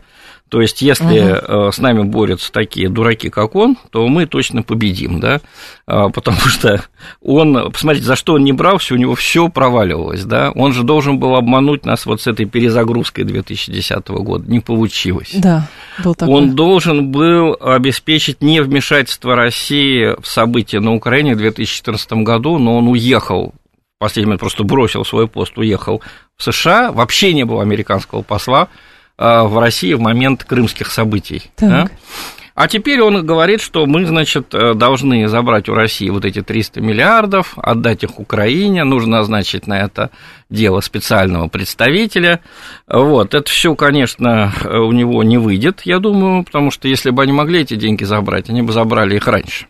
то 0.49 0.61
есть, 0.61 0.81
если 0.81 1.33
угу. 1.33 1.73
с 1.73 1.79
нами 1.79 2.03
борются 2.05 2.53
такие 2.53 2.89
дураки, 2.89 3.31
как 3.31 3.57
он, 3.57 3.77
то 3.91 4.07
мы 4.07 4.27
точно 4.27 4.63
победим, 4.63 5.19
да, 5.19 5.41
а, 5.87 6.09
потому 6.09 6.39
что 6.39 6.85
он, 7.21 7.73
посмотрите, 7.73 8.07
за 8.07 8.15
что 8.15 8.35
он 8.35 8.45
не 8.45 8.53
брался, 8.53 8.95
у 8.95 8.97
него 8.97 9.17
все 9.17 9.49
проваливалось, 9.49 10.25
да, 10.25 10.53
он 10.53 10.73
же 10.73 10.85
должен 10.85 11.19
был 11.19 11.35
обмануть 11.35 11.85
нас 11.85 12.07
вот 12.07 12.21
с 12.21 12.29
этой 12.29 12.47
перезагрузкой 12.47 13.25
2010 13.25 14.09
года, 14.09 14.49
не 14.49 14.61
получилось. 14.61 15.33
Да, 15.35 15.69
был 16.05 16.15
такой. 16.15 16.35
Он 16.35 16.55
должен 16.55 17.11
был 17.11 17.57
обеспечить 17.61 18.41
невмешательство 18.41 19.35
России 19.35 20.15
в 20.21 20.27
события 20.29 20.79
на 20.79 20.95
Украине 20.95 21.35
в 21.35 21.39
2014 21.39 22.13
году, 22.13 22.59
но 22.59 22.77
он 22.77 22.87
уехал 22.89 23.53
в 23.97 23.99
последний 23.99 24.27
момент 24.27 24.41
просто 24.41 24.63
бросил 24.63 25.07
свой 25.07 25.27
пост, 25.27 25.57
уехал 25.57 26.03
в 26.37 26.43
США, 26.43 26.93
вообще 26.93 27.33
не 27.33 27.45
было 27.45 27.63
американского 27.63 28.21
посла, 28.21 28.69
в 29.19 29.59
России 29.59 29.95
в 29.95 30.01
момент 30.01 30.45
крымских 30.45 30.93
событий. 30.93 31.43
Да? 31.59 31.89
А 32.57 32.69
теперь 32.69 33.03
он 33.03 33.25
говорит, 33.25 33.61
что 33.61 33.85
мы, 33.85 34.07
значит, 34.07 34.55
э, 34.55 34.73
должны 34.73 35.29
забрать 35.29 35.69
у 35.69 35.75
России 35.75 36.09
вот 36.09 36.25
эти 36.25 36.41
300 36.41 36.81
миллиардов, 36.81 37.53
отдать 37.59 38.03
их 38.03 38.19
Украине, 38.19 38.83
нужно 38.85 39.19
назначить 39.19 39.67
на 39.67 39.79
это 39.79 40.11
дело 40.49 40.81
специального 40.81 41.49
представителя. 41.49 42.41
Вот, 42.89 43.35
это 43.35 43.51
все, 43.51 43.75
конечно, 43.75 44.55
у 44.65 44.91
него 44.93 45.23
не 45.23 45.37
выйдет, 45.37 45.83
я 45.85 45.99
думаю, 45.99 46.45
потому 46.45 46.71
что 46.71 46.89
если 46.89 47.11
бы 47.11 47.23
они 47.23 47.33
могли 47.33 47.61
эти 47.61 47.77
деньги 47.77 48.05
забрать, 48.05 48.49
они 48.49 48.63
бы 48.63 48.73
забрали 48.73 49.17
их 49.17 49.29
раньше. 49.29 49.67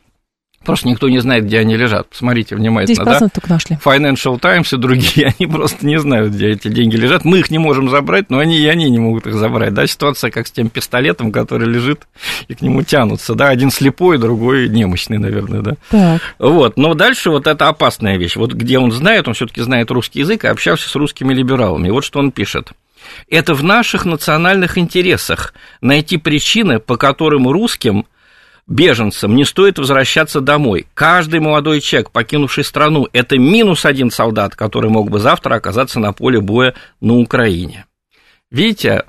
Просто 0.67 0.89
никто 0.89 1.09
не 1.09 1.21
знает, 1.21 1.45
где 1.45 1.61
они 1.61 1.77
лежат. 1.77 2.09
Посмотрите 2.09 2.57
внимательно, 2.57 3.03
10% 3.03 3.05
да? 3.05 3.29
только 3.29 3.49
нашли. 3.49 3.79
Financial 3.85 4.39
Times 4.41 4.73
и 4.73 4.77
другие, 4.77 5.35
они 5.39 5.49
просто 5.49 5.87
не 5.87 5.99
знают, 6.01 6.33
где 6.33 6.49
эти 6.49 6.67
деньги 6.67 6.97
лежат. 6.97 7.25
Мы 7.25 7.39
их 7.39 7.51
не 7.51 7.59
можем 7.59 7.89
забрать, 7.89 8.31
но 8.31 8.39
они 8.39 8.59
и 8.59 8.67
они 8.67 8.91
не 8.91 8.99
могут 8.99 9.29
их 9.29 9.35
забрать. 9.35 9.73
Да, 9.75 9.87
ситуация 9.87 10.33
как 10.33 10.49
с 10.49 10.51
тем 10.51 10.69
пистолетом, 10.69 11.31
который 11.31 11.69
лежит, 11.69 12.09
и 12.49 12.55
к 12.55 12.63
нему 12.63 12.83
тянутся. 12.83 13.35
Да, 13.35 13.49
один 13.49 13.71
слепой, 13.71 14.19
другой 14.19 14.69
немощный, 14.69 15.19
наверное, 15.19 15.63
да. 15.63 15.77
Так. 15.91 16.21
Вот, 16.41 16.77
но 16.77 16.95
дальше 16.95 17.31
вот 17.31 17.47
это 17.47 17.69
опасная 17.69 18.17
вещь. 18.17 18.35
Вот 18.35 18.53
где 18.53 18.81
он 18.81 18.91
знает, 18.91 19.29
он 19.29 19.35
все 19.35 19.47
таки 19.47 19.61
знает 19.63 19.93
русский 19.93 20.21
язык 20.21 20.45
и 20.45 20.49
общался 20.49 20.89
с 20.89 20.95
русскими 20.97 21.33
либералами. 21.33 21.87
И 21.87 21.91
вот 21.93 22.05
что 22.05 22.19
он 22.19 22.33
пишет. 22.33 22.73
Это 23.31 23.55
в 23.55 23.63
наших 23.63 24.05
национальных 24.05 24.79
интересах 24.79 25.55
найти 25.81 26.17
причины, 26.17 26.81
по 26.81 26.97
которым 26.97 27.49
русским– 27.49 28.05
беженцам 28.67 29.35
не 29.35 29.45
стоит 29.45 29.79
возвращаться 29.79 30.41
домой. 30.41 30.87
Каждый 30.95 31.41
молодой 31.41 31.81
человек, 31.81 32.11
покинувший 32.11 32.65
страну, 32.65 33.09
это 33.13 33.39
минус 33.39 33.85
один 33.85 34.11
солдат, 34.11 34.55
который 34.55 34.91
мог 34.91 35.11
бы 35.11 35.19
завтра 35.19 35.55
оказаться 35.55 36.01
на 36.01 36.13
поле 36.13 36.41
боя 36.41 36.75
на 37.01 37.15
Украине. 37.15 37.87
Видите, 38.53 39.03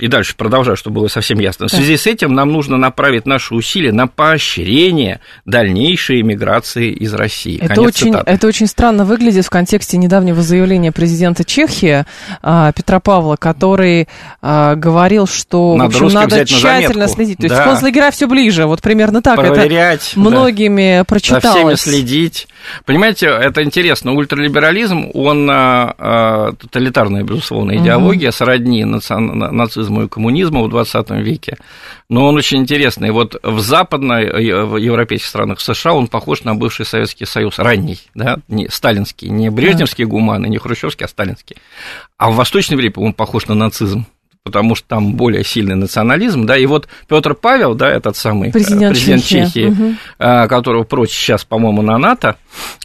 и 0.00 0.06
дальше 0.06 0.36
продолжаю, 0.36 0.76
чтобы 0.76 1.00
было 1.00 1.08
совсем 1.08 1.40
ясно. 1.40 1.66
В 1.66 1.70
связи 1.70 1.96
с 1.96 2.06
этим 2.06 2.32
нам 2.32 2.52
нужно 2.52 2.76
направить 2.76 3.26
наши 3.26 3.52
усилия 3.52 3.90
на 3.90 4.06
поощрение 4.06 5.18
дальнейшей 5.44 6.20
иммиграции 6.20 6.92
из 6.92 7.12
России. 7.12 7.58
Это 7.60 7.82
очень, 7.82 8.14
это 8.14 8.46
очень 8.46 8.68
странно 8.68 9.04
выглядит 9.04 9.44
в 9.46 9.50
контексте 9.50 9.96
недавнего 9.96 10.42
заявления 10.42 10.92
президента 10.92 11.44
Чехии 11.44 12.04
а, 12.40 12.70
Петра 12.70 13.00
Павла, 13.00 13.34
который 13.34 14.06
а, 14.40 14.76
говорил, 14.76 15.26
что 15.26 15.74
надо, 15.74 15.98
в 15.98 16.02
общем, 16.02 16.14
надо 16.14 16.46
тщательно 16.46 17.08
следить. 17.08 17.38
То 17.38 17.46
есть 17.46 17.56
да. 17.56 17.64
концлагеря 17.64 18.12
все 18.12 18.28
ближе, 18.28 18.66
вот 18.66 18.80
примерно 18.80 19.22
так. 19.22 19.34
Проверять. 19.34 20.12
Это 20.12 20.20
многими 20.20 20.98
да. 20.98 21.04
прочиталось. 21.04 21.42
За 21.42 21.50
всеми 21.50 21.74
следить. 21.74 22.46
Понимаете, 22.84 23.26
это 23.26 23.62
интересно. 23.62 24.12
Ультралиберализм, 24.12 25.10
он 25.14 25.48
а, 25.50 26.52
тоталитарная, 26.52 27.22
безусловно, 27.22 27.76
идеология, 27.76 28.28
угу. 28.28 28.36
сродни 28.36 28.84
нацизму 28.84 30.04
и 30.04 30.08
коммунизму 30.08 30.64
в 30.64 30.70
20 30.70 31.10
веке, 31.10 31.56
но 32.08 32.26
он 32.26 32.36
очень 32.36 32.58
интересный. 32.58 33.10
Вот 33.10 33.36
в 33.42 33.60
западной 33.60 34.24
э, 34.24 34.64
в 34.64 34.76
европейских 34.76 35.28
странах, 35.28 35.58
в 35.58 35.62
США, 35.62 35.94
он 35.94 36.08
похож 36.08 36.44
на 36.44 36.54
бывший 36.54 36.86
Советский 36.86 37.24
Союз, 37.24 37.58
ранний, 37.58 38.00
да, 38.14 38.38
не 38.48 38.68
сталинский, 38.68 39.28
не 39.28 39.50
брежневский 39.50 40.04
гуманы, 40.04 40.46
не 40.46 40.58
хрущевский, 40.58 41.06
а 41.06 41.08
сталинский. 41.08 41.56
А 42.18 42.30
в 42.30 42.36
Восточной 42.36 42.76
Европе 42.76 43.00
он 43.00 43.12
похож 43.14 43.46
на 43.46 43.54
нацизм 43.54 44.06
потому 44.44 44.74
что 44.74 44.86
там 44.86 45.14
более 45.14 45.42
сильный 45.42 45.74
национализм, 45.74 46.44
да, 46.44 46.58
и 46.58 46.66
вот 46.66 46.86
Петр 47.08 47.34
Павел, 47.34 47.74
да, 47.74 47.88
этот 47.88 48.14
самый 48.14 48.52
президент, 48.52 48.92
президент 48.92 49.24
Чехии, 49.24 49.46
Чехии 49.46 49.66
угу. 49.68 50.48
которого 50.48 50.84
прочь 50.84 51.12
сейчас, 51.12 51.44
по-моему, 51.46 51.80
на 51.80 51.96
НАТО, 51.96 52.36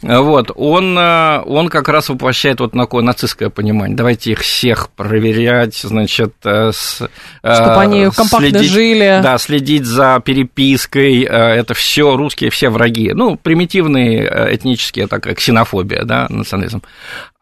вот, 0.02 0.50
он, 0.54 0.98
э, 0.98 1.42
он 1.44 1.68
как 1.68 1.88
раз 1.90 2.08
воплощает 2.08 2.60
вот 2.60 2.72
такое 2.72 3.04
нацистское 3.04 3.50
понимание. 3.50 3.94
Давайте 3.94 4.32
их 4.32 4.40
всех 4.40 4.88
проверять, 4.88 5.76
значит, 5.76 6.32
с, 6.42 7.02
чтобы 7.42 7.76
они 7.76 8.04
компактно 8.04 8.48
следить, 8.48 8.70
жили. 8.70 9.20
Да, 9.22 9.36
следить 9.36 9.84
за 9.84 10.20
перепиской, 10.24 11.22
это 11.22 11.74
все 11.74 12.16
русские, 12.16 12.50
все 12.50 12.70
враги. 12.70 13.12
Ну, 13.12 13.36
примитивные 13.36 14.54
этнические, 14.54 15.06
такая 15.08 15.34
ксенофобия, 15.34 16.04
да, 16.04 16.26
национализм. 16.30 16.82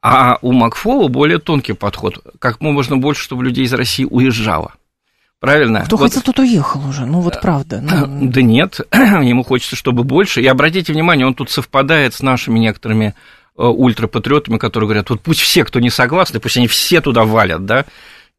А 0.02 0.38
у 0.42 0.52
Макфола 0.52 1.08
более 1.08 1.38
тонкий 1.38 1.72
подход. 1.72 2.18
Как 2.38 2.60
можно 2.60 2.96
больше, 2.96 3.22
чтобы 3.22 3.44
людей 3.44 3.64
из 3.64 3.72
России 3.72 4.04
уезжало. 4.04 4.74
Правильно? 5.40 5.82
Кто 5.84 5.96
вот... 5.96 6.04
хотел, 6.04 6.22
тот 6.22 6.38
уехал 6.40 6.86
уже, 6.88 7.06
ну 7.06 7.20
вот 7.20 7.40
правда. 7.40 7.80
Ну... 8.06 8.30
Да 8.30 8.42
нет, 8.42 8.80
ему 8.92 9.42
хочется, 9.42 9.76
чтобы 9.76 10.04
больше. 10.04 10.40
И 10.40 10.46
обратите 10.46 10.92
внимание, 10.92 11.26
он 11.26 11.34
тут 11.34 11.50
совпадает 11.50 12.14
с 12.14 12.22
нашими 12.22 12.58
некоторыми 12.58 13.14
э, 13.56 13.62
ультрапатриотами, 13.62 14.58
которые 14.58 14.88
говорят, 14.88 15.10
вот 15.10 15.20
пусть 15.20 15.40
все, 15.40 15.64
кто 15.64 15.80
не 15.80 15.90
согласны, 15.90 16.40
пусть 16.40 16.56
они 16.56 16.66
все 16.66 17.00
туда 17.00 17.24
валят, 17.24 17.66
да. 17.66 17.84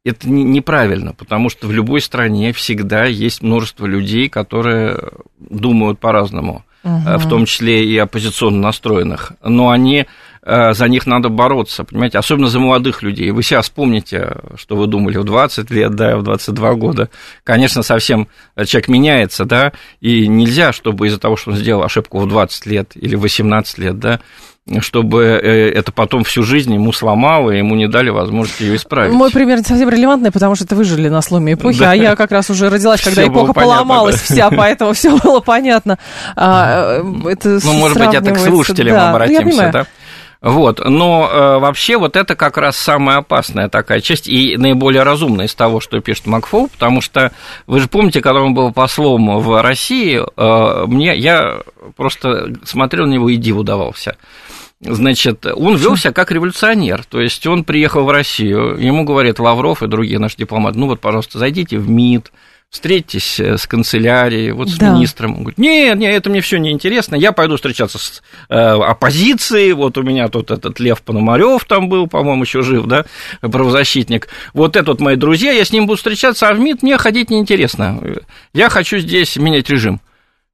Это 0.06 0.30
неправильно, 0.30 1.14
потому 1.14 1.50
что 1.50 1.68
в 1.68 1.74
любой 1.74 2.00
стране 2.00 2.54
всегда 2.54 3.04
есть 3.04 3.42
множество 3.42 3.86
людей, 3.86 4.30
которые 4.30 4.98
думают 5.38 6.00
по-разному, 6.00 6.64
угу. 6.84 7.18
в 7.18 7.30
том 7.30 7.46
числе 7.46 7.86
и 7.86 7.98
оппозиционно 7.98 8.60
настроенных. 8.60 9.34
Но 9.44 9.70
они 9.70 10.02
Э, 10.02 10.06
за 10.74 10.88
них 10.88 11.06
надо 11.06 11.30
бороться, 11.30 11.84
понимаете, 11.84 12.18
особенно 12.18 12.48
за 12.48 12.60
молодых 12.60 13.04
людей. 13.04 13.32
Вы 13.32 13.44
сейчас 13.44 13.66
вспомните, 13.66 14.38
что 14.56 14.76
вы 14.76 14.88
думали 14.88 15.18
в 15.18 15.24
20 15.24 15.70
лет, 15.72 15.96
да, 15.96 16.18
в 16.18 16.24
22 16.24 16.74
года. 16.76 17.10
Конечно, 17.44 17.84
совсем 17.84 18.28
человек 18.66 18.88
меняется, 18.88 19.46
да, 19.46 19.74
и 20.02 20.28
нельзя, 20.28 20.74
чтобы 20.74 21.08
из-за 21.08 21.20
того, 21.20 21.36
что 21.36 21.52
он 21.52 21.58
сделал 21.58 21.84
ошибку 21.84 22.20
в 22.20 22.28
20 22.28 22.66
лет 22.66 22.92
или 22.96 23.16
18 23.16 23.78
лет, 23.78 24.00
да, 24.00 24.20
чтобы 24.80 25.24
э, 25.24 25.72
это 25.72 25.92
потом 25.92 26.24
всю 26.24 26.44
жизнь 26.44 26.74
ему 26.74 26.94
сломало, 26.94 27.52
и 27.52 27.58
ему 27.58 27.76
не 27.76 27.88
дали 27.88 28.10
возможности 28.10 28.64
ее 28.64 28.76
исправить. 28.76 29.14
Мой 29.14 29.32
пример 29.32 29.58
не 29.58 29.64
совсем 29.64 29.90
релевантный, 29.90 30.32
потому 30.32 30.56
что 30.56 30.66
это 30.66 30.76
вы 30.76 30.84
жили 30.84 31.10
на 31.10 31.22
сломе 31.22 31.54
эпохи, 31.54 31.80
да. 31.80 31.92
а 31.92 31.96
я 31.96 32.16
как 32.16 32.32
раз 32.32 32.50
уже 32.50 32.70
родилась, 32.70 33.02
когда 33.02 33.22
Всё 33.22 33.32
эпоха 33.32 33.54
понятно, 33.54 33.74
поломалась 33.74 34.16
да. 34.16 34.22
вся, 34.22 34.50
поэтому 34.52 34.94
все 34.94 35.18
было 35.18 35.40
понятно. 35.40 35.98
А, 36.36 37.02
э, 37.02 37.30
это 37.32 37.60
Ну, 37.64 37.74
может 37.74 37.98
быть, 37.98 38.14
это 38.14 38.32
к 38.32 38.38
слушателям 38.38 38.96
да. 38.96 39.10
Ну, 39.10 39.16
обратимся, 39.16 39.70
да? 39.74 39.88
Вот, 40.42 40.80
но 40.86 41.30
э, 41.30 41.60
вообще 41.60 41.98
вот 41.98 42.16
это 42.16 42.34
как 42.34 42.58
раз 42.58 42.78
самая 42.78 43.18
опасная 43.18 43.68
такая 43.68 44.00
часть 44.00 44.30
и 44.30 44.56
наиболее 44.56 45.04
разумная 45.04 45.48
из 45.48 45.56
того, 45.56 45.82
что 45.82 46.00
пишет 46.00 46.28
Макфол, 46.28 46.70
потому 46.70 47.02
что 47.02 47.34
вы 47.68 47.82
же 47.82 47.90
помните, 47.90 48.22
когда 48.22 48.42
он 48.42 48.54
был 48.54 48.72
послом 48.72 49.40
в 49.40 49.62
России, 49.62 50.18
э, 50.18 50.86
мне 50.88 51.18
я 51.18 51.60
просто 51.98 52.54
смотрел 52.64 53.06
на 53.06 53.12
него 53.12 53.28
и 53.28 53.36
диву 53.36 53.64
давался. 53.64 54.16
Значит, 54.80 55.46
он 55.46 55.76
вел 55.76 55.98
себя 55.98 56.14
как 56.14 56.32
революционер, 56.32 57.04
то 57.04 57.20
есть 57.20 57.46
он 57.46 57.66
приехал 57.66 58.06
в 58.06 58.10
Россию, 58.10 58.78
ему 58.80 59.04
говорят 59.04 59.40
Лавров 59.40 59.84
и 59.84 59.88
другие 59.88 60.20
наши 60.20 60.38
дипломаты, 60.38 60.80
ну 60.80 60.88
вот, 60.88 61.02
пожалуйста, 61.02 61.38
зайдите 61.38 61.78
в 61.78 61.90
МИД, 61.90 62.32
встретитесь 62.70 63.40
э, 63.40 63.58
с 63.58 63.66
канцелярией, 63.66 64.52
вот 64.52 64.70
с 64.70 64.78
Да. 64.78 64.94
министром. 64.94 65.32
Он 65.34 65.40
говорит, 65.42 65.58
нет, 65.58 65.98
нет, 65.98 66.14
это 66.16 66.30
мне 66.30 66.42
все 66.42 66.58
неинтересно, 66.58 67.16
я 67.16 67.32
пойду 67.32 67.56
встречаться 67.56 67.98
с 67.98 68.22
э, 68.50 68.56
оппозицией, 68.56 69.74
вот 69.74 69.98
у 69.98 70.04
меня 70.04 70.28
тут 70.28 70.52
этот 70.52 70.80
Лев 70.80 71.02
Пономарев 71.02 71.66
там 71.66 71.90
был, 71.90 72.08
по-моему, 72.08 72.44
еще 72.44 72.62
жив, 72.62 72.86
да, 72.86 73.06
правозащитник. 73.42 74.28
Вот 74.54 74.76
это 74.76 74.92
вот 74.92 75.02
мои 75.02 75.16
друзья, 75.16 75.52
я 75.52 75.66
с 75.66 75.72
ним 75.72 75.88
буду 75.88 75.98
встречаться, 75.98 76.48
а 76.48 76.54
в 76.54 76.60
МИД 76.60 76.84
мне 76.84 76.98
ходить 76.98 77.30
неинтересно. 77.30 78.02
Я 78.54 78.70
хочу 78.70 79.00
здесь 79.00 79.36
менять 79.38 79.70
режим. 79.70 80.00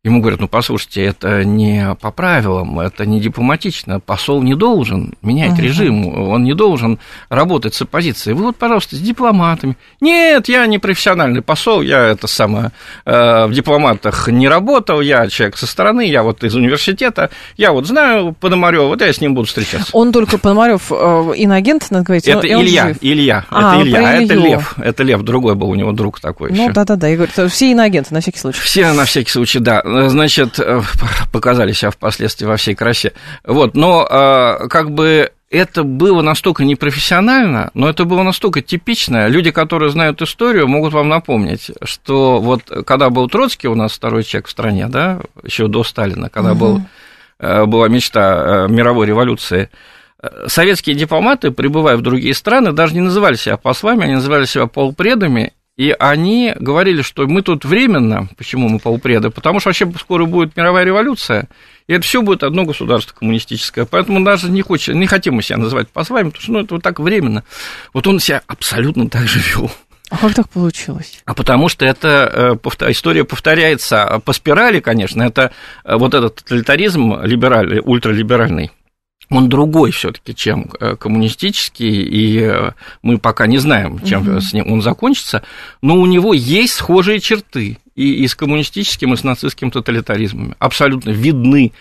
Ему 0.06 0.22
говорят, 0.22 0.40
ну, 0.40 0.48
послушайте, 0.48 1.04
это 1.04 1.44
не 1.44 1.96
по 2.00 2.12
правилам, 2.12 2.80
это 2.80 3.08
не 3.08 3.20
дипломатично, 3.20 4.00
посол 4.00 4.44
не 4.44 4.54
должен 4.54 5.16
менять 5.24 5.54
Ага. 5.54 5.64
режим, 5.64 6.30
он 6.30 6.44
не 6.44 6.54
должен 6.54 7.00
работать 7.30 7.74
с 7.74 7.82
оппозицией. 7.82 8.36
Вы 8.36 8.44
вот, 8.44 8.56
пожалуйста, 8.56 8.96
с 8.96 9.00
дипломатами. 9.00 9.76
Нет, 10.02 10.48
я 10.48 10.68
не 10.68 10.78
профессиональный 10.78 11.42
посол, 11.42 11.82
я 11.82 12.04
это 12.04 12.28
самое, 12.28 12.72
э, 13.04 13.48
в 13.48 13.52
дипломатах 13.52 14.28
не 14.28 14.48
работал, 14.48 15.02
я 15.02 15.28
человек 15.28 15.58
со 15.58 15.66
стороны, 15.66 16.08
я 16.08 16.22
вот 16.22 16.44
из 16.44 16.54
университета, 16.54 17.32
я 17.58 17.72
вот 17.72 17.88
знаю 17.88 18.36
Пономарева, 18.40 18.86
вот 18.86 19.02
я 19.02 19.12
с 19.12 19.20
ним 19.22 19.34
буду 19.34 19.48
встречаться. 19.48 19.90
Он 19.92 20.12
только 20.12 20.38
Пономарев 20.38 20.92
э, 20.92 21.32
иноагент, 21.36 21.88
надо 21.90 22.06
говорить, 22.06 22.28
Это 22.28 22.46
Илья, 22.46 22.90
жив. 22.90 22.98
Илья, 23.02 23.46
А, 23.50 23.78
это 23.78 23.88
Илья, 23.88 24.08
а 24.08 24.14
это. 24.22 24.34
Лев, 24.36 24.76
это 24.78 25.04
Лев, 25.04 25.24
другой 25.24 25.56
был 25.56 25.72
у 25.72 25.76
него 25.76 25.94
друг 25.94 26.20
такой 26.20 26.52
Ну, 26.52 26.72
да-да-да, 26.72 27.08
все 27.48 27.72
иноагенты, 27.72 28.14
на 28.14 28.22
всякий 28.22 28.38
случай. 28.38 28.62
Все 28.62 28.94
на 28.94 29.06
всякий 29.06 29.32
случай, 29.32 29.58
да. 29.58 29.82
Значит, 30.10 30.60
э, 30.60 30.82
показали 31.32 31.72
себя 31.72 31.92
впоследствии 31.92 32.46
во 32.46 32.58
всей 32.58 32.76
красе. 32.76 33.14
Вот, 33.44 33.76
но 33.76 34.08
э, 34.10 34.68
как 34.68 34.92
бы 34.92 35.32
это 35.50 35.84
было 35.84 36.22
настолько 36.22 36.66
непрофессионально, 36.66 37.70
но 37.74 37.90
это 37.90 38.06
было 38.06 38.24
настолько 38.24 38.62
типично. 38.62 39.28
Люди, 39.28 39.52
которые 39.52 39.92
знают 39.92 40.22
историю, 40.22 40.68
могут 40.68 40.94
вам 40.94 41.08
напомнить, 41.08 41.72
что 41.84 42.40
вот 42.40 42.64
когда 42.86 43.10
был 43.10 43.30
Троцкий 43.30 43.68
у 43.68 43.76
нас 43.76 43.94
второй 43.94 44.24
человек 44.24 44.48
в 44.48 44.52
стране, 44.52 44.88
да, 44.88 45.22
еще 45.44 45.68
до 45.68 45.84
Сталина, 45.84 46.30
когда 46.30 46.56
был, 46.56 46.82
э, 47.40 47.66
была 47.66 47.88
мечта 47.88 48.66
э, 48.66 48.72
мировой 48.72 49.08
революции, 49.08 49.70
э, 50.22 50.48
советские 50.48 50.96
дипломаты, 50.96 51.52
прибывая 51.52 51.96
в 51.96 52.02
другие 52.02 52.34
страны, 52.34 52.72
даже 52.72 52.94
не 52.94 53.02
называли 53.02 53.36
себя 53.36 53.58
послами, 53.58 54.04
они 54.04 54.16
называли 54.16 54.46
себя 54.46 54.68
полпредами, 54.68 55.54
и 55.78 55.94
они 55.98 56.54
говорили, 56.58 57.02
что 57.02 57.28
мы 57.28 57.42
тут 57.42 57.66
временно, 57.66 58.30
почему 58.38 58.70
мы 58.70 58.80
полпреды, 58.80 59.30
потому 59.30 59.60
что 59.60 59.70
вообще 59.70 59.92
скоро 60.00 60.26
будет 60.26 60.56
мировая 60.56 60.86
революция, 60.86 61.50
и 61.88 61.94
это 61.94 62.04
все 62.04 62.22
будет 62.22 62.44
одно 62.44 62.64
государство 62.64 63.14
коммунистическое, 63.14 63.86
поэтому 63.86 64.24
даже 64.24 64.50
не, 64.50 64.62
хочет, 64.62 64.96
не 64.96 65.06
хотим 65.06 65.36
мы 65.36 65.42
себя 65.42 65.58
называть 65.58 65.90
послами, 65.90 66.30
потому 66.30 66.42
что 66.42 66.52
ну, 66.54 66.60
это 66.62 66.76
вот 66.76 66.84
так 66.84 67.00
временно. 67.00 67.44
Вот 67.94 68.08
он 68.08 68.20
себя 68.20 68.42
абсолютно 68.48 69.10
так 69.10 69.28
же 69.28 69.40
вел. 69.40 69.70
А 70.10 70.18
как 70.18 70.34
так 70.34 70.50
получилось? 70.50 71.22
А 71.26 71.34
потому 71.34 71.68
что 71.68 71.86
это 71.86 72.58
э, 72.64 72.92
история 72.92 73.24
повторяется 73.24 74.22
по 74.24 74.34
спирали, 74.34 74.80
конечно, 74.80 75.24
это 75.24 75.52
э, 75.84 75.96
вот 75.96 76.14
этот 76.14 76.36
тоталитаризм 76.36 77.22
либеральный, 77.24 77.82
ультралиберальный, 77.84 78.72
он 79.30 79.50
другой 79.50 79.92
все-таки, 79.92 80.36
чем 80.36 80.70
э, 80.80 80.96
коммунистический, 80.96 82.04
и 82.04 82.40
э, 82.42 82.72
мы 83.02 83.18
пока 83.18 83.48
не 83.48 83.58
знаем, 83.58 84.00
чем 84.06 84.24
Мгм. 84.24 84.42
с 84.42 84.54
ним 84.54 84.72
он 84.72 84.82
закончится, 84.82 85.44
но 85.82 85.96
у 85.96 86.06
него 86.06 86.34
есть 86.34 86.74
схожие 86.74 87.20
черты 87.20 87.78
и, 87.96 88.24
и 88.24 88.28
с 88.28 88.36
коммунистическим, 88.36 89.14
и 89.14 89.18
с 89.18 89.24
нацистским 89.24 89.72
тоталитаризмом, 89.72 90.56
абсолютно 90.60 91.10
видны. 91.10 91.72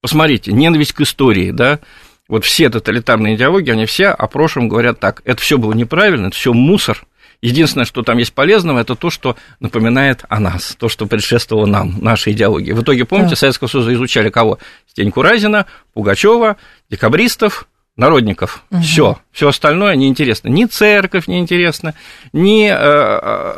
Посмотрите, 0.00 0.52
ненависть 0.52 0.92
к 0.92 1.00
истории, 1.00 1.50
да, 1.50 1.80
вот 2.28 2.44
все 2.44 2.68
тоталитарные 2.68 3.36
идеологии, 3.36 3.72
они 3.72 3.86
все 3.86 4.08
о 4.08 4.26
прошлом 4.26 4.68
говорят 4.68 5.00
так, 5.00 5.22
это 5.24 5.40
все 5.40 5.58
было 5.58 5.72
неправильно, 5.72 6.26
это 6.28 6.36
все 6.36 6.52
мусор, 6.52 7.04
Единственное, 7.40 7.84
что 7.84 8.02
там 8.02 8.18
есть 8.18 8.32
полезного, 8.32 8.80
это 8.80 8.96
то, 8.96 9.10
что 9.10 9.36
напоминает 9.60 10.24
о 10.28 10.40
нас, 10.40 10.74
то, 10.78 10.88
что 10.88 11.06
предшествовало 11.06 11.66
нам, 11.66 11.98
нашей 12.00 12.32
идеологии. 12.32 12.72
В 12.72 12.82
итоге, 12.82 13.04
помните, 13.04 13.30
Да. 13.30 13.36
Советского 13.36 13.68
Союза 13.68 13.94
изучали 13.94 14.28
кого? 14.28 14.58
Стеньку 14.88 15.22
Разина, 15.22 15.66
Пугачева, 15.94 16.56
декабристов, 16.90 17.68
народников. 17.96 18.64
Мгм. 18.70 18.82
Все, 18.82 19.18
все 19.30 19.48
остальное 19.48 19.94
неинтересно. 19.94 20.48
Ни 20.48 20.64
церковь 20.64 21.28
неинтересна, 21.28 21.94
ни 22.32 22.68
э, 22.68 22.72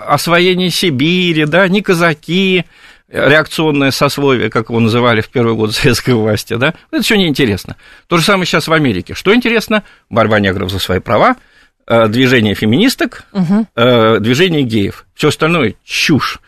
освоение 0.06 0.70
Сибири, 0.70 1.46
да, 1.46 1.66
ни 1.68 1.80
казаки, 1.80 2.64
реакционное 3.08 3.90
сословие, 3.90 4.50
как 4.50 4.68
его 4.68 4.80
называли 4.80 5.20
в 5.20 5.28
первый 5.28 5.54
год 5.54 5.74
советской 5.74 6.14
власти, 6.14 6.54
да, 6.54 6.74
это 6.90 7.02
все 7.02 7.16
неинтересно. 7.16 7.76
То 8.08 8.16
же 8.18 8.24
самое 8.24 8.46
сейчас 8.46 8.68
в 8.68 8.72
Америке. 8.72 9.14
Что 9.14 9.34
интересно? 9.34 9.84
Борьба 10.08 10.40
негров 10.40 10.70
за 10.70 10.78
свои 10.78 11.00
права, 11.00 11.32
э, 11.32 11.34
движение 12.08 12.54
феминисток, 12.54 13.24
э, 13.74 14.18
движение 14.20 14.62
геев. 14.62 15.06
Все 15.14 15.28
остальное 15.28 15.74
чушь. 15.84 16.40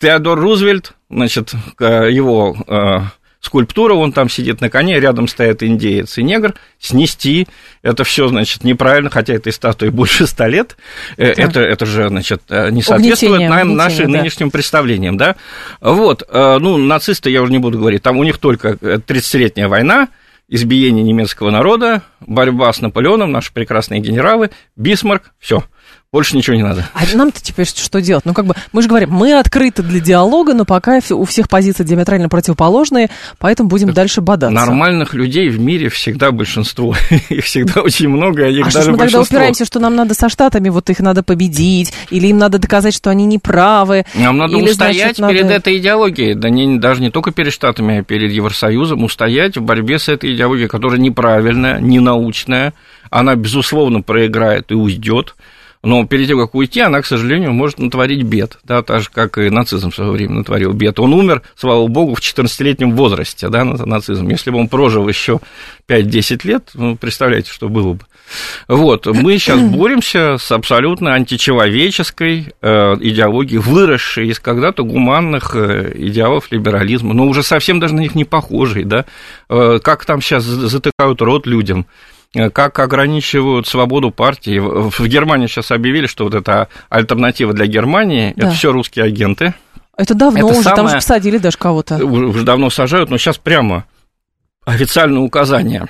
Теодор 0.00 0.38
Рузвельт, 0.38 0.92
значит, 1.10 1.52
э, 1.78 2.08
его 2.10 2.56
э, 2.66 3.00
скульптура, 3.40 3.94
он 3.94 4.12
там 4.12 4.28
сидит 4.28 4.60
на 4.60 4.68
коне, 4.68 5.00
рядом 5.00 5.26
стоят 5.28 5.62
индеец 5.62 6.18
и 6.18 6.22
негр, 6.22 6.54
снести, 6.78 7.48
это 7.82 8.04
все, 8.04 8.28
значит, 8.28 8.64
неправильно, 8.64 9.10
хотя 9.10 9.34
этой 9.34 9.52
статуе 9.52 9.90
больше 9.90 10.26
ста 10.26 10.46
лет, 10.46 10.76
Э, 11.16 11.34
Да. 11.34 11.42
это, 11.42 11.60
это 11.60 11.86
же, 11.86 12.08
значит, 12.08 12.42
э, 12.48 12.70
не 12.70 12.82
соответствует 12.82 13.32
Угнетение, 13.32 13.48
нам, 13.48 13.76
нашим 13.76 14.12
да. 14.12 14.18
нынешним 14.18 14.50
представлениям, 14.50 15.16
да. 15.16 15.36
Вот, 15.80 16.22
э, 16.28 16.58
ну, 16.60 16.76
нацисты, 16.76 17.30
я 17.30 17.42
уже 17.42 17.52
не 17.52 17.58
буду 17.58 17.78
говорить, 17.78 18.02
там 18.02 18.18
у 18.18 18.24
них 18.24 18.38
только 18.38 18.76
э, 18.80 18.98
30-летняя 19.06 19.68
война, 19.68 20.08
избиение 20.50 21.04
немецкого 21.04 21.50
народа, 21.50 22.02
борьба 22.20 22.70
с 22.72 22.80
Наполеоном, 22.82 23.32
наши 23.32 23.52
прекрасные 23.52 24.00
генералы, 24.00 24.50
Бисмарк, 24.76 25.32
все, 25.38 25.64
больше 26.12 26.36
ничего 26.36 26.56
не 26.56 26.64
надо. 26.64 26.88
А 26.92 27.02
нам-то 27.14 27.40
теперь 27.40 27.66
что 27.66 28.00
делать? 28.00 28.24
Ну, 28.24 28.34
как 28.34 28.44
бы, 28.44 28.56
мы 28.72 28.82
же 28.82 28.88
говорим, 28.88 29.10
мы 29.10 29.38
открыты 29.38 29.84
для 29.84 30.00
диалога, 30.00 30.54
но 30.54 30.64
пока 30.64 30.98
у 31.10 31.24
всех 31.24 31.48
позиции 31.48 31.84
диаметрально 31.84 32.28
противоположные, 32.28 33.10
поэтому 33.38 33.68
будем 33.68 33.92
дальше 33.92 34.20
бодаться. 34.20 34.52
Нормальных 34.52 35.14
людей 35.14 35.48
в 35.48 35.60
мире 35.60 35.88
всегда 35.88 36.32
большинство. 36.32 36.96
Их 37.28 37.44
всегда 37.44 37.82
очень 37.82 38.08
много, 38.08 38.48
и 38.48 38.58
их 38.58 38.66
А 38.66 38.70
что 38.70 38.78
даже 38.80 38.90
мы 38.90 38.98
тогда 38.98 39.20
упираемся, 39.20 39.64
что 39.64 39.78
нам 39.78 39.94
надо 39.94 40.14
со 40.14 40.28
Штатами, 40.28 40.68
вот 40.68 40.90
их 40.90 40.98
надо 41.00 41.22
победить, 41.22 41.92
или 42.10 42.26
им 42.28 42.38
надо 42.38 42.58
доказать, 42.58 42.94
что 42.94 43.10
они 43.10 43.24
не 43.24 43.38
правы? 43.38 44.04
Нам 44.14 44.36
надо 44.36 44.56
Или, 44.56 44.70
устоять 44.70 45.16
значит, 45.16 45.18
надо- 45.18 45.34
перед 45.34 45.50
этой 45.50 45.78
идеологией, 45.78 46.34
да 46.34 46.50
не, 46.50 46.78
даже 46.78 47.02
не 47.02 47.10
только 47.10 47.30
перед 47.30 47.52
Штатами, 47.52 47.98
а 47.98 48.02
перед 48.02 48.32
Евросоюзом, 48.32 49.04
устоять 49.04 49.56
в 49.56 49.62
борьбе 49.62 50.00
с 50.00 50.08
этой 50.08 50.34
идеологией, 50.34 50.68
которая 50.68 50.98
неправильная, 50.98 51.80
ненаучная, 51.80 52.74
она, 53.10 53.36
безусловно, 53.36 54.02
проиграет 54.02 54.72
и 54.72 54.74
уйдет, 54.74 55.34
но 55.82 56.06
перед 56.06 56.28
тем, 56.28 56.38
как 56.38 56.54
уйти, 56.54 56.80
она, 56.80 57.00
к 57.00 57.06
сожалению, 57.06 57.52
может 57.52 57.78
натворить 57.78 58.22
бед, 58.22 58.58
да, 58.64 58.82
так 58.82 59.02
же, 59.02 59.08
как 59.12 59.38
и 59.38 59.50
нацизм 59.50 59.90
в 59.90 59.94
свое 59.94 60.10
время 60.10 60.34
натворил 60.34 60.72
бед. 60.72 60.98
Он 60.98 61.14
умер, 61.14 61.42
слава 61.56 61.86
богу, 61.86 62.14
в 62.14 62.20
14-летнем 62.20 62.94
возрасте, 62.94 63.48
да, 63.48 63.64
на- 63.64 63.86
нацизм. 63.86 64.28
Если 64.28 64.50
бы 64.50 64.58
он 64.58 64.68
прожил 64.68 65.08
еще 65.08 65.40
5-10 65.88 66.40
лет, 66.46 66.70
ну, 66.74 66.96
представляете, 66.96 67.50
что 67.50 67.68
было 67.68 67.94
бы. 67.94 68.00
Вот, 68.68 69.06
мы 69.06 69.38
сейчас 69.38 69.60
боремся 69.70 70.36
с 70.38 70.52
абсолютно 70.52 71.14
античеловеческой 71.14 72.52
э, 72.60 72.94
идеологией, 73.00 73.60
выросшей 73.60 74.28
из 74.28 74.38
когда-то 74.38 74.84
гуманных 74.84 75.56
э, 75.56 75.92
идеалов 75.94 76.48
либерализма, 76.50 77.14
но 77.14 77.26
уже 77.26 77.42
совсем 77.42 77.80
даже 77.80 77.94
на 77.94 78.00
них 78.00 78.14
не 78.14 78.24
похожей, 78.24 78.84
да, 78.84 79.04
Э, 79.48 79.80
как 79.82 80.04
там 80.04 80.20
сейчас 80.20 80.44
затыкают 80.44 81.20
рот 81.20 81.46
людям, 81.46 81.86
как 82.52 82.78
ограничивают 82.78 83.66
свободу 83.66 84.10
партии. 84.10 84.58
В 84.60 85.06
Германии 85.06 85.46
сейчас 85.48 85.70
объявили, 85.72 86.06
что 86.06 86.24
вот 86.24 86.34
эта 86.34 86.68
альтернатива 86.88 87.52
для 87.52 87.66
Германии, 87.66 88.32
Да. 88.36 88.46
это 88.48 88.54
все 88.56 88.72
русские 88.72 89.04
агенты, 89.04 89.54
Это 89.96 90.14
давно 90.14 90.38
Это 90.38 90.46
уже, 90.46 90.62
там 90.62 90.76
самое- 90.76 90.88
же 90.92 90.96
посадили 90.96 91.38
даже 91.38 91.58
кого-то. 91.58 91.96
уже 92.04 92.42
давно 92.44 92.70
сажают, 92.70 93.10
но 93.10 93.18
сейчас 93.18 93.36
прямо 93.36 93.84
официальное 94.64 95.20
указание 95.20 95.86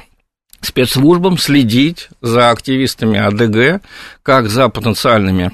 спецслужбам 0.63 1.39
следить 1.39 2.09
за 2.21 2.51
активистами 2.51 3.19
АДГ, 3.19 3.83
как 4.23 4.49
за 4.49 4.69
потенциальными, 4.69 5.53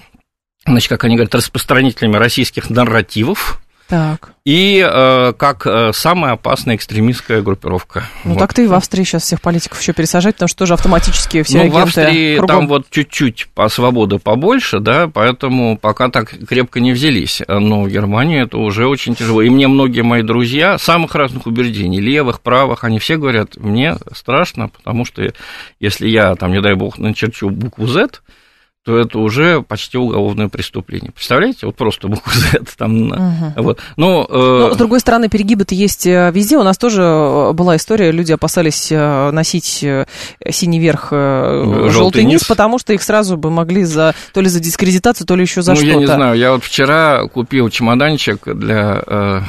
значит, 0.66 0.89
как 0.89 1.05
они 1.05 1.16
говорят, 1.16 1.34
распространителями 1.34 2.16
российских 2.16 2.70
нарративов, 2.70 3.61
Так. 3.89 4.30
и 4.45 4.84
э, 4.84 5.32
как 5.37 5.66
э, 5.66 5.93
самая 5.93 6.32
опасная 6.32 6.74
экстремистская 6.74 7.41
группировка. 7.41 8.05
Ну 8.24 8.32
Вот. 8.32 8.41
так-то 8.41 8.62
и 8.62 8.66
в 8.66 8.74
Австрии 8.74 9.05
сейчас 9.05 9.22
всех 9.22 9.41
политиков 9.41 9.80
еще 9.80 9.93
пересажать, 9.93 10.34
потому 10.34 10.49
что 10.49 10.59
тоже 10.59 10.74
автоматически 10.74 11.43
все 11.43 11.59
ну, 11.59 11.64
агенты 11.64 11.78
в 11.78 11.82
Австрии 11.82 12.37
кругом. 12.39 12.57
там 12.57 12.68
вот 12.68 12.91
чуть-чуть 12.91 13.49
по 13.55 13.68
свободы 13.68 14.18
побольше, 14.18 14.80
да, 14.80 15.09
поэтому 15.09 15.78
пока 15.78 16.09
так 16.09 16.34
крепко 16.49 16.80
не 16.80 16.93
взялись. 16.93 17.43
Но 17.47 17.82
в 17.82 17.89
Германии 17.89 18.43
это 18.43 18.59
уже 18.59 18.89
очень 18.89 19.14
тяжело. 19.14 19.43
И 19.43 19.51
мне 19.51 19.68
многие 19.68 20.03
мои 20.03 20.22
друзья 20.22 20.78
самых 20.78 21.14
разных 21.14 21.47
убеждений, 21.47 22.01
левых, 22.01 22.41
правых, 22.41 22.82
они 22.82 22.99
все 22.99 23.16
говорят, 23.16 23.57
мне 23.57 23.97
страшно, 24.12 24.68
потому 24.68 25.05
что 25.05 25.32
если 25.78 26.09
я, 26.09 26.34
там, 26.34 26.51
не 26.53 26.61
дай 26.61 26.74
бог, 26.74 26.99
начерчу 26.99 27.51
букву 27.51 27.87
Z, 27.87 28.20
то 28.87 28.97
это 28.97 29.18
уже 29.18 29.62
почти 29.62 29.99
уголовное 29.99 30.49
преступление. 30.49 31.11
Представляете? 31.11 31.66
Вот 31.66 31.74
просто 31.74 32.07
букву 32.07 32.30
Z 32.32 32.61
там. 32.78 32.93
Мгм. 32.93 33.53
Вот. 33.57 33.80
Ну, 33.97 34.24
э, 34.24 34.28
Но, 34.30 34.74
с 34.74 34.76
другой 34.76 35.01
стороны, 35.01 35.28
перегибы-то 35.28 35.74
есть 35.74 36.07
э, 36.07 36.30
везде. 36.32 36.57
У 36.57 36.62
нас 36.62 36.78
тоже 36.78 37.03
э, 37.03 37.53
была 37.53 37.74
история, 37.74 38.12
люди 38.12 38.30
опасались 38.30 38.93
э, 38.93 39.30
носить 39.32 39.84
синий 40.51 40.78
верх, 40.78 41.09
Желтый 41.11 41.91
желтый 41.91 42.24
низ, 42.24 42.43
низ. 42.43 42.45
потому 42.45 42.78
что 42.78 42.93
их 42.93 43.03
сразу 43.03 43.37
бы 43.37 43.51
могли 43.51 43.82
за 43.82 44.14
то 44.32 44.41
ли 44.41 44.49
за 44.49 44.61
дискредитацию, 44.61 45.26
то 45.26 45.34
ли 45.34 45.43
еще 45.43 45.62
за 45.62 45.72
ну, 45.72 45.78
что-то. 45.78 45.93
я 45.93 45.97
не 45.97 46.07
знаю, 46.07 46.39
я 46.39 46.53
вот 46.53 46.62
вчера 46.62 47.26
купил 47.26 47.68
чемоданчик 47.70 48.55
для 48.55 49.03
э, 49.05 49.41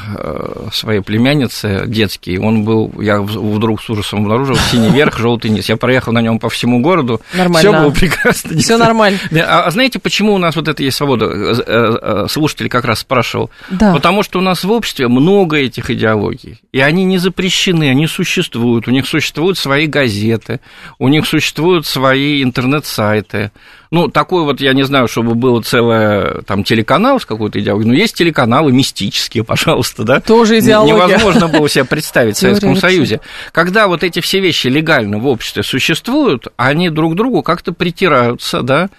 своей 0.73 1.01
племянницы 1.01 1.83
детский. 1.85 2.39
Он 2.39 2.63
был, 2.63 2.91
я 2.99 3.21
вдруг 3.21 3.83
с 3.83 3.89
ужасом 3.91 4.23
обнаружил, 4.23 4.55
синий 4.55 4.89
верх, 4.89 5.19
желтый 5.19 5.51
низ. 5.51 5.69
Я 5.69 5.77
проехал 5.77 6.11
на 6.11 6.21
нем 6.21 6.39
по 6.39 6.49
всему 6.49 6.81
городу. 6.81 7.21
Нормально. 7.35 7.69
Все 7.69 7.79
было 7.79 7.91
прекрасно. 7.91 8.57
Все 8.57 8.77
нормально. 8.77 9.19
А, 9.31 9.63
а 9.63 9.71
знаете, 9.71 9.99
почему 9.99 10.33
у 10.33 10.37
нас 10.37 10.55
вот 10.55 10.67
это 10.67 10.83
есть 10.83 10.97
свобода? 10.97 11.25
Э, 11.25 11.55
э, 11.65 11.97
э, 12.01 12.25
Слушатель 12.29 12.69
как 12.69 12.85
раз 12.85 12.99
спрашивал. 12.99 13.49
Да. 13.69 13.93
Потому 13.93 14.23
что 14.23 14.39
у 14.39 14.41
нас 14.41 14.63
в 14.63 14.71
обществе 14.71 15.07
много 15.07 15.57
этих 15.57 15.89
идеологий, 15.89 16.59
и 16.71 16.79
они 16.79 17.03
не 17.05 17.17
запрещены, 17.17 17.89
они 17.89 18.07
существуют. 18.07 18.87
У 18.87 18.91
них 18.91 19.07
существуют 19.07 19.57
свои 19.57 19.87
газеты, 19.87 20.59
у 20.99 21.07
них 21.07 21.25
существуют 21.25 21.85
свои 21.85 22.43
интернет-сайты. 22.43 23.51
Ну, 23.91 24.07
такой 24.09 24.43
вот, 24.43 24.59
я 24.61 24.73
не 24.73 24.83
знаю, 24.83 25.07
чтобы 25.07 25.35
был 25.35 25.61
целый 25.63 26.43
там 26.43 26.63
телеканал 26.63 27.19
с 27.19 27.25
какой-то 27.25 27.59
идеологией, 27.59 27.89
но 27.89 27.97
есть 27.97 28.15
телеканалы 28.15 28.71
мистические, 28.71 29.43
пожалуйста, 29.45 30.03
да? 30.03 30.19
Тоже 30.19 30.59
идеология. 30.59 30.95
Невозможно 31.07 31.47
было 31.47 31.69
себе 31.69 31.85
представить 31.85 32.35
в 32.35 32.39
Советском 32.39 32.75
Союзе. 32.75 33.21
Когда 33.51 33.87
вот 33.87 34.03
эти 34.03 34.19
все 34.19 34.39
вещи 34.39 34.67
легально 34.67 35.19
в 35.19 35.27
обществе 35.27 35.63
существуют, 35.63 36.47
они 36.57 36.89
друг 36.89 37.15
другу 37.15 37.41
как-то 37.43 37.71
притираются, 37.71 38.61
да, 38.61 38.89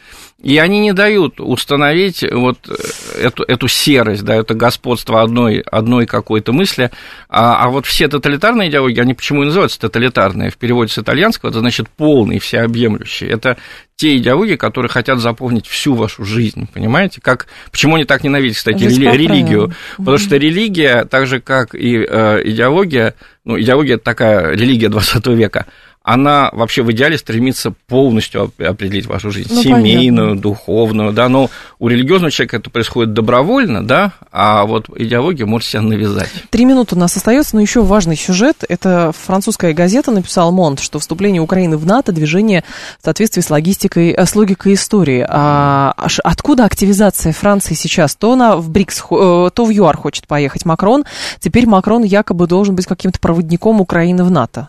и 0.40 0.56
они 0.58 0.78
не 0.78 0.92
дают 0.92 1.40
установить 1.40 2.24
вот 2.30 2.58
э, 2.68 3.22
эту, 3.22 3.42
эту 3.42 3.66
серость, 3.66 4.22
да, 4.24 4.36
это 4.36 4.54
господство 4.54 5.20
одной, 5.20 5.60
одной 5.60 6.06
какой-то 6.06 6.52
мысли. 6.52 6.92
А, 7.28 7.64
а 7.64 7.68
вот 7.70 7.86
все 7.86 8.06
тоталитарные 8.06 8.70
идеологии, 8.70 9.00
они 9.00 9.14
почему 9.14 9.42
и 9.42 9.46
называются 9.46 9.80
тоталитарные? 9.80 10.50
В 10.50 10.56
переводе 10.56 10.92
с 10.92 10.98
итальянского 10.98 11.50
это 11.50 11.58
значит 11.58 11.88
полный, 11.88 12.38
всеобъемлющий. 12.38 13.26
Это 13.26 13.56
те 13.96 14.16
идеологии, 14.16 14.54
которые 14.54 14.88
хотят 14.88 15.18
заполнить 15.18 15.66
всю 15.66 15.94
вашу 15.94 16.24
жизнь, 16.24 16.68
понимаете? 16.72 17.20
Как, 17.20 17.48
почему 17.72 17.96
они 17.96 18.04
так 18.04 18.22
ненавидят, 18.22 18.58
кстати, 18.58 18.88
Здесь 18.88 18.96
рели- 18.96 19.16
религию? 19.16 19.72
Потому 19.96 20.18
что 20.18 20.36
религия, 20.36 21.04
так 21.04 21.26
же 21.26 21.40
как 21.40 21.74
и 21.74 22.06
э, 22.08 22.42
идеология, 22.44 23.16
ну, 23.44 23.58
идеология 23.58 23.96
это 23.96 24.04
такая 24.04 24.52
религия 24.52 24.88
20 24.88 25.26
века, 25.28 25.66
она 26.08 26.48
вообще 26.52 26.82
в 26.82 26.90
идеале 26.92 27.18
стремится 27.18 27.74
полностью 27.86 28.44
оп- 28.44 28.60
определить 28.60 29.04
вашу 29.04 29.30
жизнь, 29.30 29.52
Ну, 29.52 29.62
семейную, 29.62 30.36
духовную, 30.36 31.12
да, 31.12 31.28
но 31.28 31.50
у 31.78 31.88
религиозного 31.88 32.30
человека 32.30 32.56
это 32.56 32.70
происходит 32.70 33.12
добровольно, 33.12 33.86
да, 33.86 34.12
а 34.32 34.64
вот 34.64 34.86
идеология 34.96 35.44
может 35.44 35.68
себя 35.68 35.82
навязать. 35.82 36.30
Три 36.48 36.64
минуты 36.64 36.94
у 36.94 36.98
нас 36.98 37.14
остается, 37.14 37.56
но 37.56 37.60
еще 37.60 37.82
важный 37.82 38.16
сюжет. 38.16 38.64
Это 38.70 39.12
французская 39.26 39.74
газета 39.74 40.10
написал 40.10 40.50
Монт, 40.50 40.80
что 40.80 40.98
вступление 40.98 41.42
Украины 41.42 41.76
в 41.76 41.84
НАТО 41.84 42.10
движение 42.12 42.64
в 43.00 43.04
соответствии 43.04 43.42
с 43.42 43.50
логистикой, 43.50 44.10
э, 44.12 44.24
с 44.24 44.34
логикой 44.34 44.74
истории. 44.74 45.26
А 45.28 45.92
откуда 46.24 46.64
активизация 46.64 47.34
Франции 47.34 47.74
сейчас? 47.74 48.16
То 48.16 48.32
она 48.32 48.56
в 48.56 48.70
БРИКС, 48.70 49.00
э, 49.10 49.50
то 49.52 49.64
в 49.66 49.70
ЮАР 49.70 49.98
хочет 49.98 50.26
поехать 50.26 50.64
Макрон. 50.64 51.04
Теперь 51.38 51.66
Макрон 51.66 52.02
якобы 52.02 52.46
должен 52.46 52.74
быть 52.74 52.86
каким-то 52.86 53.20
проводником 53.20 53.82
Украины 53.82 54.24
в 54.24 54.30
НАТО. 54.30 54.68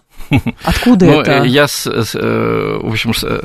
Откуда 0.63 1.05
Ну, 1.05 1.22
это? 1.22 1.43
я, 1.43 1.67
с- 1.67 1.88
с, 1.88 2.15
э, 2.15 2.80
в 2.82 2.88
общем, 2.91 3.13
с- 3.13 3.24
э, 3.24 3.41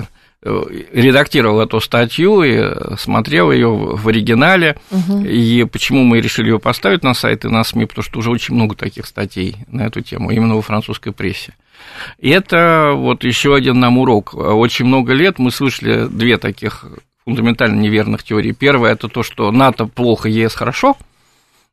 редактировал 0.92 1.60
эту 1.60 1.80
статью 1.80 2.42
и 2.42 2.52
э, 2.56 2.96
смотрел 2.98 3.50
ее 3.50 3.68
в 3.70 4.06
оригинале. 4.08 4.76
Мгм. 4.90 5.24
И 5.24 5.64
почему 5.64 6.04
мы 6.04 6.20
решили 6.20 6.50
ее 6.50 6.58
поставить 6.58 7.02
на 7.02 7.14
сайт 7.14 7.44
и 7.44 7.48
на 7.48 7.64
СМИ, 7.64 7.86
потому 7.86 8.02
что 8.04 8.18
уже 8.18 8.30
очень 8.30 8.54
много 8.54 8.74
таких 8.76 9.06
статей 9.06 9.56
на 9.68 9.86
эту 9.86 10.02
тему, 10.02 10.30
именно 10.30 10.54
во 10.56 10.62
французской 10.62 11.12
прессе. 11.12 11.54
И 12.18 12.28
это 12.30 12.92
вот 12.94 13.24
еще 13.24 13.54
один 13.54 13.80
нам 13.80 13.98
урок. 13.98 14.34
Очень 14.34 14.84
много 14.86 15.12
лет 15.14 15.38
мы 15.38 15.50
слышали 15.50 16.06
две 16.08 16.36
таких 16.38 16.84
фундаментально 17.24 17.80
неверных 17.80 18.22
теории. 18.22 18.52
Первая 18.52 18.92
это 18.92 19.08
то, 19.08 19.22
что 19.22 19.50
НАТО 19.50 19.86
плохо, 19.86 20.28
ЕС 20.28 20.54
хорошо, 20.54 20.94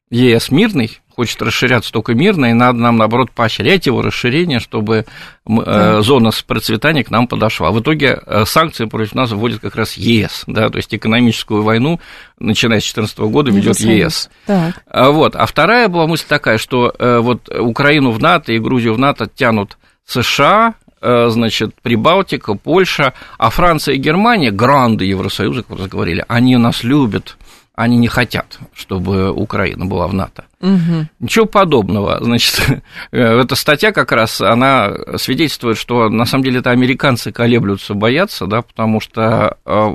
ЕС 0.10 0.50
мирный, 0.50 1.01
хочет 1.16 1.42
расширяться 1.42 1.92
только 1.92 2.14
мирно, 2.14 2.48
и 2.48 2.54
надо 2.54 2.80
нам, 2.80 2.98
наоборот, 2.98 3.32
поощрять 3.32 3.86
его 3.86 4.02
расширение, 4.02 4.60
чтобы 4.60 5.06
э, 5.48 6.02
зона 6.02 6.32
с 6.32 6.42
процветания 6.42 7.04
к 7.04 7.12
нам 7.12 7.28
подошла. 7.28 7.72
В 7.72 7.80
итоге 7.80 8.20
э, 8.26 8.46
санкции 8.46 8.86
против 8.86 9.16
нас 9.16 9.32
вводит 9.32 9.60
как 9.60 9.76
раз 9.76 9.94
ЕС, 9.94 10.44
да, 10.48 10.70
то 10.70 10.78
есть 10.78 10.94
экономическую 10.94 11.64
войну, 11.64 12.00
начиная 12.40 12.80
с 12.80 12.84
2014 12.84 13.20
года, 13.20 13.52
ведет. 13.52 13.80
ЕС. 13.80 14.30
Так. 14.46 14.84
А 14.88 15.12
Вот. 15.12 15.36
А 15.36 15.46
вторая 15.46 15.88
была 15.88 16.08
мысль 16.08 16.26
такая, 16.28 16.58
что 16.58 16.94
э, 16.98 17.20
вот 17.20 17.50
Украину 17.50 18.12
в 18.12 18.20
НАТО 18.20 18.54
и 18.54 18.60
Грузию 18.60 18.94
в 18.94 19.00
НАТО 19.00 19.30
тянут 19.34 19.78
США, 20.06 20.76
значит, 21.02 21.74
Прибалтика, 21.82 22.54
Польша, 22.54 23.14
а 23.40 23.50
Франция 23.50 23.96
и 23.96 23.98
Германия, 23.98 24.52
гранды 24.52 25.06
Евросоюза, 25.06 25.64
как 25.64 25.80
вы 25.80 25.88
говорили, 25.88 26.24
они 26.28 26.58
нас 26.58 26.84
любят, 26.84 27.38
они 27.82 27.98
не 27.98 28.08
хотят, 28.08 28.60
чтобы 28.74 29.32
Украина 29.32 29.86
была 29.86 30.08
в 30.08 30.14
НАТО. 30.14 30.46
Мгм. 30.60 31.10
Ничего 31.20 31.46
подобного. 31.46 32.20
Значит, 32.22 32.62
э, 33.12 33.42
эта 33.42 33.56
статья 33.56 33.92
как 33.92 34.12
раз, 34.12 34.40
она 34.40 34.92
свидетельствует, 35.18 35.78
что 35.78 36.10
на 36.10 36.26
самом 36.26 36.44
деле 36.44 36.60
это 36.60 36.70
американцы 36.70 37.32
колеблются, 37.32 37.94
боятся, 37.96 38.46
да, 38.46 38.62
потому 38.62 39.00
что 39.00 39.58
э, 39.66 39.88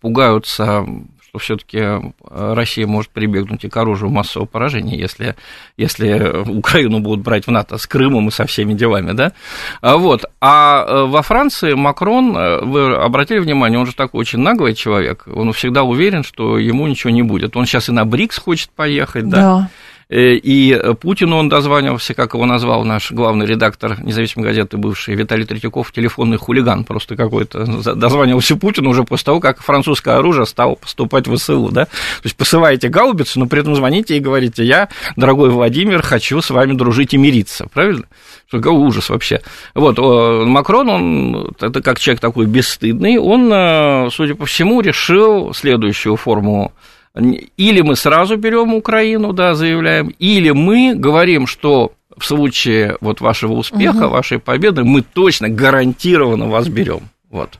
пугаются, 0.00 0.86
что 1.34 1.38
все-таки 1.38 2.12
Россия 2.30 2.86
может 2.86 3.10
прибегнуть 3.10 3.64
и 3.64 3.68
к 3.68 3.76
оружию 3.76 4.10
массового 4.10 4.46
поражения, 4.46 4.96
если, 4.96 5.34
если 5.76 6.42
Украину 6.48 7.00
будут 7.00 7.24
брать 7.24 7.46
в 7.46 7.50
НАТО 7.50 7.78
с 7.78 7.86
Крымом 7.86 8.28
и 8.28 8.30
со 8.30 8.46
всеми 8.46 8.74
делами, 8.74 9.12
да. 9.12 9.32
А 9.80 9.96
Вот. 9.96 10.24
А 10.40 10.84
э, 10.86 11.04
во 11.06 11.22
Франции 11.22 11.74
Макрон, 11.74 12.36
э, 12.36 12.60
вы 12.64 12.94
обратили 12.94 13.38
внимание, 13.38 13.78
он 13.78 13.86
же 13.86 13.94
такой 13.94 14.20
очень 14.20 14.38
наглый 14.38 14.74
человек, 14.74 15.24
он 15.26 15.52
всегда 15.52 15.82
уверен, 15.82 16.22
что 16.22 16.58
ему 16.58 16.86
ничего 16.86 17.10
не 17.10 17.22
будет. 17.22 17.56
Он 17.56 17.66
сейчас 17.66 17.88
и 17.88 17.92
на 17.92 18.04
БРИКС 18.04 18.38
хочет 18.38 18.70
поехать, 18.70 19.28
да. 19.28 19.40
Да. 19.40 19.70
Э, 20.08 20.34
И 20.34 20.78
Путину 21.00 21.36
он 21.36 21.48
дозванивался, 21.48 22.14
как 22.14 22.34
его 22.34 22.46
назвал 22.46 22.84
наш 22.84 23.10
главный 23.12 23.46
редактор 23.46 24.02
независимой 24.02 24.48
газеты 24.48 24.76
бывший 24.76 25.14
Виталий 25.14 25.46
Третьяков, 25.46 25.92
телефонный 25.92 26.36
хулиган 26.36 26.84
просто 26.84 27.16
какой-то. 27.16 27.64
Дозванивался 27.94 28.56
Путину 28.56 28.90
уже 28.90 29.04
после 29.04 29.26
того, 29.26 29.40
как 29.40 29.60
французское 29.60 30.16
оружие 30.16 30.46
стало 30.46 30.74
поступать 30.74 31.26
в 31.26 31.36
ВСУ, 31.36 31.70
да? 31.70 31.84
То 31.86 32.24
есть 32.24 32.36
посылаете 32.36 32.88
гаубицу, 32.88 33.40
но 33.40 33.46
при 33.46 33.60
этом 33.60 33.74
звоните 33.74 34.16
и 34.16 34.20
говорите, 34.20 34.64
я, 34.64 34.88
дорогой 35.16 35.50
Владимир, 35.50 36.02
хочу 36.02 36.40
с 36.40 36.50
вами 36.50 36.74
дружить 36.74 37.14
и 37.14 37.16
мириться, 37.16 37.66
правильно? 37.72 38.04
Что 38.48 38.60
какой 38.60 38.78
ужас 38.78 39.08
вообще. 39.08 39.40
Вот, 39.74 39.98
Макрон, 39.98 40.88
он, 40.88 41.54
это 41.60 41.82
как 41.82 41.98
человек 41.98 42.20
такой 42.20 42.46
бесстыдный, 42.46 43.18
он, 43.18 43.50
э, 43.52 44.08
судя 44.10 44.34
по 44.34 44.44
всему, 44.46 44.80
решил 44.80 45.54
следующую 45.54 46.16
форму 46.16 46.72
или 47.14 47.80
мы 47.80 47.96
сразу 47.96 48.36
берем 48.36 48.74
Украину, 48.74 49.32
да, 49.32 49.54
заявляем, 49.54 50.08
или 50.18 50.50
мы 50.50 50.94
говорим, 50.94 51.46
что 51.46 51.92
в 52.16 52.24
случае 52.24 52.96
вот 53.00 53.20
вашего 53.20 53.52
успеха, 53.52 53.98
Мгм. 53.98 54.10
вашей 54.10 54.38
победы, 54.38 54.84
мы 54.84 55.02
точно 55.02 55.48
гарантированно 55.48 56.48
вас 56.48 56.68
берем. 56.68 57.08
Вот. 57.30 57.58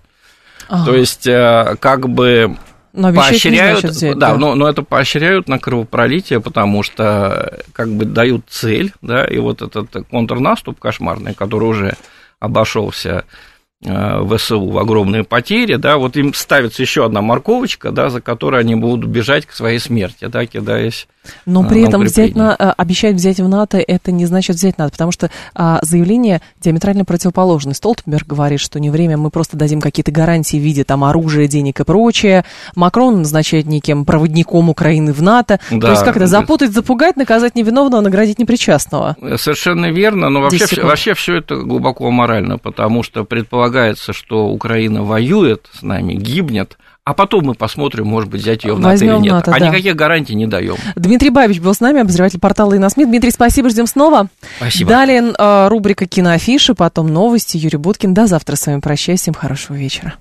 Ага. 0.69 0.85
То 0.87 0.97
есть, 0.97 1.27
э, 1.27 1.77
как 1.79 2.09
бы 2.09 2.57
Но 2.93 3.13
поощряют, 3.13 3.85
взять, 3.85 4.19
да, 4.19 4.37
Но, 4.37 4.55
но 4.55 4.69
это 4.69 4.83
поощряют 4.83 5.49
на 5.49 5.59
кровопролитие, 5.59 6.41
потому 6.41 6.83
что 6.83 7.61
как 7.73 7.89
бы 7.91 8.05
дают 8.05 8.45
цель, 8.49 8.93
да, 9.03 9.25
и 9.25 9.39
вот 9.39 9.63
этот 9.63 10.07
контрнаступ 10.11 10.79
кошмарный, 10.81 11.35
который 11.35 11.69
уже 11.69 11.97
обошелся 12.41 13.09
э, 13.09 13.23
ВСУ 13.85 14.67
в 14.69 14.79
огромные 14.79 15.25
потери, 15.25 15.77
да, 15.77 15.99
вот 15.99 16.17
им 16.17 16.33
ставится 16.35 16.83
еще 16.83 17.05
одна 17.05 17.21
морковочка, 17.21 17.91
да, 17.91 18.09
за 18.09 18.21
которой 18.21 18.61
они 18.61 18.75
будут 18.75 19.07
бежать 19.07 19.47
к 19.47 19.53
своей 19.53 19.79
смерти, 19.79 20.27
да, 20.27 20.47
кидаясь 20.47 21.07
но 21.47 21.65
при 21.65 21.83
этом 21.83 22.03
взять 22.03 22.35
на, 22.35 22.55
э, 22.59 22.71
обещать 22.77 23.15
взять 23.15 23.41
в 23.41 23.49
НАТО, 23.49 23.79
это 23.79 24.13
не 24.13 24.27
значит 24.27 24.57
взять 24.57 24.79
НАТО, 24.79 24.93
потому 24.93 25.13
что 25.13 25.31
а, 25.55 25.79
заявление 25.83 26.41
диаметрально 26.61 27.05
противоположное. 27.05 27.75
Столтенберг 27.75 28.27
говорит, 28.27 28.61
что 28.61 28.79
не 28.81 28.91
время, 28.91 29.17
мы 29.17 29.31
просто 29.31 29.57
дадим 29.57 29.81
какие-то 29.81 30.13
гарантии 30.13 30.57
в 30.57 30.61
виде 30.61 30.85
там 30.85 31.05
оружия, 31.05 31.47
денег 31.47 31.81
и 31.81 31.85
прочее. 31.85 32.45
Макрон 32.75 33.19
назначает 33.19 33.67
неким 33.67 34.05
проводником 34.05 34.71
Украины 34.71 35.13
в 35.13 35.23
НАТО. 35.23 35.61
Да. 35.71 35.81
То 35.81 35.91
есть 35.91 36.05
как 36.05 36.17
это, 36.17 36.27
запутать, 36.27 36.73
запугать, 36.73 37.17
наказать 37.17 37.55
невиновного, 37.55 38.01
наградить 38.01 38.39
непричастного. 38.39 39.17
Совершенно 39.37 39.91
верно, 39.91 40.29
но 40.29 40.43
вообще, 40.43 40.83
вообще 40.83 41.15
все 41.15 41.37
это 41.37 41.57
глубоко 41.57 42.09
аморально, 42.09 42.59
потому 42.59 43.03
что 43.03 43.25
предполагается, 43.25 43.74
что 44.13 44.49
Украина 44.49 45.03
воюет 45.03 45.69
с 45.73 45.83
нами, 45.83 46.15
гибнет, 46.15 46.79
а 47.05 47.13
потом 47.13 47.45
мы 47.45 47.55
посмотрим, 47.55 48.07
может 48.07 48.31
быть, 48.31 48.41
взять 48.41 48.65
ее 48.65 48.75
в 48.75 48.81
НАТО 48.81 49.05
или 49.05 49.13
нет. 49.19 49.33
НАТО, 49.33 49.53
а 49.55 49.61
да. 49.61 49.69
никаких 49.69 49.95
гарантий 49.95 50.35
не 50.35 50.47
даем. 50.47 50.77
Дмитрий 50.97 51.29
Бабич 51.29 51.61
был 51.61 51.75
с 51.75 51.81
нами, 51.81 52.01
обозреватель 52.01 52.41
портала 52.41 52.75
Иносмит. 52.77 53.09
Дмитрий, 53.09 53.31
спасибо, 53.31 53.69
ждем 53.69 53.87
снова. 53.87 54.29
Спасибо. 54.57 54.89
Далее 54.89 55.35
э, 55.39 55.69
рубрика 55.69 56.07
«Киноафиши», 56.07 56.75
потом 56.75 57.09
новости. 57.09 57.59
Юрий 57.59 57.77
Буткин. 57.77 58.15
До 58.15 58.27
завтра 58.27 58.57
с 58.57 58.67
вами 58.67 58.81
прощаюсь. 58.81 59.21
Всем 59.21 59.35
хорошего 59.35 59.77
вечера. 59.77 60.15